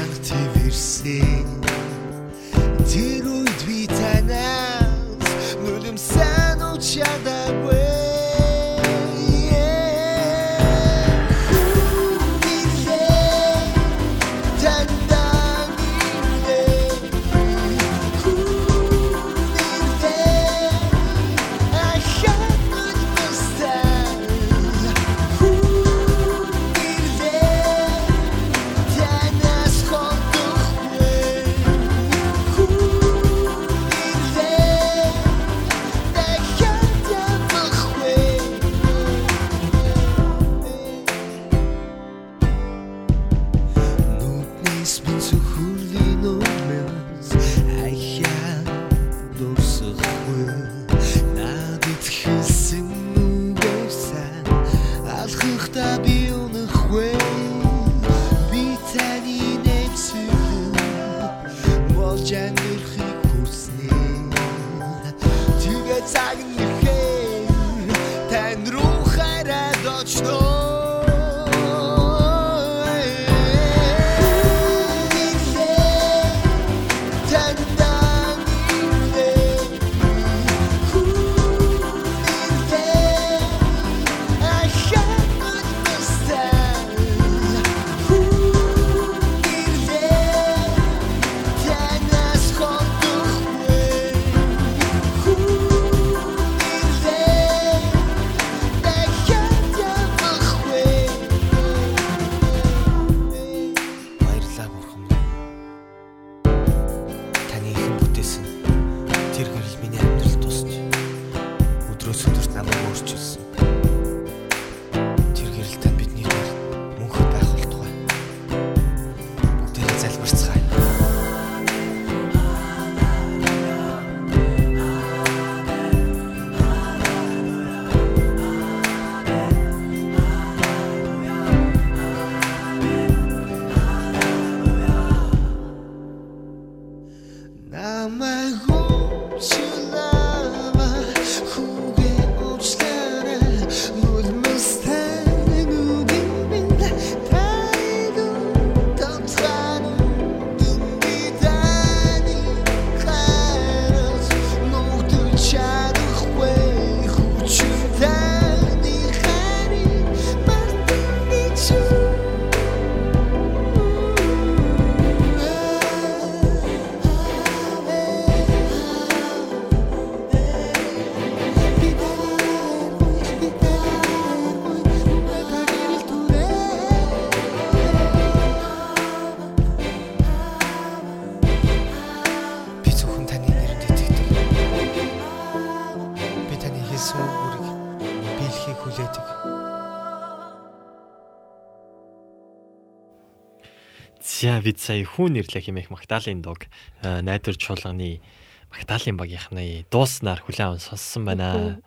Бид 194.64 194.80
сая 194.80 195.04
хүн 195.04 195.36
нэрлэх 195.36 195.68
хэмээх 195.68 195.92
Магдалины 195.92 196.42
дуг 196.42 196.66
э, 197.04 197.22
найдвар 197.22 197.60
чуулганы 197.60 198.24
Магдалины 198.72 199.20
багийнхны 199.20 199.86
дууснаар 199.92 200.42
хүлээн 200.42 200.74
аван 200.74 200.82
сонссон 200.82 201.28
байна. 201.28 201.84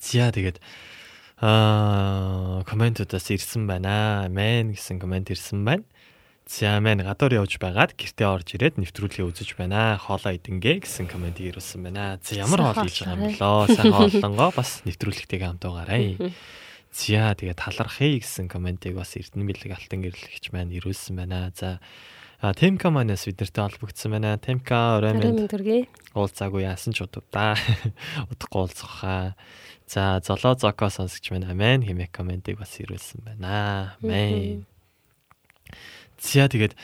За 0.00 0.32
тэгээд 0.32 0.58
аа 1.38 2.64
комментуудаас 2.64 3.28
ирсэн 3.30 3.68
байна. 3.68 4.26
Мэн 4.32 4.72
гэсэн 4.72 4.98
коммент 4.98 5.30
ирсэн 5.30 5.62
байна. 5.62 5.84
За 6.44 6.76
мэн 6.80 7.00
гадуур 7.00 7.40
явж 7.40 7.56
байгаад 7.56 7.96
гэртээ 7.96 8.28
орж 8.28 8.52
ирээд 8.52 8.76
нэвтрүүлгээ 8.76 9.24
үзэж 9.24 9.56
байна. 9.56 9.96
Хоолоо 9.96 10.36
идэнгээ 10.36 10.84
гэсэн 10.84 11.08
коммент 11.08 11.40
ирүүлсэн 11.40 11.80
байна. 11.80 12.20
За 12.20 12.36
ямар 12.36 12.60
хоол 12.60 12.84
хийж 12.84 13.00
байгаа 13.00 13.16
юм 13.16 13.24
болоо. 13.32 13.64
Сайн 13.72 13.92
хооллонгоо 13.96 14.50
бас 14.52 14.84
нэвтрүүлэгтэйгээ 14.84 15.48
хамт 15.48 15.64
байгаарай. 15.64 16.20
За 16.94 17.34
тэгээ 17.34 17.58
талархъя 17.58 18.22
гэсэн 18.22 18.46
комментиг 18.46 18.94
бас 18.94 19.18
Эрдэнэ 19.18 19.50
бэлэг 19.50 19.74
алтан 19.74 20.06
гэрлэгч 20.06 20.54
маань 20.54 20.70
ирүүлсэн 20.78 21.18
байна. 21.18 21.50
За 21.58 21.82
Темка 22.54 22.94
манаас 22.94 23.26
бидэртэй 23.26 23.66
холбогдсон 23.66 24.14
байна. 24.14 24.38
Темка 24.38 25.02
орой 25.02 25.18
минь 25.18 25.90
уулзаагүй 26.14 26.62
яасан 26.62 26.94
ч 26.94 27.02
удав 27.02 27.26
да. 27.34 27.58
Удахгүй 28.30 28.70
уулзахаа. 28.70 29.34
За 29.90 30.22
золоо 30.22 30.54
зоко 30.54 30.86
сонсогч 30.86 31.34
байна. 31.34 31.50
Амен 31.50 31.82
хэмээх 31.82 32.14
комментиг 32.14 32.62
бас 32.62 32.78
ирүүлсэн 32.78 33.26
байна. 33.26 33.98
Амен. 33.98 34.62
За 36.22 36.46
тэгээд 36.46 36.78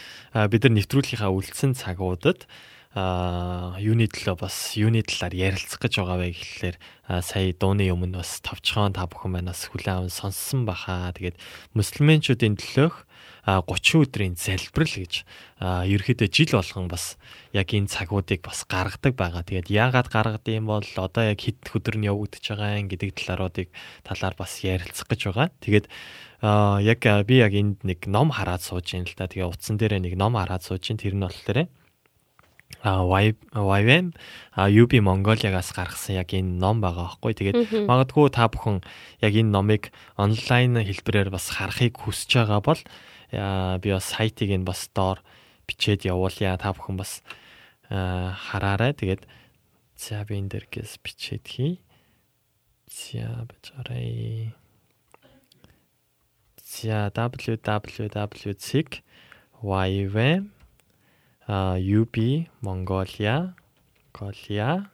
бид 0.51 0.63
нар 0.67 0.75
нэвтрүүлгийнхаа 0.75 1.31
үлдсэн 1.31 1.79
цагуудад 1.79 2.51
а 2.91 3.79
юуны 3.79 4.11
төлөө 4.11 4.35
бас 4.43 4.75
юуны 4.75 5.07
талаар 5.07 5.31
ярилцах 5.31 5.79
гэж 5.79 6.03
байгаа 6.03 6.19
вэ 6.19 6.35
гэхлээр 6.35 6.77
сая 7.23 7.55
дууны 7.55 7.87
өмнө 7.87 8.19
бас 8.19 8.43
товчхон 8.43 8.99
та 8.99 9.07
бүхэн 9.07 9.31
манаас 9.39 9.71
хүлээн 9.71 10.11
аван 10.11 10.11
сонссон 10.11 10.67
баха. 10.67 11.15
Тэгээд 11.15 11.39
мусульманчуудын 11.79 12.59
төлөөх 12.59 13.07
30 13.47 14.03
өдрийн 14.05 14.35
залбирал 14.35 15.07
гэж 15.07 15.23
ерөөхдөө 15.63 16.29
жил 16.35 16.51
болгон 16.59 16.91
бас 16.91 17.15
яг 17.55 17.71
энэ 17.71 17.87
цагуудыг 17.87 18.43
бас 18.43 18.67
гаргадаг 18.67 19.15
байгаа. 19.15 19.47
Тэгээд 19.47 19.71
яагаад 19.71 20.11
гаргадаг 20.11 20.51
юм 20.51 20.67
бол 20.67 20.83
одоо 20.83 21.25
яг 21.31 21.39
хэд 21.41 21.71
өдөр 21.71 21.95
нь 21.95 22.11
явагдаж 22.11 22.43
байгаа 22.43 22.83
юм 22.83 22.91
гэдэг 22.91 23.11
талааруудыг 23.17 23.69
талаар 24.03 24.35
бас 24.35 24.67
ярилцах 24.67 25.07
гэж 25.07 25.31
байгаа. 25.31 25.49
Тэгээд 25.63 25.87
яг 26.85 27.01
би 27.23 27.35
яг 27.39 27.55
энд 27.55 27.87
нэг 27.87 28.11
ном 28.11 28.35
хараад 28.35 28.67
сууж 28.67 28.99
юм 28.99 29.07
л 29.07 29.15
та. 29.15 29.31
Тэгээ 29.31 29.47
утсан 29.47 29.79
дээрээ 29.79 30.11
нэг 30.11 30.15
ном 30.19 30.35
хараад 30.35 30.67
сууж 30.67 30.85
чинь 30.85 31.01
тэр 31.01 31.17
нь 31.17 31.25
болохоор 31.25 31.71
а 32.83 33.03
YVM 33.05 34.15
а 34.55 34.71
UB 34.71 34.93
Mongolia-гаас 35.03 35.75
гаргасан 35.77 36.17
яг 36.17 36.33
энэ 36.33 36.57
ном 36.57 36.81
байгаа 36.81 37.13
байхгүй. 37.13 37.35
Тэгээд 37.37 37.59
магадгүй 37.85 38.31
та 38.33 38.49
бүхэн 38.49 38.81
яг 39.21 39.35
энэ 39.37 39.53
номыг 39.53 39.93
онлайн 40.17 40.81
хэлбэрээр 40.81 41.29
бас 41.29 41.51
харахыг 41.53 41.99
хүсэж 42.01 42.41
байгаа 42.41 42.61
бол 42.65 42.81
би 43.83 43.89
бас 43.93 44.07
сайтыг 44.09 44.51
нь 44.55 44.65
бас 44.65 44.89
доор 44.95 45.21
бичээд 45.69 46.09
явуулъя. 46.09 46.57
Та 46.57 46.73
бүхэн 46.73 46.97
бас 46.97 47.21
хараарай. 47.91 48.97
Тэгээд 48.97 49.29
за 50.01 50.25
би 50.25 50.41
энэ 50.41 50.49
дээр 50.57 50.67
гэс 50.73 50.97
бичээд 51.05 51.45
хий. 51.45 51.85
За 52.89 53.45
бачаарай. 53.45 54.55
За 56.65 57.13
www.sig 57.13 59.03
YVM 59.61 60.60
а 61.47 61.77
UB 61.79 62.49
Mongolia 62.61 63.55
Mongolia 64.13 64.91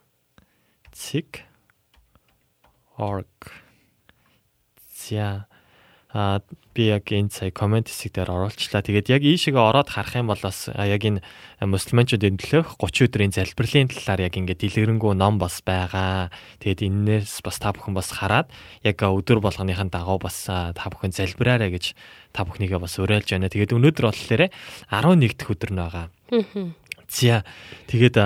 цэг 0.92 1.44
org 2.96 3.52
за 4.94 5.48
а 6.12 6.40
би 6.76 6.92
яг 6.92 7.08
энэ 7.10 7.32
сая 7.32 7.50
комент 7.50 7.88
хэсэг 7.88 8.14
дээр 8.14 8.30
оруулчлаа. 8.30 8.84
Тэгээд 8.84 9.08
яг 9.10 9.22
ийшээгээ 9.24 9.64
ороод 9.64 9.88
харах 9.90 10.14
юм 10.14 10.28
бол 10.28 10.38
бас 10.38 10.68
яг 10.70 11.02
энэ 11.02 11.24
мусульманчуудын 11.64 12.36
төлөөх 12.36 12.76
30 12.78 13.08
өдрийн 13.08 13.32
залбирлын 13.32 13.88
талаар 13.90 14.28
яг 14.28 14.34
ингээд 14.36 14.60
дэлгэрэнгүй 14.60 15.16
ном 15.16 15.40
бас 15.40 15.64
байгаа. 15.64 16.28
Тэгээд 16.60 16.86
энээс 16.86 17.40
бас 17.42 17.56
та 17.58 17.72
бүхэн 17.72 17.96
бас 17.96 18.12
хараад 18.12 18.52
яг 18.84 19.00
өдөр 19.02 19.40
болгоныхын 19.40 19.88
дагуу 19.90 20.20
бас 20.20 20.46
та 20.46 20.86
бүхэн 20.92 21.16
залбираарай 21.16 21.72
гэж 21.72 21.96
та 22.36 22.44
бүхнийгээ 22.44 22.78
бас 22.78 23.00
уриалж 23.00 23.32
байна. 23.32 23.48
Тэгээд 23.48 23.74
өнөөдөр 23.74 24.06
болохоор 24.12 24.42
11 24.92 25.34
дахь 25.34 25.52
өдөр 25.52 25.70
нь 25.72 25.80
байгаа. 25.80 26.06
За 27.08 27.44
тэгээд 27.88 28.16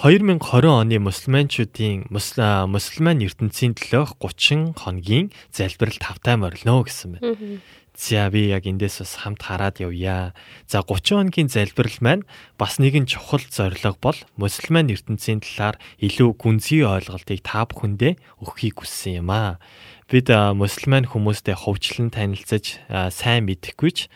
2020 0.00 0.64
оны 0.64 0.96
мусульманчуудын 0.96 2.08
мусульман 2.08 3.20
ертөнцийн 3.20 3.76
төлөөх 3.76 4.16
30 4.16 4.72
хоногийн 4.72 5.28
залбирал 5.52 6.00
тавтай 6.00 6.40
морилно 6.40 6.88
гэсэн 6.88 7.20
байна. 7.20 7.60
За 7.92 8.32
би 8.32 8.48
яг 8.48 8.64
эндээс 8.64 9.04
бас 9.04 9.12
хамт 9.20 9.44
хараад 9.44 9.76
явъя. 9.84 10.32
За 10.64 10.80
30 10.80 11.20
хоногийн 11.20 11.52
залбирал 11.52 12.00
маань 12.00 12.24
бас 12.56 12.80
нэгэн 12.80 13.04
чухал 13.04 13.44
зорилго 13.44 14.00
бол 14.00 14.16
мусульман 14.40 14.88
ертөнцийн 14.88 15.44
талаар 15.44 15.76
илүү 16.00 16.32
гүнзгий 16.32 16.80
ойлголтыг 16.80 17.44
та 17.44 17.68
бүхэндээ 17.68 18.40
өгөхийг 18.40 18.80
хүссэн 18.80 19.20
юм 19.20 19.28
аа. 19.28 19.60
Бид 20.08 20.32
мусульман 20.32 21.12
хүмүүстэй 21.12 21.60
хөвчлэн 21.60 22.08
танилцаж 22.08 22.80
сайн 22.88 23.44
мэдэхгүйч 23.44 24.08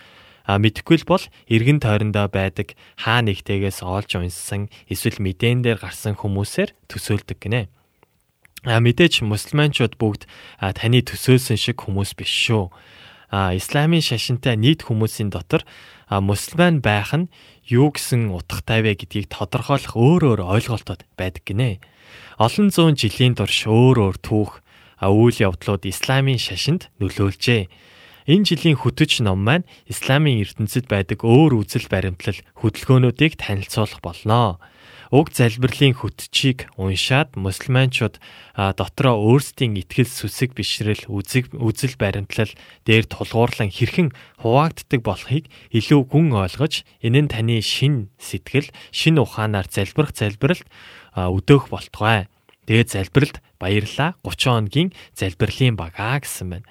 а 0.45 0.61
мэдхгүй 0.61 1.01
л 1.01 1.09
бол 1.09 1.25
эргэн 1.49 1.81
тойрондоо 1.81 2.29
байдаг 2.29 2.77
хаа 3.01 3.25
нэгтэйгээс 3.25 3.81
олж 3.81 4.21
унссан 4.21 4.69
эсвэл 4.93 5.25
мэдэн 5.25 5.65
дээр 5.65 5.81
гарсан 5.81 6.21
хүмүүсээр 6.21 6.77
төсөөлдөг 6.89 7.39
гинэ. 7.41 7.73
А 8.65 8.81
мэдээж 8.81 9.25
мусульманчууд 9.25 9.97
бүгд 10.01 10.25
таны 10.61 11.01
төсөөлсөн 11.05 11.57
шиг 11.61 11.85
хүмүүс 11.85 12.17
биш 12.17 12.33
шүү. 12.33 12.73
А 13.33 13.53
исламын 13.57 14.05
шашинтай 14.05 14.57
нийт 14.57 14.85
хүмүүсийн 14.89 15.33
дотор 15.33 15.65
мусульман 16.09 16.81
байх 16.85 17.13
нь 17.13 17.33
юу 17.69 17.93
гэсэн 17.93 18.33
утгатай 18.33 18.85
вэ 18.85 19.01
гэдгийг 19.01 19.33
тодорхойлох 19.33 19.97
өөр 19.97 20.23
өөр 20.37 20.41
ойлголтууд 20.45 21.05
байдаг 21.17 21.45
гинэ. 21.45 21.81
Олон 22.37 22.69
зуун 22.69 22.97
жилийн 22.97 23.37
турш 23.37 23.65
өөр 23.65 23.97
өөр 24.13 24.17
түүх 24.21 24.53
үйл 25.01 25.37
явдлууд 25.41 25.85
исламын 25.85 26.41
шашинд 26.41 26.89
нөлөөлжээ. 27.01 27.69
Энэ 28.25 28.49
жилийн 28.49 28.81
хөтөч 28.81 29.21
ном 29.21 29.45
маань 29.45 29.69
исламын 29.85 30.41
ертөнцид 30.41 30.89
байдаг 30.89 31.29
өөр 31.29 31.61
үзэл 31.61 31.93
баримтлал 31.93 32.41
хөдөлгөөнүүдийг 32.57 33.37
танилцуулах 33.37 34.01
болно. 34.01 34.57
Уг 35.13 35.29
залбирлын 35.29 35.93
хөтчийг 35.93 36.73
уншаад 36.81 37.37
мусульманчууд 37.37 38.17
дотроо 38.57 39.15
өөрсдийн 39.29 39.77
итгэл 39.77 40.09
сүсэг 40.09 40.57
бишрэл 40.57 41.05
үзэл 41.07 41.95
баримтлал 42.01 42.49
дээр 42.89 43.05
тулгуурлан 43.13 43.69
хэрхэн 43.69 44.17
хуваагддаг 44.41 45.05
болохыг 45.05 45.45
илүү 45.77 46.01
гүн 46.09 46.33
ойлгож 46.33 46.89
энэ 47.05 47.29
нь 47.29 47.31
таны 47.31 47.61
шин 47.61 48.09
сэтгэл 48.17 48.73
шин 48.89 49.21
ухаанаар 49.21 49.69
залбирах 49.69 50.17
залбиралд 50.17 50.65
өдөөх 51.13 51.69
болтугай. 51.69 52.33
Тэгээд 52.65 52.89
залбиралд 52.89 53.37
баярлаа 53.61 54.17
30 54.25 54.49
хоногийн 54.49 54.91
залбирлын 55.13 55.77
багаа 55.77 56.25
гэсэн 56.25 56.49
байна. 56.49 56.67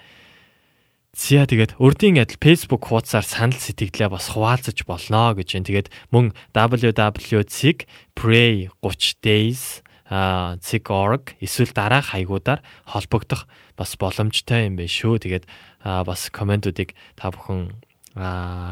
Зя 1.14 1.46
тэгээд 1.46 1.78
урдийн 1.78 2.18
адил 2.18 2.42
Facebook 2.42 2.90
хуудасаар 2.90 3.22
санал 3.22 3.62
сэтгэлээ 3.62 4.10
бас 4.10 4.34
хуваалцаж 4.34 4.82
болно 4.90 5.38
гэж 5.38 5.62
байна. 5.62 5.70
Тэгээд 5.70 5.88
мөн 6.10 6.34
www.sig 6.58 7.86
pray 8.18 8.74
30 8.82 9.22
days 9.22 9.86
а 10.10 10.58
zig.org 10.58 11.38
эсвэл 11.38 11.70
дараах 11.70 12.18
хаягуудаар 12.18 12.66
холбогдох 12.90 13.46
бас 13.78 13.94
боломжтой 13.94 14.66
юм 14.66 14.74
байна 14.74 14.90
шүү. 14.90 15.22
Тэгээд 15.22 15.46
бас 15.86 16.34
комментуудыг 16.34 16.98
та 17.14 17.30
бүхэн 17.30 17.78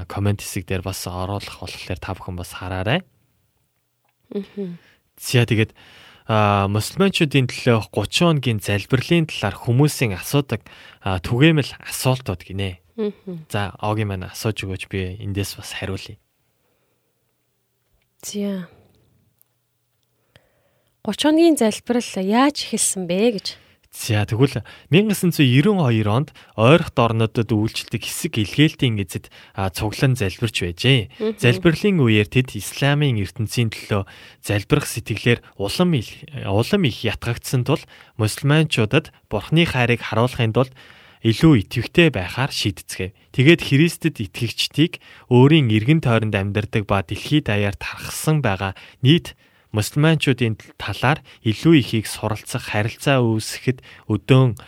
коммент 0.09 0.41
хэсэг 0.41 0.65
дээр 0.65 0.81
бас 0.81 1.05
оруулах 1.05 1.61
болохоор 1.61 2.01
та 2.01 2.17
бүхэн 2.17 2.41
бас 2.41 2.57
хараарай. 2.57 3.05
Зя 5.13 5.45
тэгээд 5.45 5.77
мусульманчуудын 6.31 7.51
төлөө 7.51 7.91
30 7.91 8.23
хоногийн 8.23 8.59
залбирлын 8.63 9.27
талаар 9.27 9.55
хүмүүсийн 9.59 10.15
асуудаг 10.15 10.63
түгээмэл 11.03 11.75
асуултууд 11.83 12.41
гинэ. 12.47 12.79
За 13.51 13.75
огийн 13.83 14.07
маань 14.07 14.31
асууж 14.31 14.63
өгөөч 14.63 14.83
би 14.87 15.19
эндээс 15.19 15.59
бас 15.59 15.75
хариулъя. 15.75 16.15
За 18.23 18.69
30 21.03 21.19
хоногийн 21.19 21.57
залбирал 21.59 22.11
яаж 22.21 22.57
эхэлсэн 22.63 23.09
бэ 23.09 23.19
гэж 23.35 23.47
За 23.91 24.23
тэгвэл 24.23 24.63
1992 24.87 26.07
онд 26.07 26.31
ойрох 26.55 26.95
орнуудад 26.95 27.51
үйлчлдэг 27.51 28.07
хэсэг 28.07 28.39
илгээлтийн 28.39 28.95
эзэд 29.03 29.27
цуглан 29.51 30.15
залбирч 30.15 30.63
байжээ. 30.63 31.35
Залбирлын 31.35 31.99
үеэр 31.99 32.31
тэд 32.31 32.55
исламын 32.55 33.19
ертөнцийн 33.19 33.67
төлөө 33.67 34.07
залбирах 34.47 34.87
сэтгэлээр 34.87 35.43
улам 35.59 35.91
улам 36.47 36.81
их 36.87 36.97
ятгагдсан 37.03 37.67
тул 37.67 37.83
мусульманчуудад 38.15 39.11
бурхны 39.27 39.67
хайрыг 39.67 39.99
харуулахын 40.07 40.55
тулд 40.55 40.71
илүү 41.21 41.67
итгэвтэй 41.67 42.09
байхаар 42.15 42.49
шийдцгээв. 42.49 43.11
Тэгээд 43.35 43.61
Христэд 43.61 44.23
итгэгчдийг 44.23 45.03
өөрийн 45.29 45.67
эргэн 45.67 45.99
тойронд 45.99 46.33
амьдардаг 46.33 46.87
ба 46.87 47.03
дэлхийд 47.03 47.51
даяар 47.51 47.77
тархсан 47.77 48.41
байгаа 48.41 48.73
нийт 49.05 49.37
мусульманчуудын 49.71 50.59
талаар 50.77 51.23
илүү 51.47 51.79
ихийг 51.79 52.05
суралцах 52.07 52.71
харилцаа 52.71 53.23
үүсгэхэд 53.23 53.79
өдөөн 54.11 54.59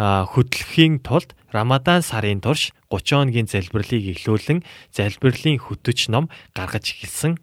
хөдлөхийн 0.00 1.04
тулд 1.04 1.36
Рамадан 1.52 2.00
сарын 2.00 2.40
турш 2.40 2.72
30 2.88 3.28
хоногийн 3.28 3.48
залбирлыг 3.50 4.16
эхлүүлэн 4.16 4.64
залбирлын 4.94 5.58
хөтөч 5.60 6.08
ном 6.08 6.32
гаргаж 6.56 6.94
эхэлсэн 6.94 7.36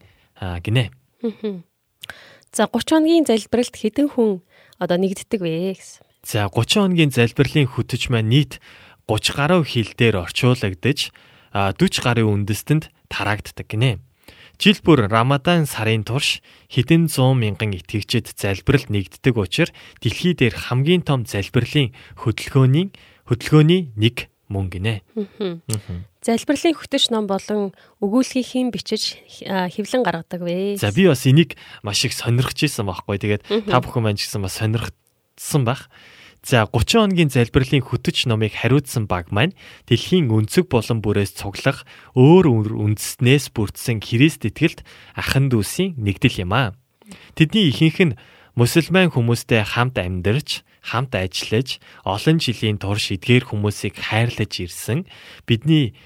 гинэ. 0.63 0.89
За 2.49 2.65
30 2.65 2.97
хоногийн 2.97 3.25
залбиралд 3.27 3.75
хэдэн 3.75 4.07
хүн 4.09 4.41
одоо 4.81 4.97
нэгддэг 4.97 5.41
вэ 5.43 5.75
гэсэн. 5.77 6.01
За 6.25 6.49
30 6.49 6.81
хоногийн 6.81 7.11
залбирлын 7.13 7.67
хөтөч 7.69 8.09
маань 8.09 8.31
нийт 8.31 8.63
30 9.05 9.37
гаруй 9.37 9.61
хил 9.67 9.91
дээр 9.93 10.25
орчуулагдаж 10.25 11.13
40 11.53 11.77
гарын 12.01 12.31
үндэстэнд 12.47 12.89
тараагддаг 13.11 13.67
гинэ. 13.69 14.01
Жил 14.57 14.73
бүр 14.81 15.05
Рамадан 15.05 15.69
сарын 15.69 16.01
турш 16.01 16.41
хэдэн 16.73 17.05
100 17.13 17.37
мянган 17.37 17.77
итгэгчид 17.77 18.33
залбиралд 18.33 18.89
нэгддэг 18.89 19.37
учраас 19.37 19.69
дэлхий 20.01 20.33
дээр 20.33 20.57
хамгийн 20.57 21.05
том 21.05 21.29
залбирлын 21.29 21.93
хөдөлгөөний 22.17 22.89
хөдөлгөөний 23.29 23.93
нэг 23.93 24.33
мөн 24.49 24.73
гинэ. 24.73 25.05
Залбирлын 26.25 26.73
хөтөч 26.73 27.13
ном 27.13 27.29
болон 27.29 27.77
өгүүлгийг 28.01 28.49
хэн 28.49 28.73
бичиж 28.73 29.21
хэвлэн 29.45 30.01
гаргадаг 30.01 30.41
вэ? 30.41 30.81
За 30.81 30.89
би 30.89 31.05
бас 31.05 31.29
энийг 31.29 31.53
маш 31.85 32.01
их 32.09 32.17
сонирхож 32.17 32.57
исэн 32.57 32.89
байхгүй. 32.89 33.21
Тэгээд 33.21 33.69
та 33.69 33.77
бүхэн 33.77 34.09
маань 34.09 34.17
ч 34.17 34.25
гэсэн 34.25 34.41
бас 34.41 34.57
сонирхсан 34.57 35.69
байх. 35.69 35.85
За 36.47 36.63
30 36.63 37.11
хоногийн 37.11 37.27
залбирлын 37.27 37.83
хөтөч 37.83 38.23
номыг 38.31 38.55
хариуцсан 38.55 39.03
баг 39.03 39.35
маань 39.35 39.51
дэлхийн 39.83 40.31
өнцөг 40.31 40.71
болон 40.71 41.03
бүрээс 41.03 41.35
цуглах 41.35 41.83
өөр 42.15 42.71
үндэснээс 42.71 43.51
бүрдсэн 43.51 43.99
Христ 43.99 44.47
итгэлд 44.47 44.87
ахан 45.11 45.51
дүүсийн 45.51 45.99
нэгдэл 45.99 46.47
юм 46.47 46.55
аа. 46.55 46.71
Тэдний 47.35 47.67
ихэнх 47.67 47.99
нь 47.99 48.17
мусульман 48.55 49.11
хүмүүстэй 49.11 49.67
хамт 49.67 49.99
амьдарч, 49.99 50.63
хамт 50.87 51.19
ажиллаж, 51.19 51.83
олон 52.07 52.39
жилийн 52.39 52.79
турш 52.79 53.11
эдгээр 53.11 53.43
хүмүүсийг 53.51 53.99
хайрлаж 53.99 54.51
ирсэн. 54.63 55.03
Бидний 55.43 55.99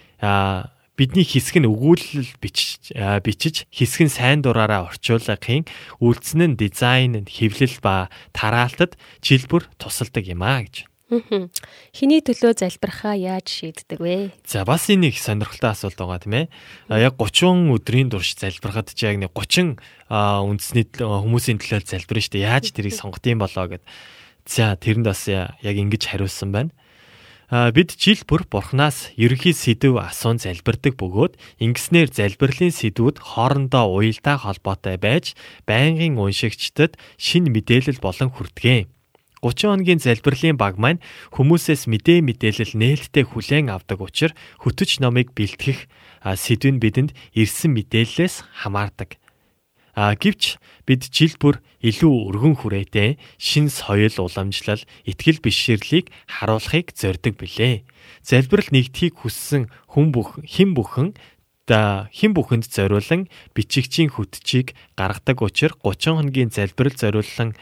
бидний 1.01 1.25
хэсэг 1.25 1.65
нь 1.65 1.65
өгүүлэл 1.65 2.37
бичиж 2.37 2.93
бичиж 3.25 3.65
хэсэг 3.73 4.01
нь 4.05 4.13
сайн 4.13 4.45
дураараа 4.45 4.93
орчуулагын 4.93 5.65
үйлдсэн 5.97 6.53
нь 6.53 6.59
дизайн, 6.61 7.25
хэвлэл 7.25 7.81
ба 7.81 8.13
тараалтад 8.37 9.01
жилбэр 9.25 9.65
тусалдаг 9.81 10.29
юм 10.29 10.45
а 10.45 10.61
гэж. 10.61 10.85
Хиний 11.91 12.21
төлөө 12.21 12.53
залбирахаа 12.61 13.17
яаж 13.17 13.49
шийддэг 13.49 13.99
вэ? 13.99 14.31
За 14.45 14.61
бас 14.63 14.87
энэ 14.93 15.09
их 15.09 15.17
сонирхолтой 15.17 15.73
асуулт 15.73 15.97
байгаа 15.97 16.21
тийм 16.21 16.37
ээ. 16.37 16.45
Яг 17.01 17.17
30 17.17 17.73
өдрийн 17.73 18.13
турш 18.13 18.37
залбирахад 18.37 18.93
чи 18.93 19.09
яг 19.09 19.17
нэг 19.17 19.33
30 19.33 19.81
үндэсний 20.07 20.85
хүмүүсийн 21.01 21.59
төлөө 21.59 21.83
залбирна 21.83 22.23
шүү 22.23 22.33
дээ. 22.37 22.47
Яаж 22.47 22.71
тэрийг 22.71 22.95
сонгох 22.95 23.25
юм 23.27 23.43
болоо 23.43 23.75
гэд. 23.75 23.83
За 24.47 24.77
тэрэнд 24.79 25.03
бас 25.09 25.27
яг 25.27 25.57
ингэж 25.65 26.07
хариулсан 26.07 26.55
байна 26.55 26.71
бид 27.51 27.91
жил 27.99 28.23
бүр 28.23 28.47
бурхнаас 28.47 29.11
ерөнхий 29.19 29.51
сэдв 29.51 29.99
асуун 29.99 30.39
залбирдаг 30.39 30.95
бөгөөд 30.95 31.35
ингэснээр 31.59 32.07
залбирлын 32.07 32.71
сэдвүүд 32.71 33.19
хоорондоо 33.19 33.91
уялдаа 33.91 34.39
холбоотой 34.39 34.95
байж 34.95 35.35
байнгын 35.67 36.15
уншигчдад 36.15 36.95
шин 37.19 37.51
мэдээлэл 37.51 37.99
болон 37.99 38.31
хүртгэ. 38.31 38.87
30 39.43 39.67
хоногийн 39.67 39.99
залбирлын 39.99 40.55
баг 40.55 40.79
маань 40.79 41.03
хүмүүсээс 41.35 41.91
мэдээ 41.91 42.23
мэдээлэл 42.23 42.71
нээлттэй 42.71 43.27
хүлээн 43.27 43.67
авдаг 43.67 43.99
учраас 43.99 44.37
хөтөч 44.63 45.03
номыг 45.03 45.35
бэлтгэх 45.35 45.91
сэдв 46.23 46.71
нь 46.71 46.79
бидэнд 46.79 47.11
ирсэн 47.35 47.75
мэдээллээс 47.75 48.47
хамаардаг. 48.63 49.19
А 49.95 50.15
гэвч 50.15 50.57
бид 50.87 51.07
жил 51.11 51.35
бүр 51.39 51.59
илүү 51.83 52.13
өргөн 52.31 52.55
хүрээтэй 52.61 53.19
шин 53.35 53.67
соёл 53.67 54.13
уламжлал, 54.21 54.81
итгэл 55.03 55.43
бишрлийг 55.43 56.13
харуулахыг 56.27 56.95
зорддог 56.95 57.35
билээ. 57.35 57.83
Залбирал 58.23 58.69
нэгдхийг 58.71 59.19
хүссэн 59.19 59.67
хүн 59.91 60.15
бүх 60.15 60.39
хэн 60.45 60.71
бүхэн 60.77 61.17
да 61.67 62.09
хэн 62.11 62.33
бүхэнд 62.35 62.67
зориулан 62.67 63.29
бичигчийн 63.55 64.11
хөтчийг 64.11 64.73
гаргадаг 64.97 65.41
учраас 65.41 65.77
30 65.83 66.17
хоногийн 66.19 66.51
залбирал 66.51 66.97
зориулсан 66.97 67.55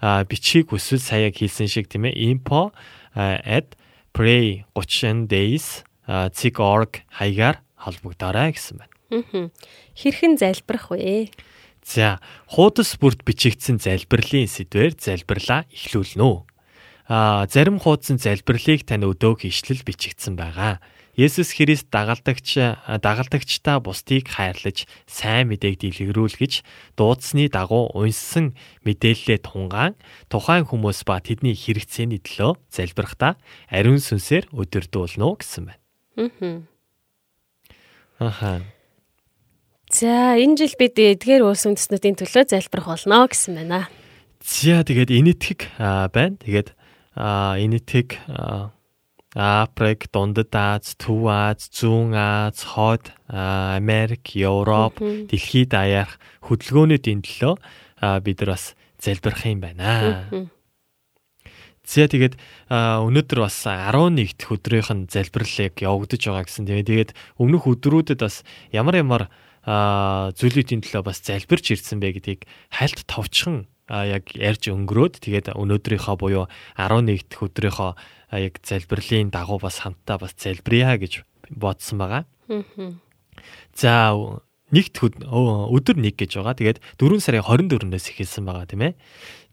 бичгийг 0.00 0.68
хүсвэл 0.68 1.00
саяг 1.00 1.38
хийсэн 1.38 1.70
шиг 1.70 1.88
тийм 1.88 2.04
ээ 2.10 2.34
info 2.34 2.74
at 3.14 3.78
pray 4.12 4.66
30 4.76 5.30
days 5.30 5.86
zig.org 6.06 7.06
хаягаар 7.08 7.62
холбогдоорой 7.78 8.52
гэсэн 8.52 8.84
байна. 8.84 8.94
Хэрхэн 9.96 10.36
залбирах 10.36 10.92
вэ? 10.92 11.30
За, 11.84 12.18
хуудас 12.48 12.96
бүрт 12.96 13.28
бичигдсэн 13.28 13.76
залбирлын 13.76 14.48
сэдвээр 14.48 14.96
залбирлаа 14.96 15.68
эхлүүлнэ. 15.68 16.48
Аа, 17.12 17.44
зарим 17.44 17.76
хуудсан 17.76 18.16
залбирлыг 18.16 18.88
тань 18.88 19.04
өдөөх 19.04 19.44
ишлэл 19.44 19.84
бичигдсэн 19.84 20.32
байгаа. 20.32 20.80
Есүс 21.14 21.54
Христ 21.54 21.92
дагалдагч 21.94 22.58
дагалдагчдаа 22.58 23.78
бусдыг 23.78 24.26
хайрлаж 24.34 24.88
сайн 25.06 25.52
мэдээг 25.52 25.78
дэлгэрүүлгэж 25.78 26.66
дуудсны 26.98 27.46
дагуу 27.52 27.94
унссан 27.94 28.58
мэдээлэлээ 28.82 29.46
тунгаан 29.46 29.94
тухайн 30.26 30.66
хүмүүс 30.66 31.06
ба 31.06 31.22
тэдний 31.22 31.54
хэрэгцээний 31.54 32.18
төлөө 32.18 32.58
залбирахдаа 32.66 33.38
ариун 33.70 34.02
сүнсээр 34.02 34.50
өдөрдүүлнэ 34.50 35.28
гэсэн 35.38 35.62
байна. 35.70 35.82
Аха. 38.18 38.66
За 39.94 40.34
энэ 40.34 40.58
жил 40.58 40.74
бид 40.74 40.98
эдгээр 40.98 41.46
улс 41.46 41.62
үндэстнүүдийн 41.70 42.18
төлөө 42.18 42.50
залбирах 42.50 42.90
болно 42.90 43.30
гэсэн 43.30 43.62
байна. 43.62 43.86
За 44.42 44.82
тэгээд 44.82 45.14
энэтхэг 45.14 45.70
байна. 46.10 46.34
Тэгээд 46.42 46.74
энэтхэг 47.14 48.18
Африк, 49.38 50.10
Дундад 50.10 50.50
Аз, 50.50 50.98
Төв 50.98 51.30
Аз, 51.30 51.70
Зүүн 51.70 52.10
Аз, 52.10 52.74
Хойд 52.74 53.14
Америк, 53.30 54.34
Европ, 54.34 54.98
дэлхийд 54.98 55.70
даяарх 55.70 56.18
хөдөлгөөнүүдийн 56.42 57.22
төлөө 57.22 57.54
бид 58.18 58.42
нар 58.42 58.50
бас 58.58 58.74
залбирах 58.98 59.46
юм 59.46 59.62
байна. 59.62 60.50
За 61.86 62.10
тэгээд 62.10 62.34
өнөөдөр 62.66 63.38
бас 63.46 63.62
11-р 63.62 64.58
өдрийнх 64.58 64.90
нь 64.90 65.06
залбирлыг 65.06 65.86
явагдаж 65.86 66.22
байгаа 66.26 66.50
гэсэн. 66.50 66.66
Тэгээд 66.66 67.14
өмнөх 67.38 67.70
өдрүүдэд 67.70 68.26
бас 68.26 68.42
ямар 68.74 68.98
ямар 68.98 69.30
зүйлүүдийн 69.64 70.84
төлөө 70.84 71.02
бас 71.08 71.24
залбирч 71.24 71.72
ирсэн 71.72 72.00
бэ 72.00 72.20
гэдгийг 72.20 72.44
хальт 72.68 73.04
товчхон 73.08 73.64
яг 73.88 74.32
ярьж 74.36 74.68
өнгөрөөд 74.72 75.20
тэгээд 75.24 75.56
өнөөдрийнхөө 75.56 76.16
буюу 76.20 76.44
11 76.76 77.28
дэх 77.28 77.40
өдрийнхөө 77.44 77.92
яг 78.40 78.60
залбирлын 78.64 79.32
дагуу 79.32 79.60
бас 79.60 79.84
хамтдаа 79.84 80.20
бас 80.20 80.32
залбирая 80.36 80.96
гэж 80.96 81.24
бодсон 81.52 82.00
байгаа. 82.00 82.24
За 83.76 84.16
нэгт 84.72 85.00
өдөр 85.00 85.96
нэг 86.00 86.16
гэж 86.16 86.40
байгаа. 86.40 86.56
Тэгээд 86.56 86.78
4 86.96 87.20
сарын 87.20 87.44
24-өөс 87.44 88.06
эхэлсэн 88.10 88.44
байгаа 88.44 88.66
тийм 88.68 88.82
ээ. 88.88 88.92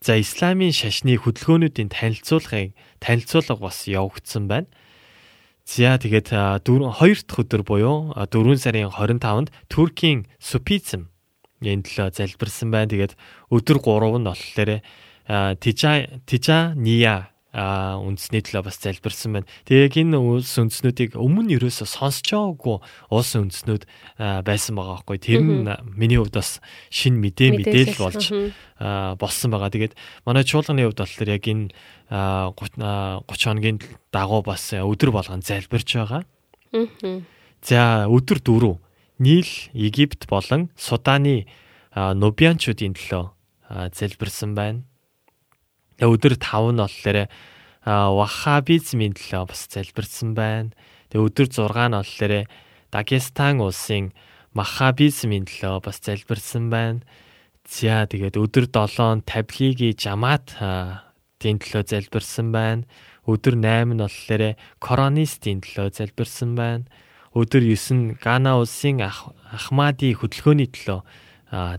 За 0.02 0.18
исламын 0.18 0.74
шашны 0.74 1.20
хөдөлгөөнүүдийн 1.20 1.92
танилцуулгыг 1.92 2.74
танилцуулга 3.04 3.60
бас 3.60 3.86
явагдсан 3.86 4.48
байна. 4.48 4.68
За 5.66 5.98
тэгээд 5.98 6.30
2 6.66 6.66
дахь 6.68 7.42
өдөр 7.42 7.62
буюу 7.64 8.12
4 8.16 8.60
сарын 8.60 8.92
25-нд 8.92 9.50
Туркийн 9.72 10.28
Супизм 10.40 11.08
энэ 11.62 11.86
төлөө 11.86 12.12
залбирсан 12.18 12.72
байна. 12.74 12.92
Тэгээд 12.92 13.14
өдөр 13.54 13.78
3 13.80 14.20
нь 14.20 14.28
болохоор 14.28 14.72
Тижа 15.62 15.92
Тижа 16.26 16.74
Ния 16.76 17.31
а 17.52 18.00
үндэсний 18.00 18.40
төлөө 18.40 18.64
бас 18.64 18.80
залбирсан 18.80 19.36
байна. 19.36 19.48
Тэгээ 19.68 19.88
яг 19.92 19.96
энэ 20.00 20.16
улс 20.16 20.56
үндэснүүдийг 20.56 21.20
өмнө 21.20 21.52
нь 21.52 21.56
ерөөсө 21.60 21.84
сонсч 21.84 22.32
байгаагүй 22.32 22.80
улс 23.12 23.32
үндэснүүд 23.36 23.84
байсан 24.48 24.74
байгаа 24.80 25.04
байхгүй. 25.04 25.18
Тэр 25.20 25.44
нь 25.44 25.68
миний 25.92 26.16
хувьд 26.16 26.40
бас 26.40 26.64
шин 26.88 27.20
мэдээ 27.20 27.52
мэдээлэл 27.60 28.00
болж 28.00 28.24
болсон 29.20 29.50
байгаа. 29.52 29.68
Тэгээд 29.68 30.00
манай 30.24 30.48
чуулганы 30.48 30.88
хувьд 30.88 31.04
болохоор 31.04 31.28
яг 31.28 31.44
энэ 31.44 31.76
30 32.08 33.28
хоногийн 33.28 33.78
дагуу 34.16 34.42
бас 34.48 34.72
өдөр 34.72 35.12
болгон 35.12 35.44
залбирч 35.44 36.00
байгаа. 36.00 36.24
За 37.60 38.08
өдөр 38.08 38.40
дөрөв 38.40 38.80
Нийл, 39.20 39.52
Египт 39.76 40.26
болон 40.32 40.72
Суданы 40.80 41.46
Нубианчуудын 41.94 42.96
төлөө 42.96 43.26
залбирсан 43.92 44.56
байна 44.56 44.88
өдөр 46.10 46.36
5 46.42 46.74
нь 46.74 46.82
болохоор 46.82 47.18
ваххабизмын 47.86 49.14
төлөө 49.18 49.44
бас 49.50 49.66
залбирсан 49.70 50.34
байна. 50.38 50.74
Тэгээ 51.10 51.26
өдөр 51.26 51.48
6 51.50 51.90
нь 51.90 51.98
болохоор 51.98 52.34
Дагестан 52.92 53.62
улсын 53.62 54.12
махабизмын 54.54 55.46
төлөө 55.46 55.82
бас 55.86 56.02
залбирсан 56.02 56.70
байна. 56.70 57.02
За 57.66 58.06
тэгээд 58.10 58.36
өдөр 58.38 58.66
7 58.68 59.24
таблиги 59.26 59.94
жамаат 59.96 60.58
тийм 61.40 61.58
төлөө 61.58 61.84
залбирсан 61.88 62.52
байна. 62.52 62.84
Өдөр 63.26 63.56
8 63.58 63.96
нь 63.96 64.02
болохоор 64.02 64.44
коронистийн 64.82 65.62
төлөө 65.62 65.94
залбирсан 65.96 66.58
байна. 66.58 66.86
Өдөр 67.32 67.64
9 67.64 67.96
нь 67.96 68.18
Гана 68.20 68.60
улсын 68.60 69.00
Ахмади 69.02 70.12
хөдөлгөөний 70.14 70.68
төлөө 70.68 71.02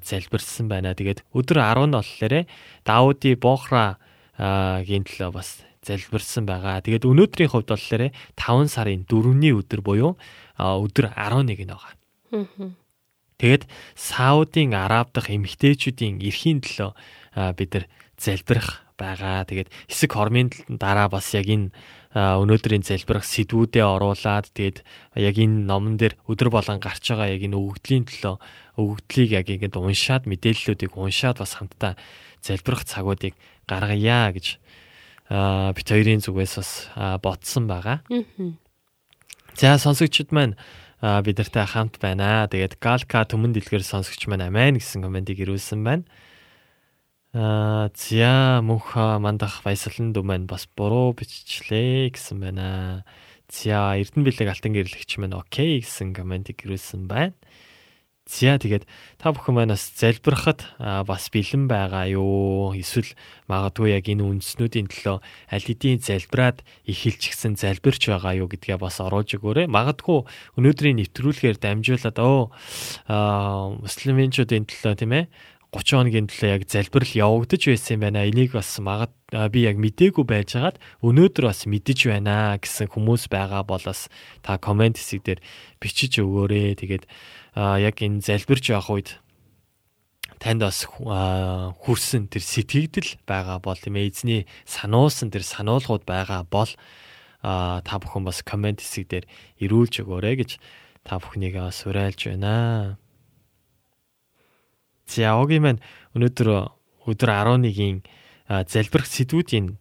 залбирсан 0.03 0.69
байна. 0.69 0.97
Тэгээд 0.97 1.23
өдөр 1.37 1.59
10 1.61 1.87
нь 1.89 1.97
болохоор 1.99 2.35
Дауди 2.89 3.35
Бохра 3.37 4.01
гийн 4.39 5.05
төлөө 5.05 5.31
бас 5.33 5.61
залбирсан 5.83 6.47
байгаа. 6.47 6.81
Тэгээд 6.81 7.09
өнөөдрийн 7.09 7.51
хувьд 7.51 7.69
болохоор 7.75 8.15
5 8.39 8.71
сарын 8.71 9.05
4-ний 9.05 9.53
өдөр 9.53 9.81
буюу 9.83 10.15
өдөр 10.59 11.13
11 11.13 11.67
нь 11.67 11.69
байгаа. 11.69 11.95
Тэгээд 13.43 13.67
Саудын 13.99 14.73
Араб 14.79 15.11
дахь 15.11 15.35
эмэгтэйчүүдийн 15.35 16.23
эрхийн 16.23 16.63
төлөө 16.63 16.95
бид 17.59 17.71
нар 17.75 17.87
залбирах 18.15 18.87
байгаа. 18.95 19.43
Тэгээд 19.43 19.69
хэсэг 19.91 20.11
хормын 20.15 20.55
дараа 20.71 21.11
бас 21.11 21.35
яг 21.35 21.51
энэ 21.51 21.75
өнөөдрийн 22.15 22.87
залбирах 22.87 23.27
сэдвүүдээ 23.27 23.83
оруулаад 23.83 24.55
тэгээд 24.55 24.79
яг 25.19 25.37
энэ 25.41 25.67
номон 25.67 25.99
дээр 25.99 26.15
өдөр 26.31 26.55
болгон 26.55 26.79
гарч 26.79 27.11
байгаа 27.11 27.35
яг 27.35 27.43
энэ 27.43 27.59
өгөгдлийн 27.59 28.05
төлөө 28.07 28.37
өгөгдлийг 28.79 29.31
яг 29.33 29.47
ингэж 29.49 29.75
уншаад 29.75 30.29
мэдээллүүдийг 30.31 30.93
уншаад 30.95 31.41
бас 31.43 31.57
хамтдаа 31.59 31.99
залбирах 32.45 32.85
цагуудыг 32.85 33.35
гаргая 33.69 34.33
гэж 34.33 34.47
бит 35.77 35.89
хоёрын 35.89 36.21
зүгээс 36.21 36.55
бас 36.59 36.71
ботсон 37.23 37.67
байгаа. 37.71 38.03
За 39.57 39.79
сонсогчд 39.79 40.33
маань 40.33 40.57
бид 41.03 41.39
нартай 41.39 41.67
хамт 41.67 41.99
байна. 41.99 42.47
Тэгээд 42.47 42.79
Галка 42.79 43.27
төмөн 43.27 43.53
дэлгэр 43.57 43.83
сонсогч 43.83 44.29
маань 44.31 44.47
амин 44.47 44.79
гэсэн 44.79 45.03
комментиг 45.03 45.41
ирүүлсэн 45.43 45.83
байна. 45.83 46.05
Аа 47.33 47.89
зя 47.97 48.61
мөнх 48.61 48.93
мандах 48.95 49.65
баясгалан 49.65 50.13
дүм 50.13 50.27
маань 50.29 50.47
бас 50.47 50.69
буруу 50.69 51.17
биччлээ 51.17 52.13
гэсэн 52.13 52.39
байна. 52.45 53.05
Зя 53.49 53.97
Эрдэнэ 53.97 54.25
бэлэг 54.29 54.49
алтан 54.53 54.77
гэрлэгч 54.77 55.17
маань 55.17 55.41
окей 55.41 55.81
гэсэн 55.81 56.13
комментиг 56.13 56.61
ирүүлсэн 56.61 57.09
байна. 57.09 57.33
За 58.33 58.57
тэгээд 58.57 58.89
та 59.21 59.29
бүхэн 59.29 59.53
маань 59.53 59.77
бас 59.77 59.93
залбирахад 59.93 60.65
бас 60.81 61.29
бэлэн 61.29 61.69
байгаа 61.69 62.09
юу? 62.17 62.73
Эсвэл 62.73 63.13
магадгүй 63.45 63.93
яг 63.93 64.09
энэ 64.09 64.25
үндснүүдийн 64.25 64.89
төлөө 64.89 65.21
аль 65.53 65.67
хэдийн 65.69 66.01
залбираад 66.01 66.65
эхэлчихсэн 66.89 67.61
залбирч 67.61 68.09
байгаа 68.09 68.41
юу 68.41 68.49
гэдгээ 68.49 68.81
бас 68.81 69.05
оруулж 69.05 69.37
өгөөрэй. 69.37 69.69
Магадгүй 69.69 70.25
өнөөдрийн 70.57 71.05
нэвтрүүлгээр 71.05 71.61
дамжуулаад 71.61 72.17
оо 72.25 72.57
муслимчуудын 73.85 74.65
төлөө 74.65 74.95
тийм 74.97 75.13
ээ 75.13 75.25
30 75.73 75.97
хоногийн 75.97 76.29
төлөө 76.29 76.51
яг 76.57 76.63
залбирал 76.69 77.13
явагдаж 77.17 77.69
байсан 77.69 77.97
юм 77.97 78.03
байна. 78.05 78.29
Энийг 78.29 78.53
бас 78.53 78.77
магад 78.77 79.13
би 79.53 79.65
яг 79.65 79.81
мдээгүй 79.81 80.25
байжгаад 80.25 80.77
өнөөдөр 81.01 81.49
бас 81.49 81.65
мэдэж 81.65 82.13
байна 82.13 82.61
гэсэн 82.61 82.93
хүмүүс 82.93 83.33
байгаа 83.33 83.65
бол 83.65 83.81
бас 83.81 84.13
та 84.45 84.61
комент 84.61 85.01
хэсэг 85.01 85.21
дээр 85.25 85.41
бичиж 85.81 86.21
өгөөрэй. 86.21 86.77
Тэгээд 86.77 87.09
яг 87.57 87.97
энэ 88.01 88.25
залбирч 88.25 88.73
явах 88.73 88.91
үед 88.91 89.11
танд 90.41 90.65
бас 90.65 90.89
хүрсэн 90.89 92.27
тэр 92.33 92.43
сэтгэгдэл 92.43 93.21
байгаа 93.29 93.61
бол 93.63 93.79
тийм 93.79 94.01
ээ 94.01 94.11
эзний 94.11 94.41
сануулсан 94.67 95.31
тэр 95.31 95.45
сануулгууд 95.47 96.03
байгаа 96.09 96.43
бол 96.49 96.71
та 97.43 97.95
бүхэн 98.01 98.25
бас 98.27 98.43
комент 98.43 98.81
хэсэг 98.81 99.07
дээр 99.07 99.27
ирүүлж 99.61 100.03
өгөөрэй 100.03 100.37
гэж 100.41 100.51
та 101.05 101.19
бүхнийг 101.19 101.59
бас 101.59 101.85
уриалж 101.87 102.31
байна. 102.31 102.99
За 105.07 105.37
огийн 105.37 105.63
маань 105.63 105.83
өнөөдөр 106.15 106.49
өдөр 107.11 107.31
11-ийн 107.31 108.03
залбирах 108.49 109.11
сэдвүүдийн 109.11 109.79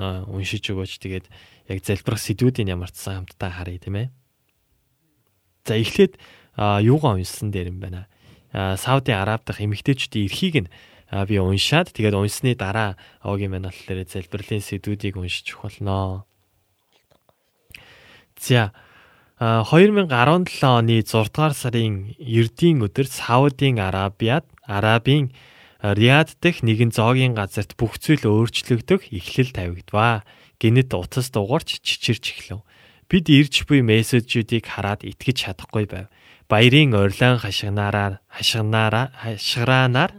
уншиж 0.00 0.64
өгөөч. 0.72 0.92
Тэгээд 0.98 1.26
яг 1.68 1.78
залбирах 1.84 2.20
сэдвүүдийн 2.20 2.72
ямарчсан 2.72 3.28
хамтдаа 3.28 3.50
харъя 3.52 3.78
тийм 3.78 3.96
ээ. 4.00 4.08
За 5.68 5.76
эхлээд 5.76 6.16
юугаа 6.56 7.16
уншсан 7.16 7.50
дээр 7.50 7.72
юм 7.72 7.80
байна. 7.80 8.06
Сауди 8.52 9.12
Араб 9.12 9.44
дахь 9.44 9.64
эмэгтэйчүүдийн 9.64 10.26
эрхийг 10.28 10.56
нь 10.66 10.72
би 11.28 11.40
уншаад 11.40 11.92
тэгээд 11.92 12.16
унсны 12.16 12.52
дараа 12.56 12.96
овгийн 13.24 13.52
маань 13.52 13.68
болохоор 13.68 14.04
залбирлын 14.04 14.60
сэдвүүдийг 14.60 15.16
уншиж 15.16 15.56
болно. 15.56 16.24
За 18.36 18.72
2017 19.40 20.08
оны 20.64 21.00
6 21.00 21.32
дугаар 21.32 21.54
сарын 21.56 22.12
9-ийн 22.20 22.84
өдөр 22.84 23.08
Саудын 23.08 23.80
Арабиад 23.80 24.44
Арабын 24.68 25.32
Риад 25.82 26.36
дэх 26.38 26.62
нэгэн 26.62 26.92
зоогийн 26.94 27.34
газарт 27.34 27.74
бүх 27.74 27.98
зүйл 27.98 28.22
өөрчлөгдөх 28.22 29.10
эхлэл 29.10 29.50
тавигдваа. 29.50 30.22
Гэнэт 30.62 30.94
утас 30.94 31.34
дугаарч 31.34 31.82
чичирч 31.82 32.38
эхлэв. 32.38 32.62
Бид 33.10 33.26
ирж 33.26 33.66
буй 33.66 33.82
мессежүүдийг 33.82 34.62
хараад 34.62 35.02
итгэж 35.02 35.50
чадахгүй 35.50 35.90
байв 35.90 36.06
баярын 36.52 36.92
орилон 36.92 37.40
хашигнараар 37.40 38.20
хашигнараа 38.28 39.08
хашгираанаар 39.16 40.12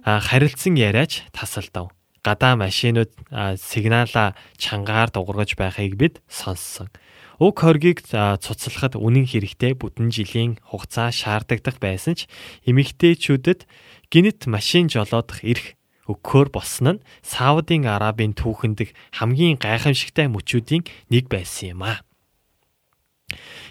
харилцсан 0.00 0.80
яриач 0.80 1.28
тасалдав. 1.36 1.92
Гадаа 2.24 2.56
машинууд 2.56 3.12
сигнала 3.60 4.32
чангаар 4.56 5.12
дуургаж 5.12 5.60
байхыг 5.60 6.00
бид 6.00 6.24
сонссон. 6.24 6.88
Уг 7.36 7.60
хоргийг 7.60 8.00
цуцлахад 8.00 8.96
үнэн 8.96 9.28
хэрэгтэй 9.28 9.76
бүтэн 9.76 10.08
жилийн 10.08 10.56
хугацаа 10.64 11.12
шаардагдах 11.12 11.76
байсан 11.84 12.16
ч 12.16 12.32
эмэгтэйчүүдэд 12.64 13.68
гинт 14.08 14.48
машин 14.48 14.88
жолоодох 14.88 15.44
эрх 15.44 15.76
өгөхөр 16.08 16.48
болсон 16.48 16.96
нь 16.96 17.02
Саудын 17.20 17.84
Арабын 17.84 18.32
түүхэндх 18.32 18.96
хамгийн 19.20 19.60
гайхамшигтай 19.60 20.32
мөчүүдийн 20.32 20.88
нэг 21.12 21.28
байсан 21.28 21.76
юм 21.76 21.84
а. 21.84 22.00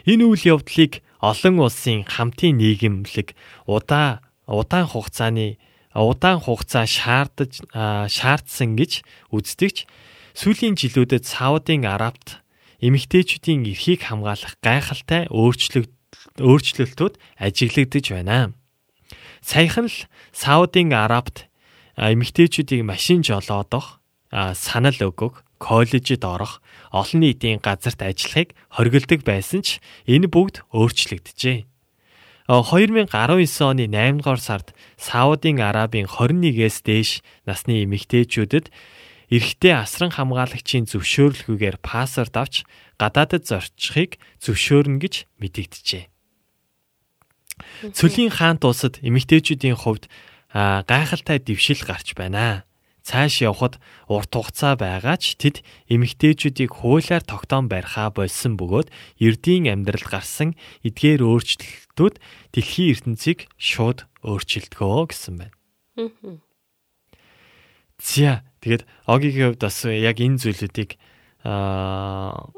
Энэ 0.05 0.23
үйл 0.29 0.61
явдлыг 0.61 1.01
олон 1.21 1.55
улсын 1.65 2.05
хамтын 2.05 2.61
нийгэмлэг 2.61 3.33
удаа 3.65 4.21
удаан 4.45 4.87
хугацааны 4.87 5.57
удаан 5.93 6.39
хугацаа 6.39 6.85
шаардаж 6.85 7.65
шаардсан 7.73 8.77
гэж 8.77 9.01
үздэгч 9.33 9.89
сүүлийн 10.37 10.77
жилүүдэд 10.77 11.25
Саудын 11.25 11.89
Арабт 11.89 12.45
эмэгтэйчүүдийн 12.77 13.65
эрхийг 13.65 14.05
хамгаалах 14.05 14.61
гайхалтай 14.61 15.25
өөрчлөлт 15.33 15.89
өөрчлөлтүүд 16.37 17.17
ажиглагдж 17.41 18.13
байна. 18.13 18.53
Саяхан 19.41 19.89
л 19.89 19.97
Саудын 20.29 20.93
Арабт 20.93 21.49
эмэгтэйчүүдийг 21.97 22.85
машин 22.85 23.25
жолоодох 23.25 23.97
санал 24.29 24.97
өгөх 25.01 25.41
коллежид 25.59 26.23
орох, 26.23 26.61
олон 26.93 27.21
нийтийн 27.21 27.59
газарт 27.59 28.01
ажиллахыг 28.01 28.55
хориглдог 28.71 29.21
байсан 29.27 29.61
ч 29.61 29.83
энэ 30.07 30.31
бүгд 30.31 30.65
өөрчлөгдөжээ. 30.71 31.65
2019 32.47 33.11
оны 33.67 33.91
8 33.91 34.23
дугаар 34.23 34.39
сард 34.39 34.71
Саудын 34.95 35.59
Арабын 35.59 36.07
21-ээс 36.07 36.79
дээш 36.87 37.11
насны 37.43 37.83
эмэгтэйчүүдэд 37.83 38.71
эрэгтэй 39.27 39.75
асран 39.75 40.15
хамгаалагчийн 40.15 40.87
зөвшөөрлөгөөр 40.87 41.83
паспорт 41.83 42.35
авч 42.39 42.55
гадаадд 42.95 43.43
зорчихыг 43.43 44.15
зөвшөөрнө 44.39 45.03
гэж 45.03 45.27
мэдэгджээ. 45.43 46.07
Цөлийн 47.91 48.31
хаант 48.31 48.63
улсад 48.63 49.03
эмэгтэйчүүдийн 49.03 49.75
хувьд 49.75 50.07
гайхалтай 50.55 51.43
дэвшил 51.43 51.83
гарч 51.83 52.15
байна 52.15 52.66
цааш 53.07 53.47
явхад 53.47 53.79
урт 54.11 54.31
хугацаа 54.35 54.75
байгаа 54.75 55.15
ч 55.15 55.39
тэд 55.39 55.63
эмэгтэйчүүдийг 55.87 56.83
хуулиар 56.83 57.23
тогтоон 57.23 57.71
барьхаа 57.71 58.11
болсон 58.11 58.59
бөгөөд 58.59 58.91
эрдийн 59.23 59.71
амьдрал 59.71 60.03
гарсан 60.03 60.59
эдгээр 60.83 61.23
өөрчлөлтүүд 61.23 62.15
дэлхийн 62.51 62.91
ертөнцийг 62.91 63.47
шууд 63.55 64.03
өөрчилдгөө 64.27 65.07
гэсэн 65.07 65.35
байна. 65.39 65.55
За 68.03 68.43
тэгээд 68.59 68.83
огийн 69.07 69.55
хувьд 69.55 69.63
бас 69.63 69.87
яг 69.87 70.19
энэ 70.19 70.43
зүйлүүдийг 70.43 70.99
аа 71.47 72.51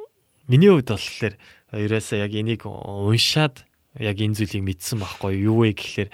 миний 0.50 0.74
хувьд 0.74 0.90
болохоор 0.90 1.38
ерөөсөө 1.78 2.18
яг 2.26 2.34
энийг 2.34 2.66
уншаад 2.66 3.70
яг 4.02 4.18
энэ 4.18 4.34
зүйлийг 4.34 4.66
мэдсэн 4.66 4.98
байхгүй 4.98 5.46
юу 5.46 5.62
вэ 5.62 5.78
гэхээр 5.78 6.10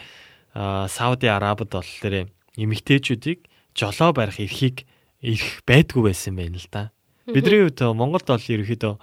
Сауди 0.92 1.32
Арабид 1.32 1.72
болохоор 1.72 2.28
эмэгтэйчүүдийг 2.60 3.48
жолоо 3.76 4.12
барих 4.16 4.40
эрхийг 4.40 4.88
ирэх 5.22 5.62
байдгүй 5.68 6.10
байсан 6.10 6.36
байна 6.40 6.58
л 6.58 6.70
да. 6.72 6.92
Бидний 7.28 7.68
хувьд 7.68 7.82
Монголд 7.94 8.26
бол 8.26 8.40
ерөөхдөө 8.40 8.94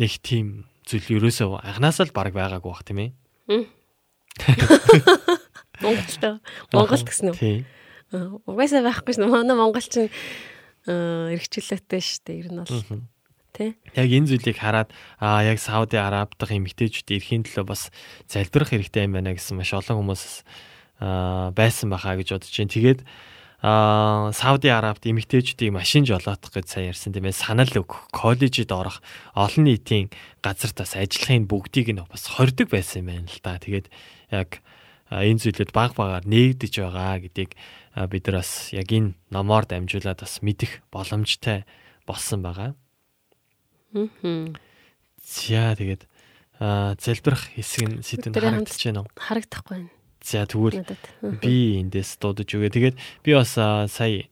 нэг 0.00 0.12
тийм 0.24 0.66
зүйл 0.86 1.20
ерөөсөө 1.20 1.60
анханасаа 1.62 2.08
л 2.08 2.16
баг 2.16 2.32
байгаагүй 2.32 2.70
бах 2.70 2.82
тийм 2.86 2.98
ээ. 2.98 3.10
Монголд 5.82 6.40
Монголд 6.72 7.04
гэсэн 7.04 7.30
үү? 7.30 7.36
Тийм. 7.36 7.66
Угаасаа 8.14 8.86
байхгүй 8.86 9.18
шнэ. 9.18 9.26
Манай 9.26 9.58
монголчин 9.58 10.06
эрхчлөлттэй 10.86 12.00
шүү 12.02 12.22
дээ. 12.22 12.38
Ер 12.38 12.48
нь 12.54 12.62
бол 12.62 13.02
тий. 13.50 13.74
Яг 13.98 14.06
энэ 14.06 14.30
зүйлийг 14.30 14.58
хараад 14.62 14.94
аа 15.18 15.42
яг 15.42 15.58
Сауди 15.58 15.98
Араб 15.98 16.38
дахь 16.38 16.54
эмэгтэйчүүд 16.54 17.10
эрхийн 17.18 17.42
төлөө 17.42 17.66
бас 17.66 17.90
залбирах 18.30 18.70
хэрэгтэй 18.70 19.10
юм 19.10 19.18
байна 19.18 19.34
гэсэн 19.34 19.58
маш 19.58 19.74
олон 19.74 20.06
хүмүүс 20.06 20.46
байсан 21.00 21.90
бахаа 21.90 22.16
гэж 22.16 22.36
бодож 22.36 22.54
байна. 22.56 22.72
Тэгээд 22.72 23.00
а 23.62 24.30
Сауди 24.36 24.68
Арабт 24.68 25.08
эмэгтэйчүүдийг 25.08 25.72
машин 25.72 26.04
жолоодох 26.04 26.52
гэж 26.52 26.66
сайн 26.68 26.92
ярьсан 26.92 27.16
тийм 27.16 27.24
ээ 27.24 27.34
санал 27.34 27.72
өгөх, 27.72 28.12
коллежид 28.12 28.68
орох, 28.68 29.00
олон 29.32 29.64
нийтийн 29.64 30.12
газар 30.44 30.76
тас 30.76 30.92
ажиллахын 30.92 31.48
бүгдийг 31.48 31.88
нь 31.90 32.04
бас 32.04 32.28
хордог 32.28 32.68
байсан 32.68 33.08
юм 33.08 33.08
байна 33.10 33.32
л 33.32 33.40
да. 33.40 33.56
Тэгээд 33.56 33.88
яг 34.30 34.60
энэ 35.08 35.40
зүйлүүд 35.40 35.72
баг 35.72 35.96
багаар 35.96 36.28
нээгдэж 36.28 36.72
байгаа 36.84 37.16
гэдгийг 37.24 37.56
бид 38.12 38.24
нар 38.28 38.44
бас 38.44 38.52
яг 38.76 38.88
энэ 38.92 39.16
номоор 39.32 39.64
дамжуулаад 39.64 40.20
бас 40.20 40.44
мэдэх 40.44 40.84
боломжтой 40.92 41.64
болсон 42.04 42.44
байгаа. 42.44 42.76
Мм. 43.96 44.52
За 45.24 45.72
тэгээд 45.74 46.04
а, 46.60 46.94
залбирах 47.00 47.56
хэсэг 47.56 47.82
нь 47.88 48.04
сэдвэнд 48.04 48.36
харагдаж 48.36 48.80
байна 48.84 49.00
уу? 49.00 49.10
Харагдахгүй 49.16 49.74
байна. 49.80 49.95
За 50.26 50.42
тэгвэл 50.42 50.82
би 51.38 51.78
эндээс 51.86 52.18
дуудаж 52.18 52.50
өгөө. 52.50 52.74
Тэгээд 52.74 52.96
би 53.22 53.30
бас 53.30 53.54
сая 53.54 54.26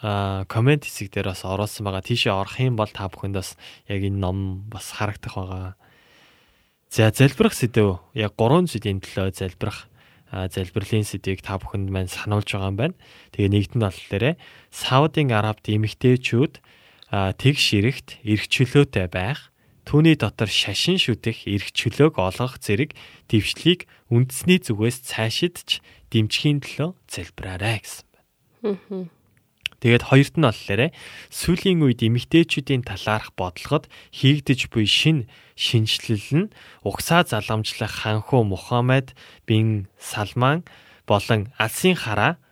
а 0.00 0.48
комент 0.48 0.88
хэсэг 0.88 1.12
дээр 1.12 1.36
бас 1.36 1.44
оруулсан 1.44 1.84
байгаа. 1.84 2.00
Тийшээ 2.00 2.32
орох 2.32 2.56
юм 2.56 2.80
бол 2.80 2.88
та 2.88 3.12
бүхэнд 3.12 3.36
бас 3.36 3.60
яг 3.84 4.00
энэ 4.00 4.16
ном 4.16 4.64
бас 4.72 4.96
харагдах 4.96 5.36
байгаа. 5.36 5.76
За 6.88 7.12
залбирах 7.12 7.52
сэдв 7.52 8.00
яг 8.16 8.32
гурван 8.40 8.64
сэдвийн 8.64 9.04
төлөө 9.04 9.36
залбирах 9.36 9.92
залбирлын 10.32 11.04
сэдвийг 11.04 11.44
та 11.44 11.60
бүхэнд 11.60 11.92
маань 11.92 12.08
сануулж 12.08 12.48
байгаа 12.48 12.72
юм 12.72 12.80
байна. 12.80 12.96
Тэгээ 13.36 13.52
нэгдэн 13.52 13.80
болохоор 13.84 14.24
Саудын 14.72 15.30
Арабт 15.36 15.68
эмэгтэйчүүд 15.68 16.54
тэг 17.12 17.54
ширэгт 17.60 18.24
эрх 18.24 18.48
чөлөөтэй 18.48 19.06
байх 19.12 19.52
Түүний 19.86 20.18
дотор 20.18 20.50
шашин 20.50 20.98
шүтэх 20.98 21.46
эрх 21.46 21.70
чөлөөг 21.70 22.18
олгох 22.18 22.58
зэрэг 22.58 22.98
дэвшлийг 23.30 23.86
үндэсний 24.10 24.58
зүгээс 24.58 25.06
цаашидч 25.06 25.78
дэмжихийн 26.10 26.58
төлөө 26.58 26.98
залбираарай 27.06 27.78
гэсэн 27.78 28.06
байна. 28.10 29.06
Тэгээд 29.78 30.10
хоёрт 30.10 30.34
нь 30.34 30.42
болохоор 30.42 30.82
сүүлийн 31.30 31.86
үед 31.86 32.02
эмэгтэйчүүдийн 32.02 32.82
талаарх 32.82 33.30
бодлогод 33.38 33.86
хийгдэж 34.10 34.74
буй 34.74 34.90
шин 34.90 35.30
шинжилэл 35.54 36.50
нь 36.50 36.52
угсаа 36.82 37.22
заламжлах 37.22 38.02
ханхуу 38.02 38.42
Мухаммед 38.42 39.14
бин 39.46 39.86
Салман 40.02 40.66
болон 41.06 41.54
Алсын 41.62 41.94
хараа 41.94 42.42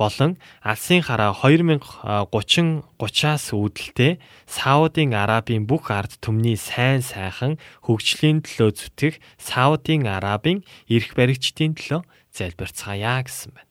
болон 0.00 0.40
Алсын 0.64 1.04
хараа 1.04 1.36
2030 1.36 2.88
30-аас 2.96 3.52
үүдэлтэй 3.52 4.16
Саудын 4.48 5.12
Арабын 5.12 5.68
бүх 5.68 5.92
ард 5.92 6.16
түмний 6.24 6.56
сайн 6.56 7.04
сайхан 7.04 7.60
хөгжлийн 7.84 8.40
төлөө 8.40 8.70
зүтгэх 8.80 9.20
Саудын 9.36 10.08
Арабын 10.08 10.64
эрх 10.88 11.12
баригчдын 11.12 11.76
төлөө 11.76 12.00
залбирцгаая 12.32 13.20
гэсэн 13.28 13.52
байна. 13.52 13.68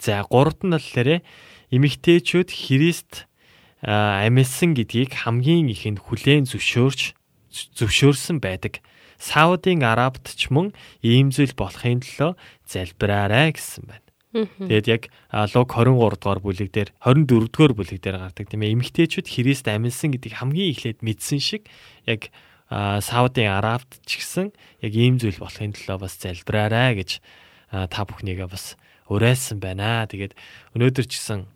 За 0.00 0.24
гуравт 0.24 0.64
нь 0.64 0.72
болохоор 0.72 1.20
эмэгтэйчүүд 1.68 2.48
Христ 2.48 3.28
амьсан 3.84 4.72
гэдгийг 4.72 5.12
хамгийн 5.12 5.68
ихэнд 5.68 6.00
хүлээн 6.00 6.48
зөвшөөрч 6.48 7.12
зөвшөөрсөн 7.76 8.40
байдаг. 8.40 8.80
Саудын 9.20 9.84
Арабт 9.84 10.32
ч 10.32 10.48
мөн 10.48 10.72
ийм 11.04 11.28
зүйл 11.28 11.52
болохын 11.52 12.00
төлөө 12.00 12.32
залбираарай 12.64 13.52
гэсэн 13.52 13.84
байна. 13.84 14.09
Тэгээд 14.30 14.86
яг 14.86 15.02
Луг 15.54 15.74
23 15.74 16.22
дугаар 16.22 16.38
бүлэг 16.38 16.70
дээр 16.70 16.90
24 17.02 17.50
дугаар 17.50 17.74
бүлэг 17.74 17.98
дээр 17.98 18.16
гардаг 18.22 18.46
тийм 18.46 18.62
ээ. 18.62 18.78
Эмэгтэйчүүд 18.78 19.26
Христ 19.26 19.66
амьсан 19.66 20.14
гэдгийг 20.14 20.38
хамгийн 20.38 20.70
эхлээд 20.70 21.02
мэдсэн 21.02 21.42
шиг 21.42 21.66
яг 22.06 22.30
Саудын 22.70 23.50
Арабт 23.50 23.98
ч 24.06 24.22
гэсэн 24.22 24.54
яг 24.86 24.92
ийм 24.94 25.18
зүйл 25.18 25.42
болохын 25.42 25.74
төлөө 25.74 25.98
бас 26.06 26.14
залбираарай 26.22 27.02
гэж 27.02 27.18
та 27.74 28.00
бүхнийгээ 28.06 28.46
бас 28.46 28.78
уриалсан 29.10 29.58
байна. 29.58 30.06
Тэгээд 30.06 30.38
өнөөдөр 30.78 31.06
ч 31.10 31.18
гэсэн 31.18 31.50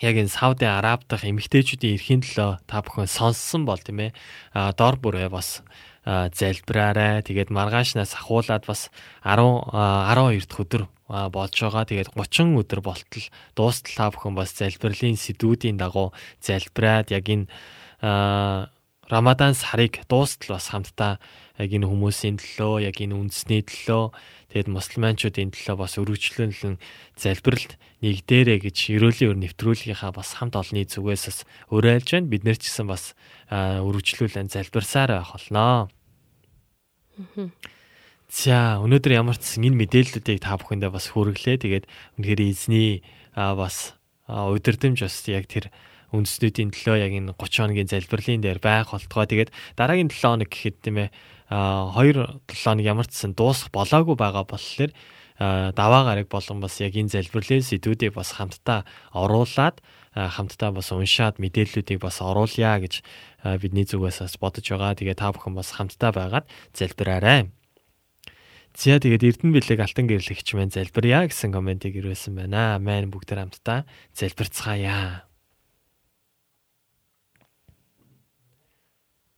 яг 0.00 0.14
энэ 0.16 0.32
Сауди 0.32 0.64
Араб 0.64 1.04
дахь 1.04 1.28
эмэгтэйчүүдийн 1.28 2.00
эрхийн 2.00 2.22
төлөө 2.24 2.64
та 2.64 2.80
бүхэн 2.80 3.04
сонссон 3.04 3.68
бол 3.68 3.76
тийм 3.76 4.08
ээ. 4.08 4.16
А 4.56 4.72
дор 4.72 4.96
бүрээ 4.96 5.28
бас 5.28 5.60
залбираарай. 6.08 7.20
Тэгээд 7.20 7.52
маргаашнаас 7.52 8.16
ахуулаад 8.16 8.64
бас 8.64 8.88
10 9.20 9.68
а, 9.72 10.08
12 10.16 10.48
дахь 10.48 10.62
өдөр 10.64 10.82
болж 11.08 11.56
байгаа. 11.60 11.84
Тэгээд 11.84 12.16
30 12.16 12.56
өдөр 12.56 12.80
болтол 12.80 13.26
дуустал 13.52 13.94
та 13.96 14.08
бүхэн 14.08 14.32
бас 14.32 14.56
залбирлын 14.56 15.20
сэдвүүдийн 15.20 15.76
дагуу 15.76 16.16
залбираад 16.40 17.12
яг 17.12 17.28
энэ 17.28 17.48
Рамадан 19.08 19.54
сарыг 19.56 20.04
дуустал 20.08 20.56
бас 20.56 20.68
хамтдаа 20.68 21.16
яг 21.56 21.70
энэ 21.72 21.88
хүмүүсийн 21.88 22.36
төлөө, 22.36 22.84
яг 22.84 23.00
энэ 23.00 23.16
үндэсний 23.16 23.64
төлөө 23.64 24.12
тэгээд 24.52 24.68
мусульманчуудын 24.68 25.48
төлөө 25.48 25.76
бас 25.80 25.96
өргөжлөлн 25.96 26.76
залбиралд 27.16 27.80
нэгдээрэ 28.04 28.68
гэж 28.68 28.76
ерөөлийн 29.00 29.32
өр 29.32 29.38
нэвтрүүлгийнхаа 29.48 30.12
бас 30.12 30.36
хамт 30.36 30.60
олонний 30.60 30.84
зүгээс 30.84 31.24
бас 31.24 31.38
уриалж 31.72 32.08
байна. 32.14 32.28
Бид 32.28 32.44
нэр 32.44 32.60
ч 32.60 32.68
гэсэн 32.68 32.86
бас 32.86 33.16
өргөжлүүлэн 33.48 34.52
залбирсаар 34.52 35.24
байх 35.24 35.32
болноо. 35.32 35.88
За 38.28 38.78
өнөөдөр 38.84 39.12
ямар 39.16 39.40
ч 39.40 39.56
энэ 39.56 39.74
мэдээллүүдийг 39.88 40.44
та 40.44 40.60
бүхэндээ 40.60 40.92
бас 40.92 41.08
хүргэлээ. 41.10 41.56
Тэгээд 41.64 41.84
үнэхээр 42.20 42.40
эзний 42.44 43.00
бас 43.34 43.96
удирдамж 44.28 45.00
бас 45.00 45.16
яг 45.32 45.48
тэр 45.48 45.72
үндэснүүдийн 46.12 46.72
төлөө 46.72 46.96
яг 47.00 47.12
энэ 47.12 47.32
30 47.36 47.72
хоногийн 47.72 47.88
залбирлын 47.88 48.44
дээр 48.44 48.60
байх 48.60 48.92
болтгоо. 48.92 49.24
Тэгээд 49.24 49.52
дараагийн 49.76 50.12
7 50.12 50.44
хоног 50.44 50.48
гэхэд 50.52 50.76
тийм 50.84 50.96
ээ 51.04 51.10
а 51.48 51.88
2 51.96 52.44
7 52.48 52.64
хоног 52.64 52.84
ямар 52.84 53.06
ч 53.08 53.16
гэсэн 53.16 53.32
дуусах 53.32 53.72
болоогүй 53.72 54.16
байгаа 54.16 54.44
болохоор 54.44 54.92
даваа 55.38 56.02
гараг 56.04 56.28
болон 56.28 56.58
бас 56.60 56.82
яг 56.82 56.98
энэ 56.98 57.14
залбирлын 57.14 57.62
сэдвүүдийг 57.62 58.14
бас 58.18 58.34
хамтдаа 58.34 58.82
оруулаад 59.14 59.78
хамтдаа 60.14 60.74
бас 60.74 60.90
уншаад 60.90 61.38
мэдээллүүдийг 61.38 62.02
бас 62.02 62.18
оруулъя 62.18 62.82
гэж 62.82 63.06
бидний 63.62 63.86
зүгээс 63.86 64.26
бас 64.26 64.34
бодож 64.42 64.66
байгаа. 64.66 64.98
Тэгээ 64.98 65.14
та 65.14 65.30
бүхэн 65.30 65.54
бас 65.54 65.70
хамтдаа 65.78 66.10
байгаад 66.10 66.46
залбираарай. 66.74 67.54
За 68.74 68.98
тэгээд 68.98 69.42
Эрдэнэ 69.42 69.54
билег 69.54 69.78
алтан 69.78 70.06
гэрлэгч 70.06 70.54
мэн 70.54 70.70
залбирая 70.70 71.26
гэсэн 71.30 71.54
комментиг 71.54 71.98
ирүүлсэн 71.98 72.34
байна. 72.34 72.78
Мэн 72.78 73.10
бүгд 73.10 73.34
хамтдаа 73.34 73.86
залбирцгаая. 74.14 75.26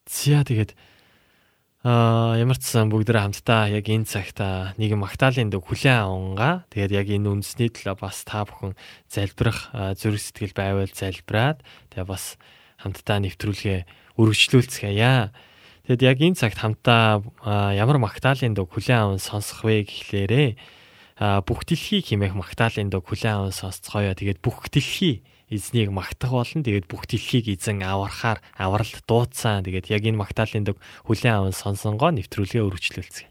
За 0.08 0.44
тэгээд 0.44 0.76
аа 1.80 2.36
ямар 2.36 2.60
ч 2.60 2.76
сан 2.76 2.92
бүгд 2.92 3.08
хамтдаа 3.08 3.72
яг 3.72 3.88
энэ 3.88 4.04
цагт 4.04 4.36
аа, 4.44 4.76
нэгэн 4.76 5.00
магтаалын 5.00 5.48
дэг 5.48 5.64
хүлээн 5.64 6.04
авангаа. 6.04 6.68
Тэгээд 6.68 6.92
яг 6.92 7.08
энэ 7.08 7.40
үндэсний 7.40 7.72
төлөө 7.72 7.96
бас 7.96 8.20
та 8.28 8.44
бүхэн 8.44 8.76
залбирах 9.08 9.72
зүрх 9.96 10.20
сэтгэл 10.20 10.52
байвал 10.52 10.92
залбираад 10.92 11.64
тэгээд 11.88 12.04
бас 12.04 12.36
хамтдаа 12.84 13.24
нэвтрүүлгээ 13.24 13.80
өргөжлүүлцгээе. 14.20 15.32
Тэгэд 15.88 16.02
яг 16.04 16.18
энэ 16.20 16.36
цагт 16.36 16.60
хамтдаа 16.60 17.24
аа, 17.48 17.72
ямар 17.72 17.96
магтаалын 17.96 18.52
дэг 18.52 18.68
хүлээн 18.68 19.16
аван 19.16 19.20
сонсох 19.24 19.64
вэ 19.64 19.88
гэхлээрээ 19.88 20.60
бүх 21.48 21.64
дэлхийг 21.64 22.12
химэх 22.12 22.36
магтаалын 22.36 22.92
дэг 22.92 23.08
хүлээн 23.08 23.48
аван 23.48 23.56
сонсцгоё. 23.56 24.12
Тэгээд 24.12 24.44
бүх 24.44 24.68
дэлхий 24.68 25.24
эзнийг 25.50 25.90
магтах 25.90 26.30
болон 26.30 26.62
тэгээд 26.62 26.86
бүх 26.86 27.10
дэлхийг 27.10 27.50
эзэн 27.50 27.82
аврахаар 27.82 28.38
авралт 28.54 29.02
дууцсан. 29.02 29.66
Тэгээд 29.66 29.90
яг 29.90 30.06
энэ 30.06 30.22
магтаалын 30.22 30.70
дэг 30.70 30.78
хүлээн 31.10 31.50
аван 31.50 31.54
сонсонгоо 31.54 32.14
нэвтрүүлгээ 32.14 32.62
өргөжлүүлцгээе. 32.62 33.28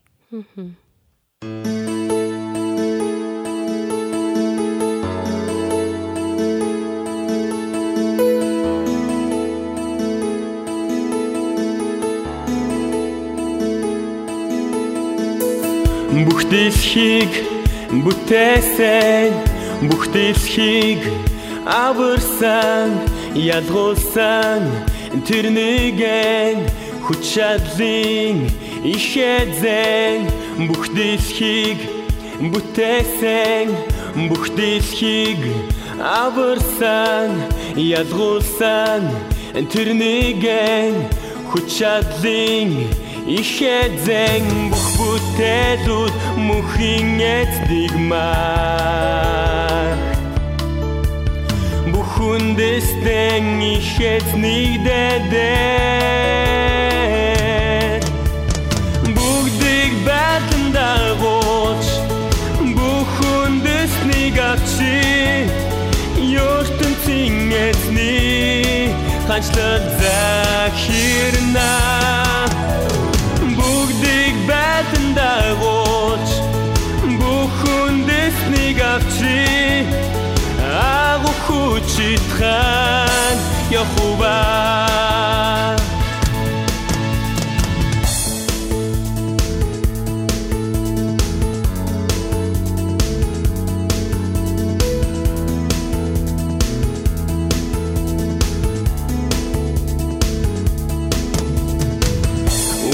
Бүх 16.19 16.41
дэлхийг 16.51 17.31
бүтээсэн 18.03 19.31
бүх 19.87 20.11
дэлхийг 20.11 21.07
аварсан 21.65 22.89
ялгуулсан 23.35 24.63
тэр 25.27 25.49
нэгэн 25.49 26.57
хүч 27.05 27.21
чадлын 27.33 28.37
их 28.83 29.17
эзэн. 29.17 30.29
Бүх 30.67 30.93
дэлхийг 30.95 31.79
бүтээсэн 32.51 33.67
бүх 34.29 34.45
дэлхийг 34.55 35.41
аварсан 35.99 37.31
ялгуулсан 37.75 39.03
тэр 39.71 39.89
нэгэн 40.01 40.93
хүч 41.49 41.67
чадлын 41.79 42.71
их 43.25 43.53
эзэн. 43.61 44.45
Бүх 44.71 44.85
бүтээлүүд 44.97 46.13
мөнхийн 46.37 47.19
эцнийг 47.19 47.93
маа 48.09 49.49
хүндэстэн 52.19 53.45
их 53.75 53.95
эзнийг 54.13 54.83
дэдээ 54.83 55.39
бүгдийг 59.15 59.93
байтан 60.07 60.65
дагууч 60.75 61.85
бүх 62.75 63.07
хүндэстнийг 63.19 64.35
авчи 64.51 65.47
ертөнцийн 66.43 67.37
эзний 67.67 68.91
ханчлал 69.29 69.85
захирна 70.03 71.71
бүгдийг 73.55 74.35
байтан 74.49 75.07
дагууч 75.15 76.27
бүх 77.21 77.55
хүндэстний 81.59 81.79
авчи 81.79 82.15
агу 82.19 82.19
хүчитхан 82.29 83.37
Яхова 83.71 84.37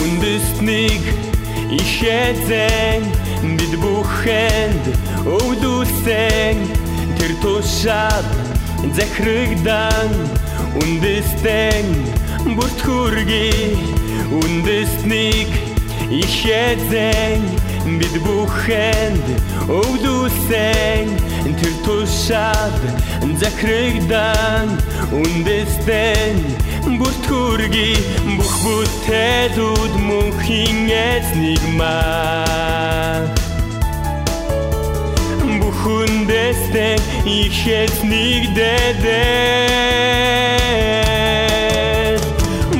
Үндэснийг 0.01 1.03
ихэзэн 1.71 3.03
бид 3.57 3.73
бүхэнд 3.81 4.83
өвлүүлсэн 5.25 6.57
тэр 7.17 7.31
тушаад 7.41 8.44
захирагдан 8.93 10.11
үндэстэн 10.81 11.87
бүртгүрги 12.55 13.49
үндэснийг 14.29 15.51
ихэзэн 16.11 17.41
бид 17.99 18.15
бүхэнд 18.25 19.25
өвлүүлсэн. 19.69 21.07
Тэр 21.55 21.75
тушаад 21.85 22.81
захирагдан 23.39 24.75
үндэстэн 25.13 26.37
бүртгүрги 26.99 27.91
бүх 28.35 28.53
бүтээлүүд 28.65 29.93
мөнхийн 30.09 30.89
эзнийг 30.91 31.63
маа 31.79 33.44
бүхэндээстэй 35.85 36.97
их 37.29 37.59
эзнийг 37.81 38.43
дэдээ 38.57 39.05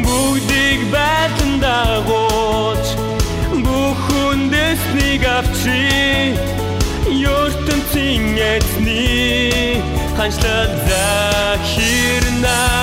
бүгдийг 0.06 0.82
байтан 0.94 1.54
дагууч 1.62 2.86
бүхэндээснийг 3.66 5.24
авчи. 5.38 6.34
Ертөнцийн 7.06 8.26
эзний 8.54 9.78
ханчлал 10.18 10.74
захирна 10.90 12.75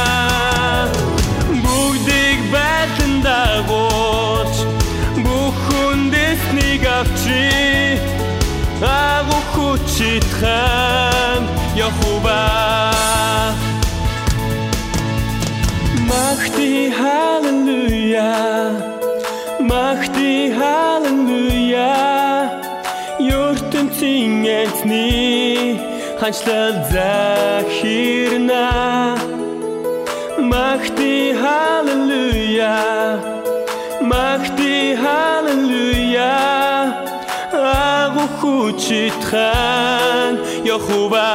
хүчитхэн 10.43 11.43
Яхова 11.77 12.43
Махти 16.09 16.91
халелуя 16.99 18.35
Махти 19.61 20.53
халелуя 20.59 21.95
ертөнцийн 23.19 24.45
эзний 24.45 25.81
ханчлал 26.21 26.75
захирна 26.93 28.67
Махти 30.39 31.35
халелуя 31.41 32.77
Махти 34.11 34.97
халелуя 35.03 36.33
агу 36.33 36.72
хүчитхэн 38.43 40.33
Яхова 40.75 41.31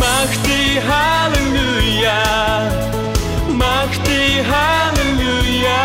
Махти 0.00 0.62
халелуя 0.86 2.22
Махти 3.60 4.20
халелуя 4.48 5.84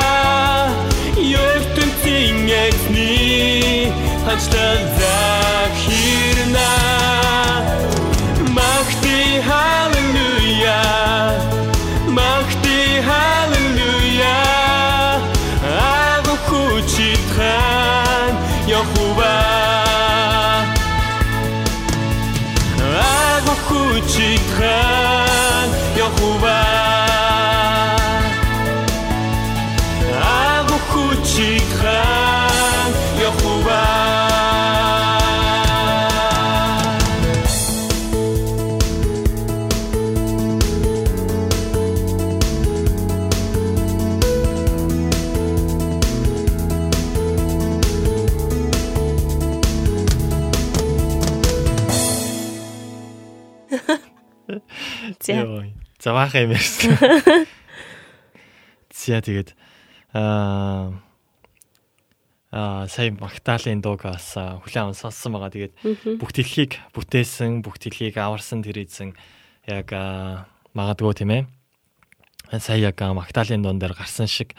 ертөнцийн 1.45 2.38
эзний 2.66 3.93
ханчлал 4.26 4.82
За 56.02 56.18
баахан 56.18 56.49
юм 56.49 56.58
ярьсан. 56.58 56.97
За 58.89 59.22
тэгээд 59.22 59.54
аа 60.18 60.97
аа 62.49 62.89
сая 62.89 63.14
Магдалины 63.14 63.86
дууг 63.86 64.10
бас 64.10 64.34
хүлээн 64.34 64.97
сонссон 64.97 65.38
байгаа. 65.38 65.54
Тэгээд 65.54 66.18
бүх 66.18 66.34
дэлхийг 66.34 66.82
бүтээсэн, 66.97 67.62
бүх 67.62 67.78
дэлхийг 67.78 68.18
аварсан 68.18 68.66
тэр 68.66 68.82
эзэн 68.82 69.14
яг 69.70 69.93
магадгүй 70.74 71.22
тийм 71.22 71.32
ээ. 71.38 71.43
Сая 72.58 72.82
яг 72.82 72.97
Магдалины 72.97 73.62
дуун 73.62 73.78
дээр 73.78 73.93
гарсан 73.93 74.26
шиг 74.26 74.58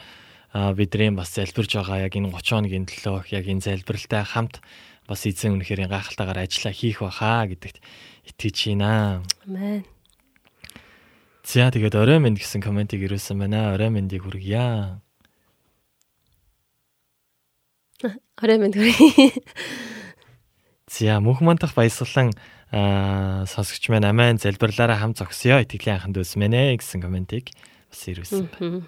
аа, 0.55 0.79
бидний 0.79 1.11
бас 1.11 1.35
залбирж 1.35 1.75
байгаа 1.75 2.07
яг 2.07 2.15
энэ 2.15 2.31
30 2.31 2.71
хоногийн 2.71 2.87
төлөө 2.87 3.35
яг 3.35 3.51
энэ 3.51 3.67
залбиралтай 3.67 4.23
хамт 4.23 4.63
бас 5.11 5.27
эзэн 5.27 5.59
үнэхээр 5.59 5.91
гайхалтайгаар 5.91 6.47
ажиллаа 6.47 6.71
хийх 6.71 7.03
баха 7.03 7.51
гэдэгт 7.51 7.83
итгэж 8.31 8.79
байна. 8.79 9.27
Амен. 9.43 9.83
За 11.43 11.71
тэгээд 11.75 11.99
орой 11.99 12.23
минь 12.23 12.39
гэсэн 12.39 12.63
комментиг 12.63 13.03
ирүүлсэн 13.03 13.35
байна. 13.35 13.75
Орой 13.75 13.91
миньдийг 13.91 14.23
хүргье. 14.23 15.03
Орой 18.39 18.59
минь 18.63 18.73
хүрээ. 18.73 19.43
За 20.87 21.19
мөнх 21.19 21.43
мандах 21.43 21.75
баясгалан 21.75 22.31
аа 22.71 23.43
сонсогч 23.51 23.91
маань 23.91 24.07
амин 24.07 24.39
залбирлаараа 24.39 25.03
хам 25.03 25.19
зогсё. 25.19 25.59
Итгэлийн 25.59 25.99
анханд 25.99 26.23
үсмэнэ 26.23 26.79
гэсэн 26.79 27.03
комментиг 27.03 27.51
бас 27.91 28.07
ирүүлсэн 28.07 28.47
байна. 28.47 28.87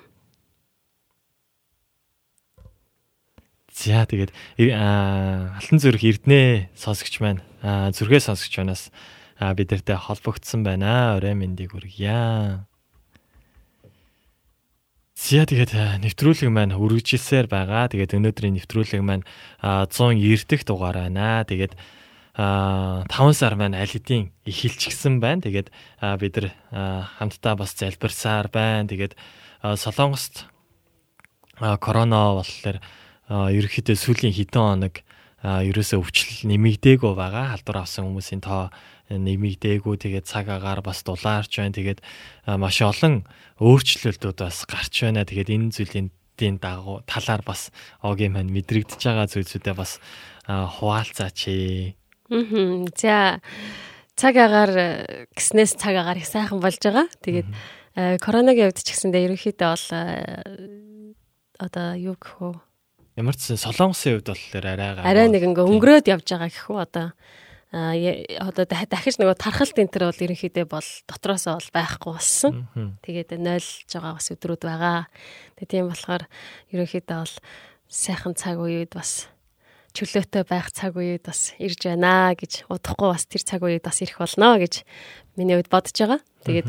За 3.75 4.07
тэгээд 4.07 4.31
аа 4.71 5.59
алтан 5.59 5.83
зүрх 5.83 6.07
эрднэ 6.07 6.71
сонсогч 6.79 7.19
маань 7.19 7.43
аа 7.67 7.91
зүрхээ 7.91 8.23
сонсогч 8.23 8.63
манаас 8.63 8.95
аа 9.45 9.53
бид 9.53 9.77
нартай 9.77 10.01
холбогдсон 10.01 10.65
байна. 10.65 11.21
Орой 11.21 11.37
мэндийг 11.37 11.77
хүргье. 11.77 12.65
За 15.15 15.45
тэгээд 15.45 15.73
аа, 15.77 16.01
нэвтрүүлэг 16.01 16.49
маань 16.49 16.75
үргэлжилсээр 16.75 17.47
байгаа. 17.47 17.93
Тэгээд 17.93 18.17
өнөөдрийн 18.17 18.57
нэвтрүүлэг 18.57 19.03
маань 19.05 19.25
аа, 19.61 19.85
190 19.87 20.49
дэх 20.49 20.65
дугаар 20.65 21.07
байна. 21.07 21.45
Тэгээд 21.45 21.77
аа 22.35 23.05
5 23.07 23.37
сар 23.37 23.55
маань 23.55 23.77
аль 23.77 23.93
хэдийн 23.93 24.33
эхэлчихсэн 24.49 25.21
байна. 25.21 25.45
Тэгээд 25.45 25.69
бид 26.19 26.35
нар 26.41 26.47
аа, 26.73 27.01
хамтдаа 27.21 27.55
бас 27.61 27.77
залбирсаар 27.77 28.49
байна. 28.49 28.89
Тэгээд 28.89 29.15
Солонгост 29.61 30.49
корона 31.61 32.41
болохоор 32.41 32.83
аа, 33.29 33.49
ерөнхийдөө 33.55 33.97
сүүлийн 33.97 34.35
хэдэн 34.35 34.61
хоног 34.61 35.05
ерөөсөө 35.45 36.01
өвчлөл 36.01 36.49
нэмэгдээгүй 36.49 37.13
байгаа. 37.13 37.53
Халдвар 37.53 37.85
авсан 37.85 38.09
хүмүүсийн 38.09 38.41
тоо 38.41 38.73
нэмэгдээгүй 39.21 39.95
тэгээд 40.01 40.27
цаг 40.27 40.51
агаар 40.51 40.83
бас 40.83 41.07
дулаарч 41.07 41.59
байна. 41.59 41.77
Тэгээд 41.77 42.01
маш 42.59 42.79
олон 42.83 43.25
өөрчлөлтүүд 43.63 44.39
бас 44.43 44.67
гарч 44.67 44.95
байна. 45.07 45.23
Тэгээд 45.23 45.53
энэ 45.55 45.75
зүйлийн 45.75 46.09
дийн 46.39 46.59
дагуу 46.59 47.07
талаар 47.07 47.43
бас 47.47 47.71
огийн 48.03 48.35
маань 48.35 48.51
мэдрэгдэж 48.51 48.99
байгаа 48.99 49.31
зүйлсүүдээ 49.31 49.75
бас 49.79 50.03
хуваалцаач. 50.47 51.39
Мгм. 52.31 52.91
За 52.97 53.39
цаг 54.17 54.35
агаар 54.39 54.73
э, 54.75 55.27
гиснээс 55.35 55.75
цаг 55.75 55.95
агаар 55.99 56.19
их 56.19 56.27
сайхан 56.27 56.63
болж 56.63 56.79
байгаа. 56.79 57.07
Тэгээд 57.23 57.49
э, 57.99 58.19
коронагийн 58.19 58.71
хувьд 58.71 58.83
ч 58.83 58.95
гэсэндээ 58.95 59.27
ерөнхийдөө 59.27 59.71
бол 59.75 59.89
э, 59.91 61.15
одоо 61.59 61.87
юу 61.99 62.15
гэх 62.19 62.35
вэ? 62.39 62.55
ямар 63.19 63.35
ч 63.39 63.55
солонгосын 63.55 64.19
хувьд 64.19 64.31
болохоор 64.31 64.67
арайгаа 64.67 65.07
арай 65.07 65.27
нэг 65.31 65.43
ингээ 65.47 65.67
өнгөрөөд 65.67 66.07
явж 66.11 66.27
байгаа 66.31 66.51
гэхүү 66.51 66.79
одоо 66.79 67.07
а 67.11 67.15
одоо 67.75 68.65
дахи- 68.71 68.87
дахиж 68.87 69.19
нөгөө 69.19 69.35
тархалт 69.35 69.75
энэ 69.75 69.91
төр 69.91 70.05
бол 70.15 70.25
ерөнхийдөө 70.31 70.67
бол 70.71 70.89
дотроосоо 71.11 71.59
бол 71.59 71.71
байхгүй 71.75 72.13
болсон. 72.15 72.53
Тэгээд 73.03 73.35
нойлж 73.35 73.91
байгаа 73.91 74.15
бас 74.15 74.31
өдрүүд 74.31 74.63
байгаа. 74.63 75.01
Тэгээд 75.59 75.73
тийм 75.75 75.87
болохоор 75.91 76.23
ерөнхийдөө 76.71 77.19
бол 77.19 77.35
сайхан 77.91 78.35
цаг 78.39 78.57
үед 78.63 78.95
бас 78.95 79.27
чөлөөтэй 79.95 80.43
байх 80.47 80.71
цаг 80.75 80.99
үед 80.99 81.23
бас 81.27 81.55
ирж 81.63 81.87
байна 81.87 82.35
гэж 82.35 82.67
удахгүй 82.67 83.09
бас 83.15 83.27
тэр 83.31 83.43
цаг 83.47 83.63
үед 83.63 83.83
бас 83.87 84.03
ирэх 84.03 84.19
болно 84.19 84.59
гэж 84.59 84.83
миний 85.39 85.55
хувьд 85.55 85.71
бодож 85.71 85.95
байгаа. 85.95 86.21
Тэгээд 86.47 86.67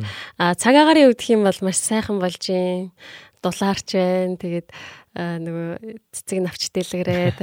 цаг 0.62 0.74
агарын 0.78 1.10
үед 1.10 1.18
гэх 1.22 1.34
юм 1.34 1.46
бол 1.46 1.60
маш 1.66 1.78
сайхан 1.82 2.22
болж 2.22 2.42
юм 2.54 2.94
дулаарч 3.42 3.88
байна. 3.98 4.38
Тэгээд 4.38 4.68
нөгөө 5.16 5.96
цэцэг 6.12 6.40
навч 6.44 6.76
дэлгэрээд 6.76 7.40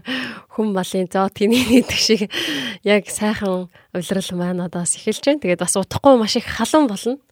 хүм 0.58 0.74
малын 0.74 1.06
зоо 1.06 1.30
тний 1.30 1.62
гэдэг 1.62 1.94
шиг 1.94 2.26
яг 2.82 3.06
сайхан 3.06 3.70
улирал 3.94 4.30
маань 4.34 4.66
одоо 4.66 4.82
бас 4.82 4.98
эхэлж 4.98 5.22
байна. 5.22 5.42
Тэгээд 5.46 5.62
бас 5.62 5.78
утахгүй 5.78 6.18
маш 6.18 6.34
их 6.34 6.50
халуун 6.50 6.90
болно. 6.90 7.22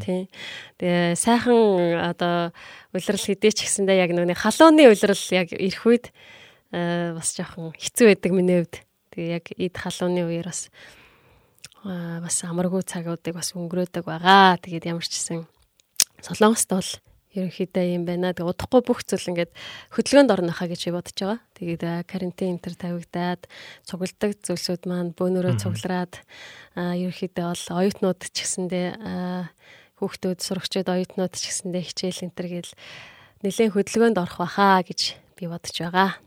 Тийм. 0.00 0.32
Тэгээ 0.80 1.12
сайхан 1.12 2.00
одоо 2.00 2.56
улирал 2.96 3.20
хэдий 3.20 3.52
ч 3.52 3.68
гэсэндээ 3.68 4.00
яг 4.00 4.10
нүг 4.16 4.32
халууны 4.32 4.88
улирал 4.88 5.24
яг 5.36 5.52
ирэх 5.52 5.84
үед 5.84 6.08
бас 6.72 7.36
жоохон 7.36 7.76
хэцүү 7.76 8.16
байдаг 8.16 8.32
миний 8.32 8.64
хувьд. 8.64 8.80
Тэгээ 9.12 9.28
яг 9.28 9.44
эд 9.52 9.76
халууны 9.76 10.24
үеэр 10.24 10.48
бас 10.48 10.72
бас 11.84 12.36
амаргүй 12.48 12.80
цагуудыг 12.80 13.36
бас 13.36 13.52
өнгөрөөдөг 13.52 14.08
байгаа. 14.08 14.56
Тэгээд 14.56 14.88
ямар 14.88 15.04
ч 15.04 15.20
гэсэн 15.20 15.44
Солонгост 16.24 16.72
бол 16.72 16.90
ерөнхийдөө 17.34 17.84
юм 17.98 18.04
байна. 18.06 18.32
Тэгээ 18.32 18.50
удахгүй 18.50 18.80
бүх 18.86 19.02
зүйл 19.02 19.30
ингээд 19.34 19.52
хөдөлгөөнд 19.94 20.30
орно 20.30 20.52
хаа 20.54 20.70
гэж 20.70 20.82
бодож 20.94 21.18
байгаа. 21.18 21.40
Тэгээд 21.58 21.82
аа, 21.82 22.00
карантин 22.06 22.56
энэ 22.56 22.62
төр 22.62 22.74
тавигдаад 22.78 23.42
цугладаг 23.84 24.30
зүйлсүүд 24.46 24.82
маань 24.86 25.10
бөөнөрөө 25.18 25.54
цуглараад 25.58 26.22
аа 26.78 26.94
ерөнхийдөө 26.94 27.46
бол 27.50 27.64
оюутнууд 27.82 28.20
ч 28.30 28.36
гэсэндээ 28.42 28.88
аа 29.02 29.50
хүүхдүүд 29.98 30.38
сурагчид 30.42 30.88
оюутнууд 30.90 31.34
ч 31.34 31.42
гэсэндээ 31.50 31.82
хичээл 31.82 32.24
энэ 32.30 32.36
төр 32.38 32.48
гэл 32.50 32.72
нэлээд 33.42 33.74
хөдөлгөөнд 33.74 34.18
орох 34.18 34.38
баха 34.38 34.82
гэж 34.86 35.18
би 35.38 35.44
бодож 35.50 35.76
байгаа. 35.78 36.18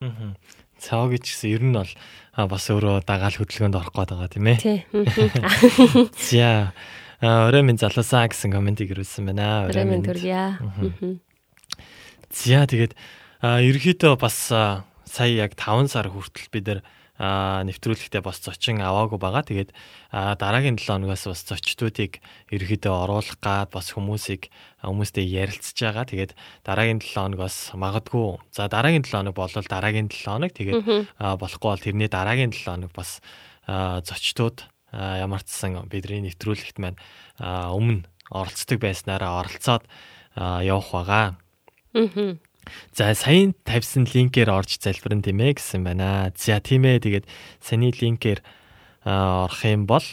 Аа. 0.00 0.34
Цаа 0.80 1.12
гэж 1.12 1.24
гэсэн 1.28 1.48
ер 1.52 1.62
нь 1.64 1.76
бол 1.76 1.92
бас 2.48 2.64
өөрөө 2.72 3.04
дагаал 3.04 3.36
хөдөлгөөнд 3.36 3.76
орох 3.76 3.92
гээд 3.92 4.10
байгаа 4.16 4.30
тийм 4.32 4.46
ээ. 4.48 4.58
Тий. 4.64 4.78
За 6.32 6.72
орой 7.20 7.62
минь 7.62 7.76
залуусаа 7.76 8.28
гэсэн 8.32 8.52
комментиг 8.52 8.90
ирүүлсэн 8.96 9.28
байна. 9.28 9.68
Орой 9.68 9.84
минь 9.84 10.04
төргийа. 10.04 10.56
За 12.32 12.64
тэгээд 12.64 12.96
ерөөхдөө 13.44 14.14
бас 14.16 14.48
сая 14.48 15.32
яг 15.36 15.52
5 15.58 15.92
сар 15.92 16.08
хүртэл 16.08 16.48
бид 16.48 16.66
нар 16.70 16.80
а, 17.20 17.60
нэвтрүүлэхдээ 17.68 18.24
бас 18.24 18.40
зочин 18.40 18.80
аваагүй 18.80 19.20
байгаа. 19.20 19.44
Тэгээд 19.44 19.76
дараагийн 20.10 20.80
7 20.80 21.04
хоногоос 21.04 21.28
бас 21.28 21.44
зочдуудыг 21.44 22.24
ерөөхдөө 22.48 22.94
оруулах 22.94 23.36
гад 23.44 23.68
бас 23.74 23.92
хүмүүсийг 23.92 24.48
хүмүүстэй 24.80 25.28
ярилцж 25.28 25.76
байгаа. 25.76 26.08
Тэгээд 26.08 26.32
дараагийн 26.64 27.04
7 27.04 27.36
хоногоос 27.36 27.76
магадгүй 27.76 28.40
за 28.54 28.72
дараагийн 28.72 29.04
7 29.04 29.20
хоног 29.20 29.36
болвол 29.36 29.68
дараагийн 29.68 30.08
7 30.08 30.24
хоног 30.24 30.56
тэгээд 30.56 30.80
болохгүй 31.20 31.68
бол 31.68 31.84
тэрний 31.84 32.08
дараагийн 32.08 32.56
7 32.56 32.88
хоног 32.88 32.92
бас 32.96 33.20
зочдууд 33.68 34.64
ямар 34.92 35.42
ч 35.46 35.54
сан 35.54 35.78
бидний 35.90 36.22
нэвтрүүлэгт 36.26 36.78
маань 36.82 36.98
өмнө 37.40 38.06
оролцдог 38.30 38.78
байснараа 38.82 39.42
оролцоод 39.42 39.84
явах 40.36 40.90
байгаа. 40.94 41.26
Аа. 41.94 42.38
За 42.94 43.14
саяын 43.14 43.54
тавьсан 43.64 44.06
линкээр 44.06 44.50
орж 44.52 44.78
залбирэн 44.78 45.22
тийм 45.24 45.40
ээ 45.40 45.58
гэсэн 45.58 45.82
байна. 45.82 46.30
За 46.36 46.60
тийм 46.60 46.86
ээ 46.86 47.02
тэгээд 47.02 47.26
саний 47.58 47.90
линкээр 47.90 48.40
орох 49.04 49.62
юм 49.64 49.86
бол 49.90 50.04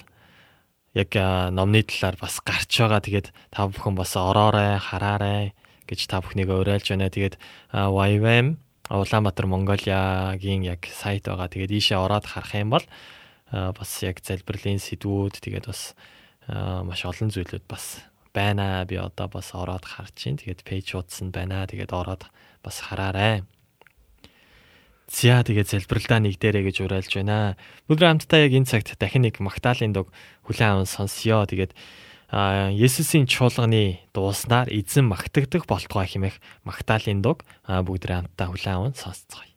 яг 0.97 1.11
номны 1.53 1.83
талаар 1.83 2.17
бас 2.17 2.41
гарч 2.41 2.71
байгаа. 2.81 3.01
Тэгээд 3.03 3.27
та 3.51 3.67
бүхэн 3.67 3.93
бас 3.93 4.15
ороорой, 4.17 4.79
хараарай 4.79 5.53
гэж 5.85 5.99
та 6.07 6.23
бүхнийг 6.23 6.49
уриалж 6.49 6.87
байна. 6.89 7.13
Тэгээд 7.13 7.35
YVM 7.73 8.57
Улаанбаатар 8.87 9.45
Монголиагийн 9.45 10.63
яг 10.63 10.87
сайт 10.87 11.27
байгаа. 11.27 11.51
Тэгээд 11.51 11.75
ийшээ 11.75 11.99
ороод 11.99 12.25
харах 12.25 12.55
юм 12.55 12.71
бол 12.71 12.85
бас 13.51 13.91
яг 14.03 14.19
залбирлын 14.19 14.79
сэдвүүд 14.79 15.39
тэгээд 15.39 15.65
бас 15.71 15.95
а, 16.47 16.83
маш 16.83 17.03
олон 17.07 17.31
зүйлүүд 17.31 17.65
бас 17.67 18.03
байна. 18.37 18.85
Би 18.85 18.99
одоо 18.99 19.27
бас 19.27 19.51
ороод 19.55 19.85
харж 19.85 20.13
чинь. 20.15 20.37
Тэгээд 20.37 20.61
пэйж 20.67 20.95
утсан 20.95 21.31
байна. 21.31 21.65
Тэгээд 21.65 21.95
ороод 21.95 22.29
бас 22.61 22.77
хараарай. 22.83 23.43
За 25.07 25.41
тэгээд 25.41 25.71
залбиралдаа 25.71 26.19
нэгдэрэй 26.19 26.63
гэж 26.67 26.77
уриалж 26.83 27.11
байна. 27.15 27.55
Өдөр 27.87 28.19
хамтдаа 28.19 28.43
яг 28.43 28.53
энэ 28.53 28.67
цагт 28.67 28.99
дахин 28.99 29.23
нэг 29.23 29.39
Магдалины 29.39 29.95
дуг 29.95 30.11
хүлээн 30.45 30.83
аван 30.83 30.89
сонсё. 30.89 31.47
Тэгээд 31.47 31.71
а 32.27 32.67
Есүсийн 32.75 33.23
чуулганы 33.23 34.03
дууснаар 34.11 34.67
эзэн 34.67 35.07
магтагдах 35.07 35.63
болтугай 35.63 36.11
хэмээх 36.11 36.37
Магдалины 36.67 37.23
дуг 37.23 37.47
бүгд 37.63 38.03
хамтдаа 38.03 38.47
хүлээн 38.51 38.75
аван 38.75 38.95
сонсцгоё. 38.99 39.56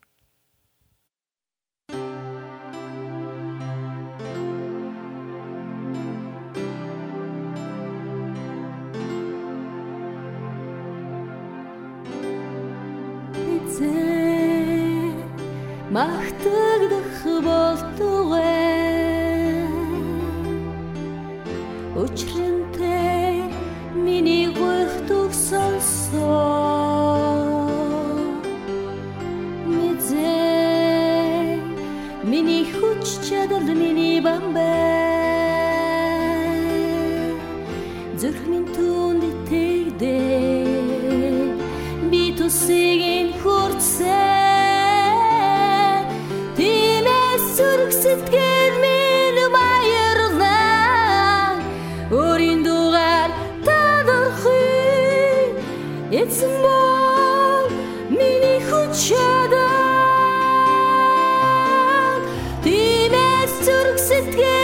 Магтагдах 15.91 17.19
болтугай. 17.47 18.47
Учрэнтэй 22.03 23.51
миний 23.95 24.47
гойхтуг 24.55 25.33
сонсоо. 25.35 26.31
Мэдээ 29.67 31.59
миний 32.23 32.65
хүч 32.71 33.07
чадал 33.27 33.67
миний 33.83 34.21
бамбай 34.21 35.00
зүрх 64.11 64.25
сэтгэл 64.25 64.60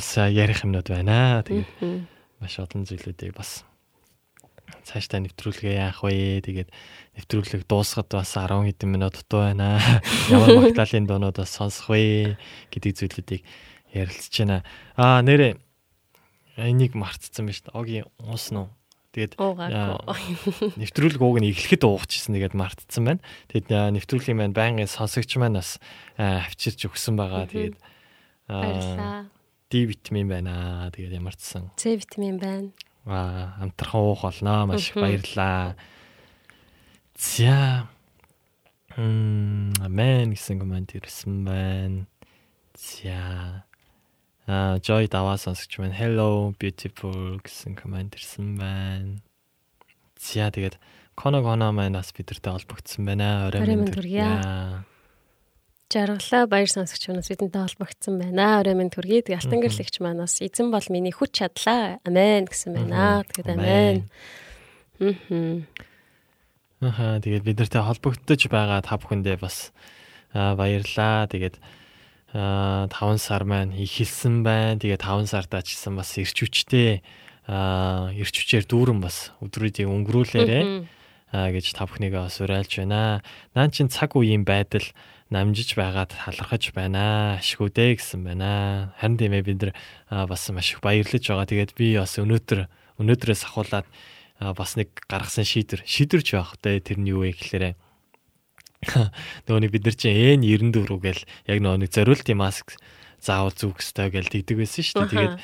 бас 0.00 0.16
ярих 0.16 0.64
юмнууд 0.64 0.88
байна. 0.88 1.44
Тэгээд 1.44 1.68
маш 2.40 2.56
олон 2.56 2.88
зүйлүүдийг 2.88 3.36
бас 3.36 3.68
цаашдаа 4.88 5.20
нэвтрүүлгээ 5.20 5.76
яах 5.76 6.00
вэ? 6.00 6.40
Тэгээд 6.40 6.72
нэвтрүүлэг 7.20 7.68
дуусахад 7.68 8.08
бас 8.08 8.32
10 8.32 8.64
хэдэн 8.64 8.88
минут 8.88 9.20
дутуу 9.20 9.52
байна. 9.52 9.76
Ямар 10.32 10.72
магтаалын 10.72 11.04
дуунууд 11.04 11.36
бас 11.36 11.52
сонсох 11.52 11.92
вэ 11.92 12.40
гэдэг 12.72 12.92
зүйлүүдийг 12.96 13.42
ярилцж 13.92 14.34
байна. 14.40 14.64
Аа 14.96 15.20
нэрээ 15.20 15.60
энийг 16.56 16.96
мартцсан 16.96 17.44
байна 17.44 17.56
шүү 17.60 17.64
дээ. 17.68 17.76
Огийн 17.76 18.06
уусна 18.24 18.64
уу? 18.64 18.70
Тэгээд 19.10 19.34
нэвтрүүлэг 20.80 21.18
ууг 21.20 21.42
нь 21.42 21.50
эхлэхэд 21.50 21.82
уугчсан 21.82 22.38
тэгээд 22.38 22.54
мартцсан 22.54 23.02
байна. 23.04 23.20
Тэгэд 23.50 23.68
аа, 23.74 23.90
нэвтрүүлгийн 23.90 24.38
маань 24.38 24.54
байнгын 24.54 24.86
сонсогч 24.86 25.34
маань 25.34 25.58
бас 25.58 25.82
авчирч 26.14 26.86
өгсөн 26.86 27.18
байгаа. 27.18 27.50
Тэгээд 27.50 27.74
аа, 28.46 28.62
Баярлалаа. 28.62 29.39
D 29.70 29.86
витамин 29.86 30.28
байна. 30.28 30.90
Тэгээд 30.90 31.14
ямар 31.14 31.34
ч 31.38 31.46
сан 31.46 31.70
С 31.78 31.84
витамин 31.86 32.38
байна. 32.42 32.70
аа 33.06 33.54
амтрхан 33.62 34.00
уух 34.02 34.22
болно. 34.26 34.66
Маш 34.66 34.92
баярлалаа. 34.92 35.76
За. 37.16 37.86
Мм, 38.96 39.72
амен 39.80 40.34
гэсэн 40.34 40.58
комент 40.58 40.90
ирсэн 40.94 41.44
байна. 41.46 42.06
За. 42.74 43.64
Аа, 44.50 44.78
Joy 44.82 45.06
даваа 45.06 45.38
сонсогч 45.38 45.78
маань 45.78 45.94
hello 45.94 46.50
beautiful 46.58 47.38
гэсэн 47.38 47.78
комент 47.78 48.18
ирсэн 48.18 48.58
байна. 48.58 49.22
За 50.18 50.50
тэгээд 50.50 50.76
Коно 51.14 51.42
Коно 51.42 51.70
маань 51.72 51.94
бас 51.94 52.10
бидэртэй 52.10 52.50
холбогдсон 52.52 53.06
байна. 53.06 53.46
Орой 53.46 53.62
минь 53.62 53.86
төргийа. 53.86 54.82
Жаргалаа 55.90 56.46
баяр 56.46 56.70
сонсогчноос 56.70 57.26
бидэнтэй 57.34 57.66
холбогдсон 57.66 58.22
байна. 58.22 58.62
Орой 58.62 58.78
минь 58.78 58.94
төргий. 58.94 59.26
Тэгээ 59.26 59.42
алтан 59.42 59.58
гэрлэгч 59.58 59.98
маань 59.98 60.22
бас 60.22 60.38
эзэн 60.38 60.70
бол 60.70 60.86
миний 60.86 61.10
хүч 61.10 61.42
чадлаа. 61.42 61.98
Амен 62.06 62.46
гэсэн 62.46 62.78
байна. 62.78 63.26
Тэгээд 63.26 63.50
амен. 63.58 64.06
Аха 66.78 67.18
тэгээд 67.18 67.42
бидэртэй 67.42 67.82
холбогдож 67.82 68.38
байгаа 68.46 68.86
та 68.86 69.02
бүхэндээ 69.02 69.42
бас 69.42 69.74
аа, 70.30 70.54
баярлалаа. 70.54 71.26
Тэгээд 71.26 71.58
аа 72.38 72.86
5 72.86 73.18
сар 73.18 73.42
маань 73.42 73.74
ихэлсэн 73.74 74.46
байна. 74.46 74.78
Тэгээд 74.78 75.02
5 75.02 75.26
сартаа 75.26 75.66
ч 75.66 75.74
гэсэн 75.74 75.98
бас 75.98 76.14
ирч 76.22 76.38
хүчтэй 76.38 77.02
аа 77.50 78.14
ирч 78.14 78.46
хүчээр 78.46 78.62
дүүрэн 78.70 79.02
бас 79.02 79.34
өдрүүдийг 79.42 79.90
өнгөрүүлээрэ 79.90 80.86
гэж 81.34 81.66
та 81.74 81.90
бүхнийгээ 81.90 82.22
бас 82.22 82.38
уриалж 82.38 82.78
байна. 82.78 83.26
Наан 83.58 83.74
чин 83.74 83.90
цаг 83.90 84.14
үеийн 84.14 84.46
байдал 84.46 84.86
намжиж 85.30 85.78
байгаад 85.78 86.10
талархаж 86.10 86.74
байна. 86.74 87.38
Ашгүйдэ 87.38 87.96
гэсэн 87.96 88.26
байна. 88.26 88.92
Харин 88.98 89.16
тийм 89.16 89.32
ээ 89.32 89.46
бид 89.46 89.58
нар 89.62 89.72
бас 90.26 90.50
маш 90.50 90.74
их 90.74 90.82
баярлаж 90.82 91.22
байгаа. 91.22 91.46
Тэгээд 91.46 91.72
би 91.78 91.94
бас 91.94 92.18
өнөөдөр 92.18 92.66
өнөөдрөөс 92.98 93.42
ахуулаад 93.46 93.86
аа, 94.42 94.52
бас 94.52 94.74
нэг 94.74 94.90
гаргасан 95.06 95.46
шийдвэр 95.46 95.86
шийдвэрч 95.86 96.28
байх 96.34 96.58
тэ 96.58 96.82
тэрний 96.82 97.14
юу 97.14 97.22
вэ 97.22 97.38
гэхлээрэ 97.38 97.78
нөгөө 99.46 99.60
нэг 99.60 99.70
бид 99.76 99.84
нар 99.84 99.96
чинь 99.96 100.40
N94 100.40 100.88
гээл 101.04 101.22
яг 101.52 101.58
нөгөө 101.60 101.78
нэг 101.84 101.90
зориултын 101.92 102.40
маск 102.40 102.80
заавал 103.20 103.52
зүүх 103.52 103.84
ёстой 103.84 104.08
гээл 104.08 104.32
тэгдэг 104.32 104.56
байсан 104.56 104.80
шүү 104.80 105.04
дээ. 105.04 105.12
Тэгээд 105.12 105.36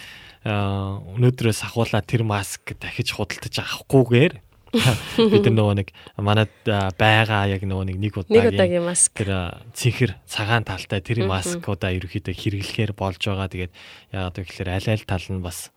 өнөөдрөөс 1.21 1.61
ахуулаад 1.69 2.07
тэр 2.09 2.25
маск 2.25 2.73
дахиж 2.81 3.13
худалдаж 3.13 3.61
авахгүйгээр 3.61 4.35
бид 5.33 5.47
нөгөө 5.49 5.75
нэг 5.81 5.89
манад 6.21 6.53
аа, 6.69 6.93
байгаа 6.93 7.49
яг 7.51 7.63
нөгөө 7.65 7.85
нэг 7.93 7.97
нэг 7.99 8.13
удаагийн 8.21 8.85
маск. 8.85 9.13
тэр 9.17 9.61
цэнхэр 9.73 10.13
цагаан 10.29 10.65
талтай 10.69 11.01
тэр 11.01 11.27
маскуудаа 11.27 11.93
ерөөхдөө 11.97 12.35
хэрэглэхээр 12.35 12.93
болж 12.93 13.21
байгаа. 13.21 13.49
Тэгээд 13.49 13.73
яагаад 14.13 14.37
вэ 14.37 14.45
гэхээр 14.45 14.71
аль 14.71 14.91
аль 14.93 15.05
тал 15.09 15.27
нь 15.33 15.45
бас 15.45 15.73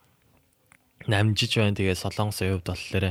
намжиж 1.07 1.51
байна. 1.57 1.77
Тэгээд 1.77 2.01
солонгосын 2.03 2.59
хувьд 2.59 2.67
болохоор 2.69 3.05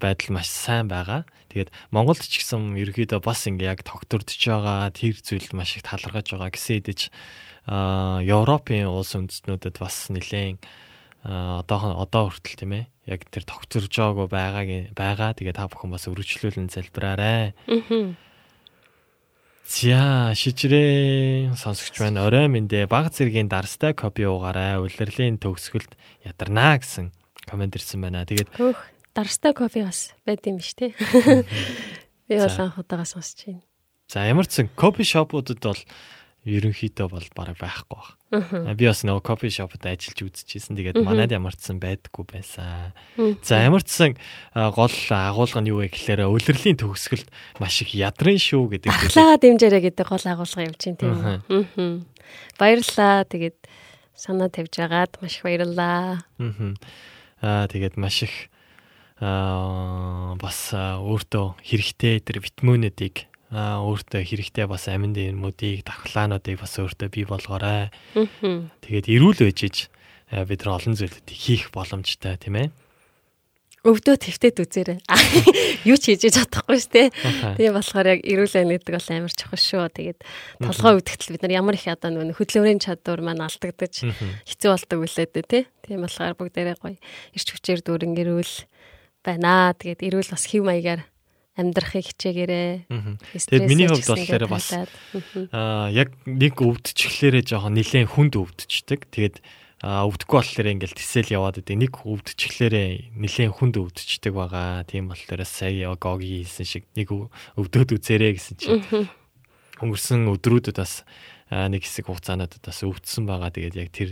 байдал 0.00 0.30
маш 0.34 0.48
сайн 0.48 0.86
байгаа. 0.88 1.24
Тэгээд 1.50 1.72
Монголд 1.90 2.22
ч 2.22 2.42
гэсэн 2.44 2.78
ерөөхдөө 2.78 3.20
бас 3.20 3.46
ингээ 3.48 3.72
яг 3.72 3.80
тогтвордож 3.82 4.38
байгаа. 4.38 4.92
Тэр 4.94 5.18
зүйлд 5.18 5.52
маш 5.56 5.76
их 5.78 5.84
талархаж 5.84 6.30
байгаа 6.30 6.52
а 7.70 8.18
Европын 8.24 8.88
улс 8.88 9.12
үндэстнүүдэд 9.14 9.76
бас 9.78 10.08
нэлээд 10.08 10.58
а 11.22 11.60
одоо 11.60 12.00
одоо 12.00 12.32
хүртэл 12.32 12.56
тийм 12.64 12.72
ээ 12.72 12.84
яг 13.10 13.26
тэр 13.26 13.44
тогтворж 13.44 13.90
байгаагүй 13.90 14.28
байгааг 14.30 14.68
байгаа. 14.94 15.34
Тэгээд 15.34 15.58
та 15.58 15.66
бүхэн 15.66 15.90
бас 15.90 16.06
өргөжлүүлэн 16.06 16.70
залбираарай. 16.70 17.52
Мгм. 17.66 18.14
За 19.70 20.34
шижрээ 20.34 21.54
сонсогч 21.54 21.98
байна. 21.98 22.26
Орой 22.26 22.50
мэндэ 22.50 22.90
баг 22.90 23.14
зэргийн 23.14 23.50
дарстай 23.50 23.94
копи 23.94 24.26
уугаарай. 24.26 24.78
Улирлын 24.82 25.38
төгсгөлд 25.38 25.94
ядарнаа 26.26 26.78
гэсэн 26.78 27.14
комент 27.46 27.78
ирсэн 27.78 28.02
байна. 28.02 28.26
Тэгээд 28.26 28.50
Хөөх 28.54 28.78
дарстай 29.14 29.54
кофе 29.54 29.86
бас 29.86 30.14
байд 30.26 30.46
юм 30.46 30.58
биш 30.58 30.74
те. 30.74 30.94
Би 32.30 32.38
бол 32.38 32.50
анх 32.50 32.78
удаага 32.78 33.06
сонсч 33.06 33.46
байна. 33.46 33.62
за 34.10 34.26
ямар 34.26 34.46
ч 34.46 34.58
сан 34.58 34.68
кофе 34.74 35.06
шопуудад 35.06 35.62
бол 35.62 35.78
ерөнхийдөө 36.46 37.06
бол 37.10 37.26
бараг 37.34 37.58
байхгүй 37.58 37.94
баг. 37.94 38.19
Би 38.30 38.86
бас 38.86 39.02
нөгөө 39.02 39.22
кофе 39.26 39.50
шопод 39.50 39.82
ажиллаж 39.90 40.22
үзчихсэн. 40.22 40.78
Тэгээд 40.78 41.02
Мгм. 41.02 41.06
манайд 41.10 41.34
ямар 41.34 41.50
ч 41.58 41.66
сан 41.66 41.82
байдаггүй 41.82 42.24
байсан. 42.30 42.94
За 43.42 43.58
ямар 43.58 43.82
ч 43.82 43.90
сан 43.90 44.14
гол 44.54 44.94
агуулга 45.10 45.58
нь 45.58 45.70
юу 45.74 45.82
вэ 45.82 45.90
гэхээр 45.90 46.30
улирлын 46.30 46.78
төгсгөлд 46.78 47.26
маш 47.58 47.82
их 47.82 47.90
ядрын 47.98 48.38
шүү 48.38 48.78
гэдэг. 48.78 48.90
Ахлаа 48.94 49.34
дэмжээрэй 49.34 49.82
гэдэг 49.90 50.06
гол 50.06 50.24
агуулга 50.30 50.62
явж 50.62 50.78
байна 50.78 50.98
тийм. 51.02 52.06
Баярлалаа. 52.54 53.26
Тэгээд 53.26 53.58
санаа 54.14 54.46
тавьж 54.46 54.74
агаад 54.78 55.18
маш 55.18 55.40
их 55.40 55.42
баярлалаа. 55.42 56.22
Аа 57.42 57.66
тэгээд 57.66 57.98
маш 57.98 58.22
их 58.30 58.34
аа 59.20 60.34
бас 60.40 60.70
өөртөө 60.72 61.60
хэрэгтэй 61.66 62.20
тэр 62.24 62.40
витаминуудыг 62.40 63.26
өөртөө 63.50 64.22
хэрэгтэй 64.22 64.66
бас 64.70 64.86
амин 64.86 65.10
дээрмүүдийг 65.10 65.82
давхлаануудыг 65.82 66.62
бас 66.62 66.78
өөртөө 66.78 67.08
бий 67.10 67.26
болгоорой. 67.26 67.90
Тэгээд 68.14 69.10
эрүүл 69.10 69.42
байж 69.42 69.60
иж 69.66 69.76
бид 70.30 70.62
нар 70.62 70.78
олон 70.78 70.94
зүйлүүдийг 70.94 71.34
хийх 71.34 71.74
боломжтой 71.74 72.38
тийм 72.38 72.56
ээ. 72.62 72.68
өвдөө 73.80 74.16
твтэд 74.20 74.60
үзээрэй. 74.60 74.98
Юу 75.88 75.96
ч 75.96 76.12
хийж 76.12 76.28
чадахгүй 76.36 76.76
шүү 76.84 76.92
дээ. 76.92 77.08
Тийм 77.56 77.72
болохоор 77.72 78.12
яг 78.12 78.20
эрүүл 78.28 78.52
байна 78.52 78.76
гэдэг 78.76 78.92
бол 78.92 79.08
амар 79.16 79.32
чухал 79.32 79.56
шүү. 79.56 79.88
Тэгээд 79.96 80.20
толгой 80.60 80.92
өвдөгтөл 81.00 81.32
бид 81.32 81.42
нар 81.48 81.56
ямар 81.56 81.74
их 81.80 81.88
одоо 81.88 82.12
нөгөө 82.12 82.36
хөдөлмөрийн 82.36 82.84
чадвар 82.84 83.24
маань 83.24 83.40
алдагдаж 83.40 84.04
хэцүү 84.04 84.68
болдог 84.68 84.98
үлээд 85.00 85.32
тий. 85.48 85.64
Тийм 85.80 86.04
болохоор 86.04 86.36
бүгдээрээ 86.36 86.76
гоё 86.76 87.00
ирч 87.32 87.48
хүчээр 87.56 87.80
дүүрэн 87.80 88.20
эрүүл 88.20 88.54
байна. 89.24 89.72
Тэгээд 89.80 90.04
эрүүл 90.12 90.28
бас 90.28 90.44
хэв 90.44 90.60
маягаар 90.60 91.08
амьдрахыг 91.60 92.04
хичээгээрэй. 92.16 92.88
Мгм. 92.88 93.14
Стрессээ 93.36 93.68
миний 93.68 93.86
хувьд 93.86 94.08
болохоор 94.08 94.44
бас. 94.48 94.72
Аа 95.52 95.92
яг 95.92 96.16
нэг 96.24 96.56
өвдчихлээрээ 96.56 97.44
жоохон 97.44 97.76
нилээн 97.76 98.08
хүнд 98.08 98.34
өвдчихдэг. 98.40 99.12
Тэгээд 99.12 99.36
аа 99.84 100.04
өвдөхгүй 100.08 100.36
болохоор 100.40 100.68
ингээл 100.76 100.96
тисэл 100.96 101.28
яваад 101.36 101.60
идэг. 101.60 101.76
Нэг 101.76 101.92
өвдчихлээрээ 102.04 103.16
нилээн 103.16 103.52
хүнд 103.52 103.76
өвдчихдэг 103.80 104.32
байгаа. 104.32 104.84
Тийм 104.88 105.08
болохоор 105.12 105.44
сая 105.44 105.92
яг 105.92 106.00
оги 106.04 106.44
хийсэн 106.44 106.66
шиг 106.68 106.84
нэг 106.96 107.08
өв- 107.12 107.32
өвдөөд 107.56 107.96
үзээрэй 107.96 108.32
гэсэн 108.36 108.56
чинь 108.60 109.08
өнгөрсөн 109.80 110.28
өдрүүдэд 110.28 110.76
бас 110.76 111.08
нэг 111.48 111.80
хэсэг 111.80 112.12
хугацаануудад 112.12 112.60
бас 112.60 112.80
өвдсөн 112.84 113.24
байгаа. 113.24 113.50
Тэгээд 113.52 113.76
яг 113.80 113.88
тэр 113.92 114.10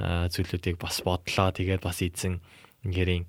зүйлүүдийг 0.00 0.80
бас 0.80 1.04
бодлоо. 1.04 1.52
Тэгээд 1.52 1.84
бас 1.84 2.00
эзэн 2.00 2.40
ингээрийн 2.88 3.28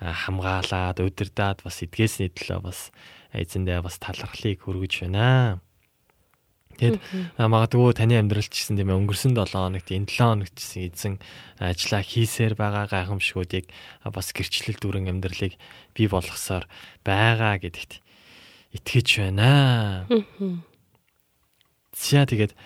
хамгаалаад 0.00 0.98
удирдаад 1.00 1.62
бас 1.62 1.82
эдгээсний 1.84 2.30
төлөө 2.34 2.60
бас 2.64 2.90
эзэндээ 3.34 3.82
бас 3.82 3.98
талархлыг 4.02 4.62
хүргэж 4.62 5.06
байна. 5.06 5.60
Тэгэд 6.74 6.98
магадгүй 7.38 7.94
таны 7.94 8.18
амьдралч 8.18 8.50
гэсэн 8.50 8.74
тийм 8.74 8.90
ээ 8.90 8.98
өнгөрсөн 8.98 9.38
7 9.38 9.54
хоногт 9.54 9.88
энэ 9.94 10.10
7 10.10 10.42
хоногт 10.42 10.54
гэсэн 10.58 10.80
эзэн 10.90 11.14
ажиллаа 11.62 12.02
хийсээр 12.02 12.54
байгаа 12.58 12.90
гайхамшгуудыг 12.90 13.70
бас 14.10 14.34
гэрчлэл 14.34 14.82
дүүрэн 14.82 15.14
амьдралыг 15.14 15.54
бий 15.94 16.08
болгосоор 16.10 16.66
байгаа 17.06 17.62
гэдэгт 17.62 18.02
итгэж 18.74 19.08
байна. 19.22 20.10
За 21.94 22.26
тэгээд 22.26 22.58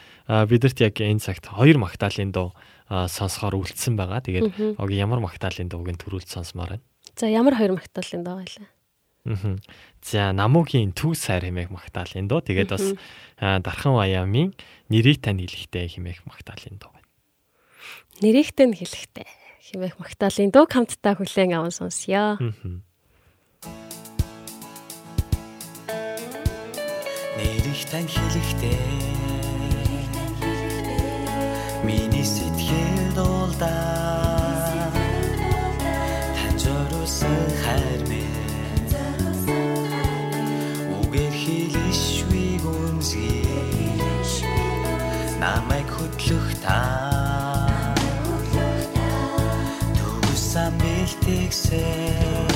бидэрт 0.48 0.78
яг 0.80 0.96
энэ 0.96 1.20
цагт 1.20 1.52
хоёр 1.52 1.76
магтаалын 1.76 2.32
дуу 2.32 2.56
сонсохоор 2.88 3.60
үлдсэн 3.60 3.92
байгаа. 4.00 4.24
Тэгээд 4.24 4.80
оги 4.80 4.96
ямар 4.96 5.20
магтаалын 5.20 5.68
дууг 5.68 5.92
нь 5.92 6.00
төрүүлж 6.00 6.32
сонсомоор 6.32 6.80
байна. 6.80 6.87
За 7.18 7.26
ямар 7.26 7.58
хоёр 7.58 7.74
магтаалын 7.74 8.22
доо 8.22 8.38
байлаа. 8.38 8.70
Мгм. 9.26 9.58
За 10.06 10.30
намуугийн 10.30 10.94
төв 10.94 11.18
сайр 11.18 11.50
хэмээх 11.50 11.74
магтаалын 11.74 12.30
дуу. 12.30 12.38
Тэгээд 12.38 12.70
бас 12.70 12.94
аа, 13.42 13.58
дархан 13.58 13.98
баяамын 13.98 14.54
нэрийг 14.86 15.18
тань 15.18 15.42
хэлэхтэй 15.42 15.90
хэмээх 15.90 16.22
магтаалын 16.30 16.78
дуу 16.78 16.94
байна. 16.94 17.10
Нэрийгтэй 18.22 18.66
нь 18.70 18.78
хэлэхтэй 18.78 19.26
хэмээх 19.66 19.98
магтаалын 19.98 20.54
дуу 20.54 20.70
хамтдаа 20.70 21.18
хүлээн 21.18 21.58
аван 21.58 21.74
сонсъё. 21.74 22.38
Мгм. 22.38 22.86
Нэрийг 27.34 27.82
тань 27.90 28.06
хэлэхдээ 28.06 28.78
Миний 31.82 32.26
сэтгэл 32.26 33.14
дуулдаа 33.18 33.97
accept. 51.48 52.47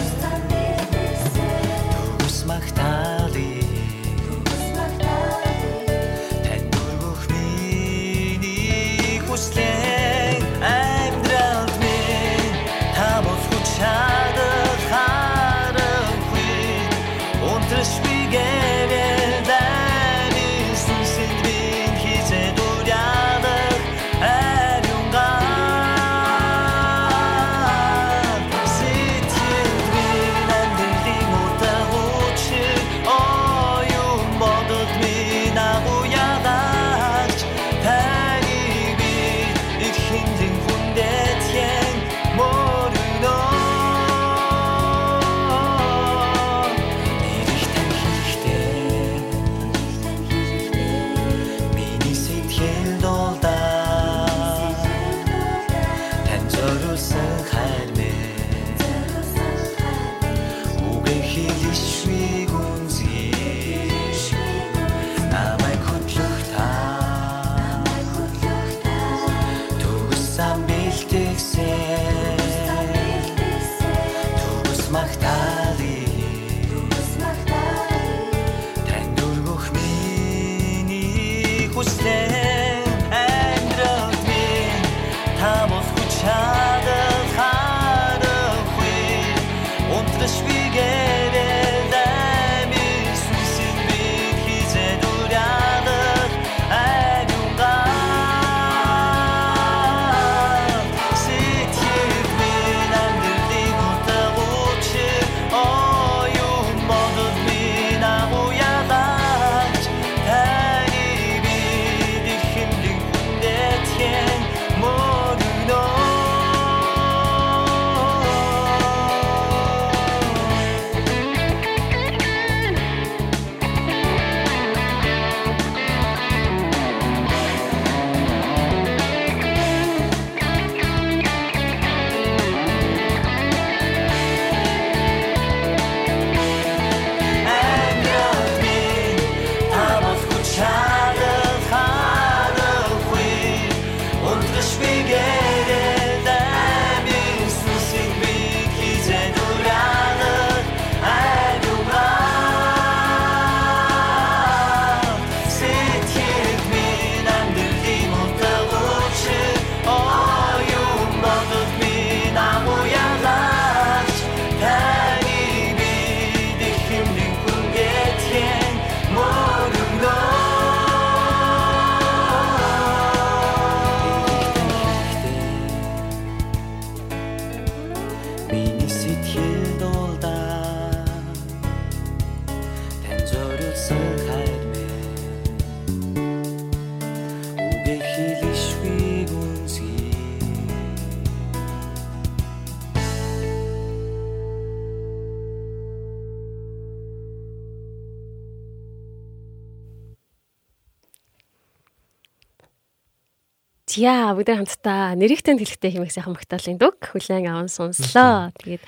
Зя 203.92 204.32
бүгд 204.32 204.48
хамтдаа 204.48 205.12
нэрэгтэй 205.20 205.60
хэлэхтэй 205.60 205.92
хэмээх 205.92 206.16
сайхан 206.16 206.32
магтаалын 206.32 206.80
дуг 206.80 206.96
хүлэн 207.12 207.44
аван 207.44 207.68
сонслоо. 207.68 208.48
Тэгээд 208.56 208.80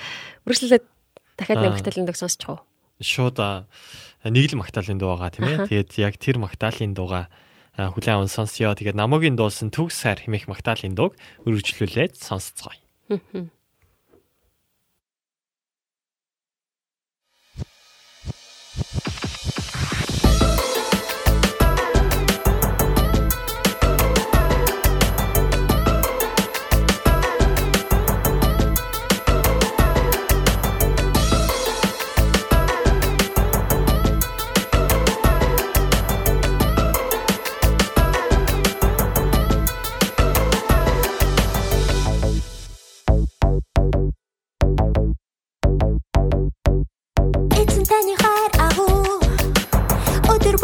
үргэлжлүүлээд 0.48 0.85
дахиад 1.36 1.60
нэг 1.60 1.76
магтаалын 1.76 2.09
дуг 2.09 2.16
сонсчих 2.16 2.48
уу? 2.48 2.64
Шууд 3.05 3.36
нэг 3.36 4.44
л 4.48 4.60
магтаалын 4.64 4.97
дуу 4.97 5.12
байгаа 5.12 5.28
тийм 5.28 5.44
ээ. 5.44 5.68
Тэгээд 5.68 5.90
яг 6.01 6.16
тэр 6.16 6.40
магтаалын 6.40 6.97
дууга 6.97 7.28
а, 7.76 7.93
хүлэн 7.93 8.24
аван 8.24 8.32
сонсё. 8.32 8.72
Тэгээд 8.72 8.97
намогийн 8.97 9.36
дуулсан 9.36 9.68
төгс 9.68 9.93
сайр 9.93 10.24
хэмээх 10.24 10.48
магтаалын 10.48 10.97
дууг 10.97 11.20
үргэлжлүүлээд 11.44 12.16
сонсцгоё. 12.16 12.81
Эцэн 13.12 13.52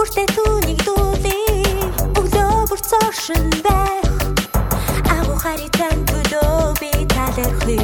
бүртээ 0.00 0.28
түүнийг 0.32 0.80
дуулээ 0.86 1.84
Өглөө 2.16 2.60
бүр 2.70 2.80
цоошин 2.90 3.50
байх. 3.66 4.08
Агуу 5.12 5.36
хайрыг 5.42 5.72
тань 5.76 6.04
төлөө 6.08 6.72
би 6.80 6.90
талархъя 7.12 7.76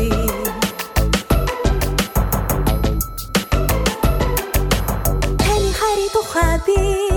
Таны 5.44 5.70
хайрыг 5.80 6.10
тухай 6.16 6.56
би 6.64 7.15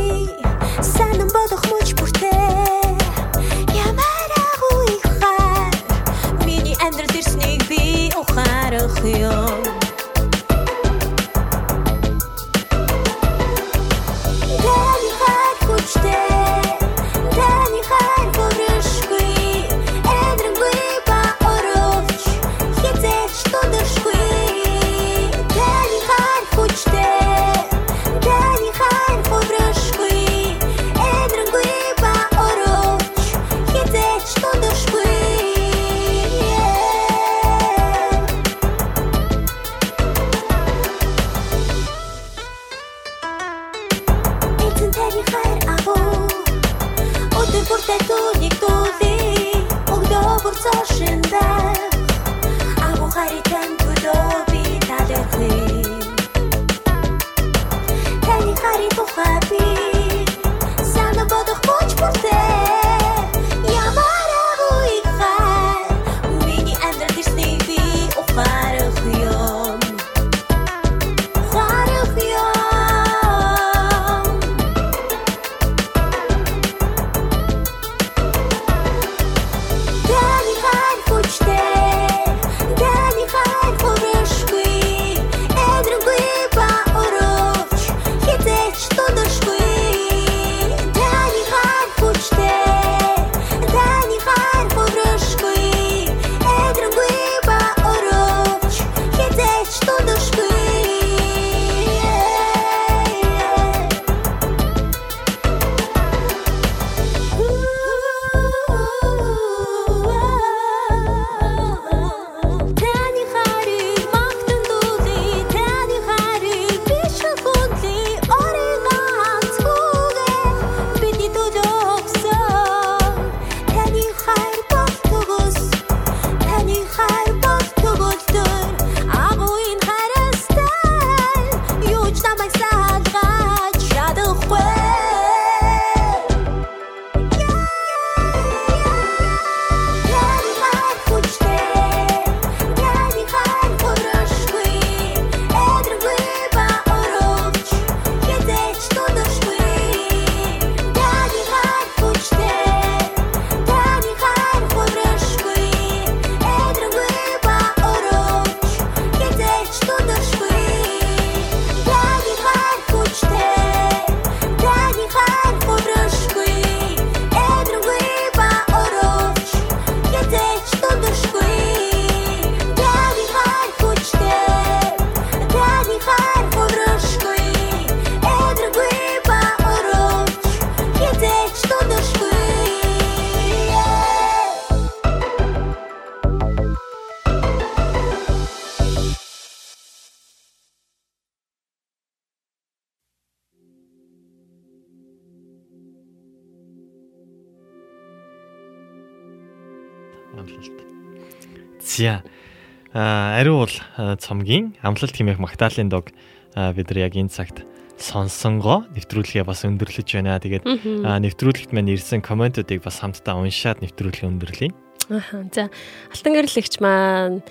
цомгийн 204.20 204.76
амлалт 204.84 205.16
хэмээх 205.16 205.40
магтаалын 205.40 205.90
дог 205.90 206.12
бид 206.54 206.88
нар 206.92 207.00
яг 207.08 207.16
энэ 207.16 207.34
цагт 207.34 207.64
сонсонгоо 208.00 208.88
нэвтрүүлгээ 208.96 209.44
бас 209.44 209.68
өндөрлөж 209.68 210.08
байна. 210.08 210.40
Тэгээд 210.40 210.64
нэвтрүүлэгт 210.68 211.72
маань 211.76 211.92
ирсэн 211.92 212.24
комментуудыг 212.24 212.80
бас 212.84 213.04
хамтдаа 213.04 213.36
уншаад 213.40 213.84
нэвтрүүлгээ 213.84 214.28
өндөрлөе. 214.28 214.72
Аха. 215.12 215.44
За 215.52 215.68
алтан 216.14 216.34
гэрэлэгч 216.38 216.80
маань 216.80 217.44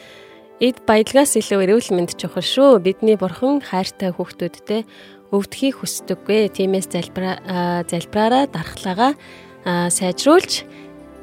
эд 0.62 0.81
баялгаас 0.89 1.36
илүү 1.36 1.69
эрүүл 1.69 1.90
мэнд 1.93 2.16
чухал 2.16 2.45
шүү. 2.45 2.81
Бидний 2.81 3.20
бурхан 3.20 3.61
хайртай 3.61 4.15
хүүхдүүдтэй 4.15 4.89
өвдөхийг 5.35 5.85
хүсдэггүй. 5.85 6.49
Тиймээс 6.55 6.89
залбираа 6.89 7.85
залбираараа 7.85 8.49
дархлаагаа 8.49 9.12
сайжруулж 9.93 10.65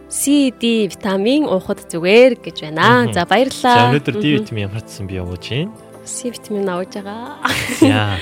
C, 0.10 0.53
D 0.53 0.88
витамин 0.88 1.49
уухад 1.49 1.82
зүгээр 1.90 2.38
гэж 2.38 2.57
байна. 2.69 3.10
За 3.10 3.26
За 3.26 3.26
баярлалаа. 3.26 3.90
өнөөдөр 3.90 4.15
D 4.22 4.26
витамин 4.38 4.69
ямарчсан 4.69 5.07
би 5.10 5.18
явууж 5.18 5.49
байна. 5.49 5.72
C 6.06 6.30
витамин 6.30 6.69
аваж 6.69 6.94
байгаа. 6.94 7.41
За 7.82 8.18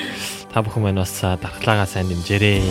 та 0.54 0.62
бүхэн 0.64 0.82
маань 0.84 1.02
бас 1.04 1.20
дархлаагаа 1.20 1.86
сайн 1.90 2.08
дэмжээрэй. 2.08 2.62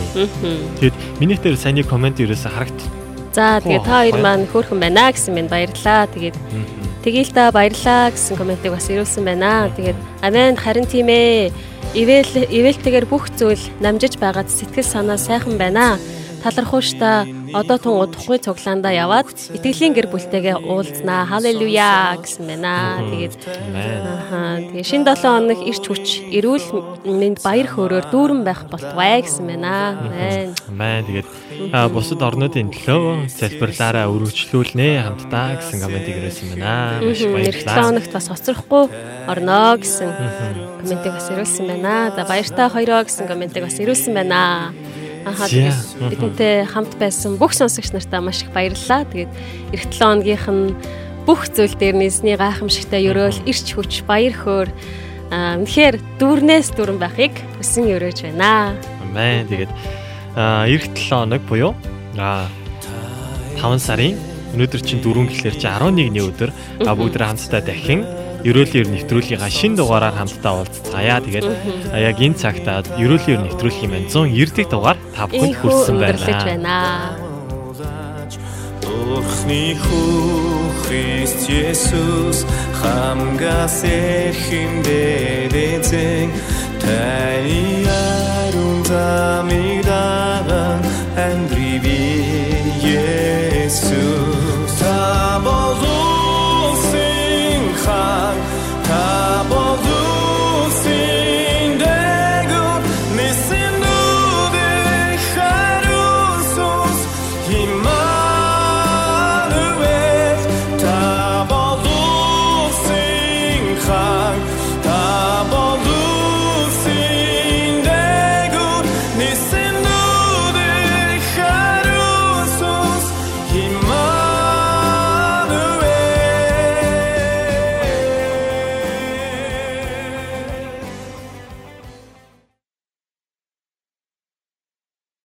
Тэгэд 0.81 0.95
миний 1.19 1.37
дээр 1.37 1.57
сайн 1.57 1.83
комент 1.85 2.17
ерөөсө 2.17 2.49
харагд. 2.49 2.79
За 3.33 3.61
тэгээд 3.61 3.85
та 3.85 4.01
хоёр 4.01 4.17
маань 4.21 4.49
хөөрхөн 4.49 4.79
байна 4.81 5.11
гэсэн 5.13 5.33
мэнд 5.33 5.49
баярлалаа. 5.53 6.09
Тэгээд 6.09 6.37
тэгээл 7.05 7.31
та 7.33 7.51
баярлалаа 7.53 8.09
гэсэн 8.13 8.37
комментиг 8.37 8.71
бас 8.73 8.89
ирүүлсэн 8.89 9.23
байна. 9.25 9.69
Тэгээд 9.77 9.99
амен 10.25 10.55
харин 10.57 10.85
тийм 10.89 11.09
ээ. 11.09 11.53
Ивэл 11.93 12.49
ивэлтэйгээр 12.49 13.05
бүх 13.05 13.29
зүйл 13.37 13.61
намжиж 13.77 14.17
байгаад 14.17 14.49
сэтгэл 14.49 14.85
санаа 14.85 15.17
сайхан 15.21 15.57
байна. 15.61 15.99
Талархууш 16.43 16.99
та 16.99 17.23
одоо 17.55 17.77
тун 17.79 18.03
удахгүй 18.03 18.37
цуглаандаа 18.43 18.91
яваад 18.91 19.31
итгэлийн 19.55 19.95
гэр 19.95 20.11
бүлтэйгээ 20.11 20.59
уулзнаа. 20.59 21.23
Халелуя 21.31 22.19
гэсэн 22.19 22.43
байна. 22.51 22.99
Тэгээд 23.07 23.33
Амен. 23.71 24.03
Ахаа 24.03 24.59
тэгээ 24.67 24.83
шин 24.83 25.07
7 25.07 25.23
хоног 25.23 25.59
ирч 25.63 25.83
хүч 25.87 26.07
эрүүл 26.35 26.67
мэнд 27.07 27.39
баяр 27.39 27.67
хөөрөөр 27.71 28.05
дүүрэн 28.11 28.41
байх 28.43 28.67
болтугай 28.67 29.23
гэсэн 29.23 29.45
байна. 29.47 29.95
Амен. 30.03 30.51
Амен. 30.67 31.01
Тэгээд 31.07 31.29
бусад 31.95 32.19
орнуудын 32.19 32.73
төлөө 32.75 33.31
залбирлаараа 33.31 34.11
өргөжлүүлнэ 34.11 34.87
хамтдаа 34.99 35.63
гэсэн 35.63 35.79
комментиг 35.79 36.19
ирүүлсэн 36.19 36.47
байна. 36.59 36.99
Маш 36.99 37.23
Эх 37.23 37.31
7 37.31 37.39
баярлалаа. 37.39 37.83
хоногт 37.87 38.11
бас 38.11 38.27
хоцрохгүй 38.27 38.83
орно 39.31 39.59
гэсэн 39.79 40.09
комментиг 40.81 41.13
бас 41.15 41.27
ирүүлсэн 41.31 41.65
байна. 41.71 42.11
За 42.11 42.27
баяртай 42.27 42.67
хоёроо 42.67 43.01
гэсэн 43.07 43.31
комментиг 43.31 43.63
бас 43.63 43.79
ирүүлсэн 43.79 44.13
байна. 44.17 44.73
Ахаа 45.25 45.47
тэгээд 45.47 45.79
бидэнтэй 46.11 46.55
хамт 46.67 46.93
байсан 46.99 47.39
бүх 47.39 47.55
сонсогч 47.55 47.95
нартаа 47.95 48.19
маш 48.19 48.43
их 48.43 48.51
баярлалаа. 48.51 49.07
Тэгээд 49.07 49.31
эх 49.71 49.83
7 49.87 50.23
хоногийнх 50.23 50.47
нь 50.51 50.75
бүх 51.23 51.47
зүйл 51.47 51.75
дээр 51.79 51.95
нийсний 51.95 52.35
гайхамшигтай 52.35 53.07
өрөөл 53.07 53.39
ирч 53.47 53.67
хүч 53.75 54.03
баяр 54.03 54.35
хөөр 54.35 54.69
аа 55.31 55.57
үнэхээр 55.63 55.95
дүүрнээс 56.19 56.75
дүүрэн 56.75 56.99
байхыг 56.99 57.33
хүсэн 57.57 57.87
өрөөж 57.95 58.19
байна. 58.27 58.75
Амен. 58.99 59.47
Тэгээд 59.47 59.71
эх 60.35 60.83
7 60.91 61.07
хоног 61.07 61.41
буюу 61.47 61.71
а 62.19 62.51
5 63.57 63.79
сарын 63.79 64.19
өнөөдөр 64.53 64.81
чинь 64.83 65.01
4 65.01 65.31
гэхлээр 65.31 65.55
чи 65.57 65.67
11-ний 65.71 66.23
өдөр 66.23 66.51
бүгд 66.83 67.15
хамтдаа 67.17 67.61
дахин 67.63 68.03
Ерөөлийн 68.43 68.91
нэвтрүүлгийнхаа 68.91 69.47
шин 69.47 69.79
дугаараар 69.79 70.19
хамтдаа 70.19 70.67
уулзцаая. 70.67 71.23
Тэгээд 71.23 71.47
яг 71.95 72.17
энэ 72.19 72.35
цагт 72.35 72.67
а, 72.67 72.83
ерөөлийн 72.99 73.47
нэвтрүүлгийн 73.47 73.91
маань 73.91 74.11
190 74.11 74.51
дэх 74.51 74.67
дугаар 74.67 74.99
та 75.15 75.31
бүхэнд 75.31 75.55
хүрсэн 75.63 75.95
байна. 75.95 77.15
хүү 79.79 80.43
Христ 80.83 81.47
Есүс 81.47 82.43
хамгаас 82.83 83.87
эрхэмдээд 83.87 85.53
эзэн 85.55 86.27
таны 86.83 87.87
ярун 87.87 88.83
замыг 88.83 89.87
даган 89.87 90.83
амьдрий 91.15 91.79
би 91.79 91.99
Есүс 92.83 94.43
acabou. 98.93 99.62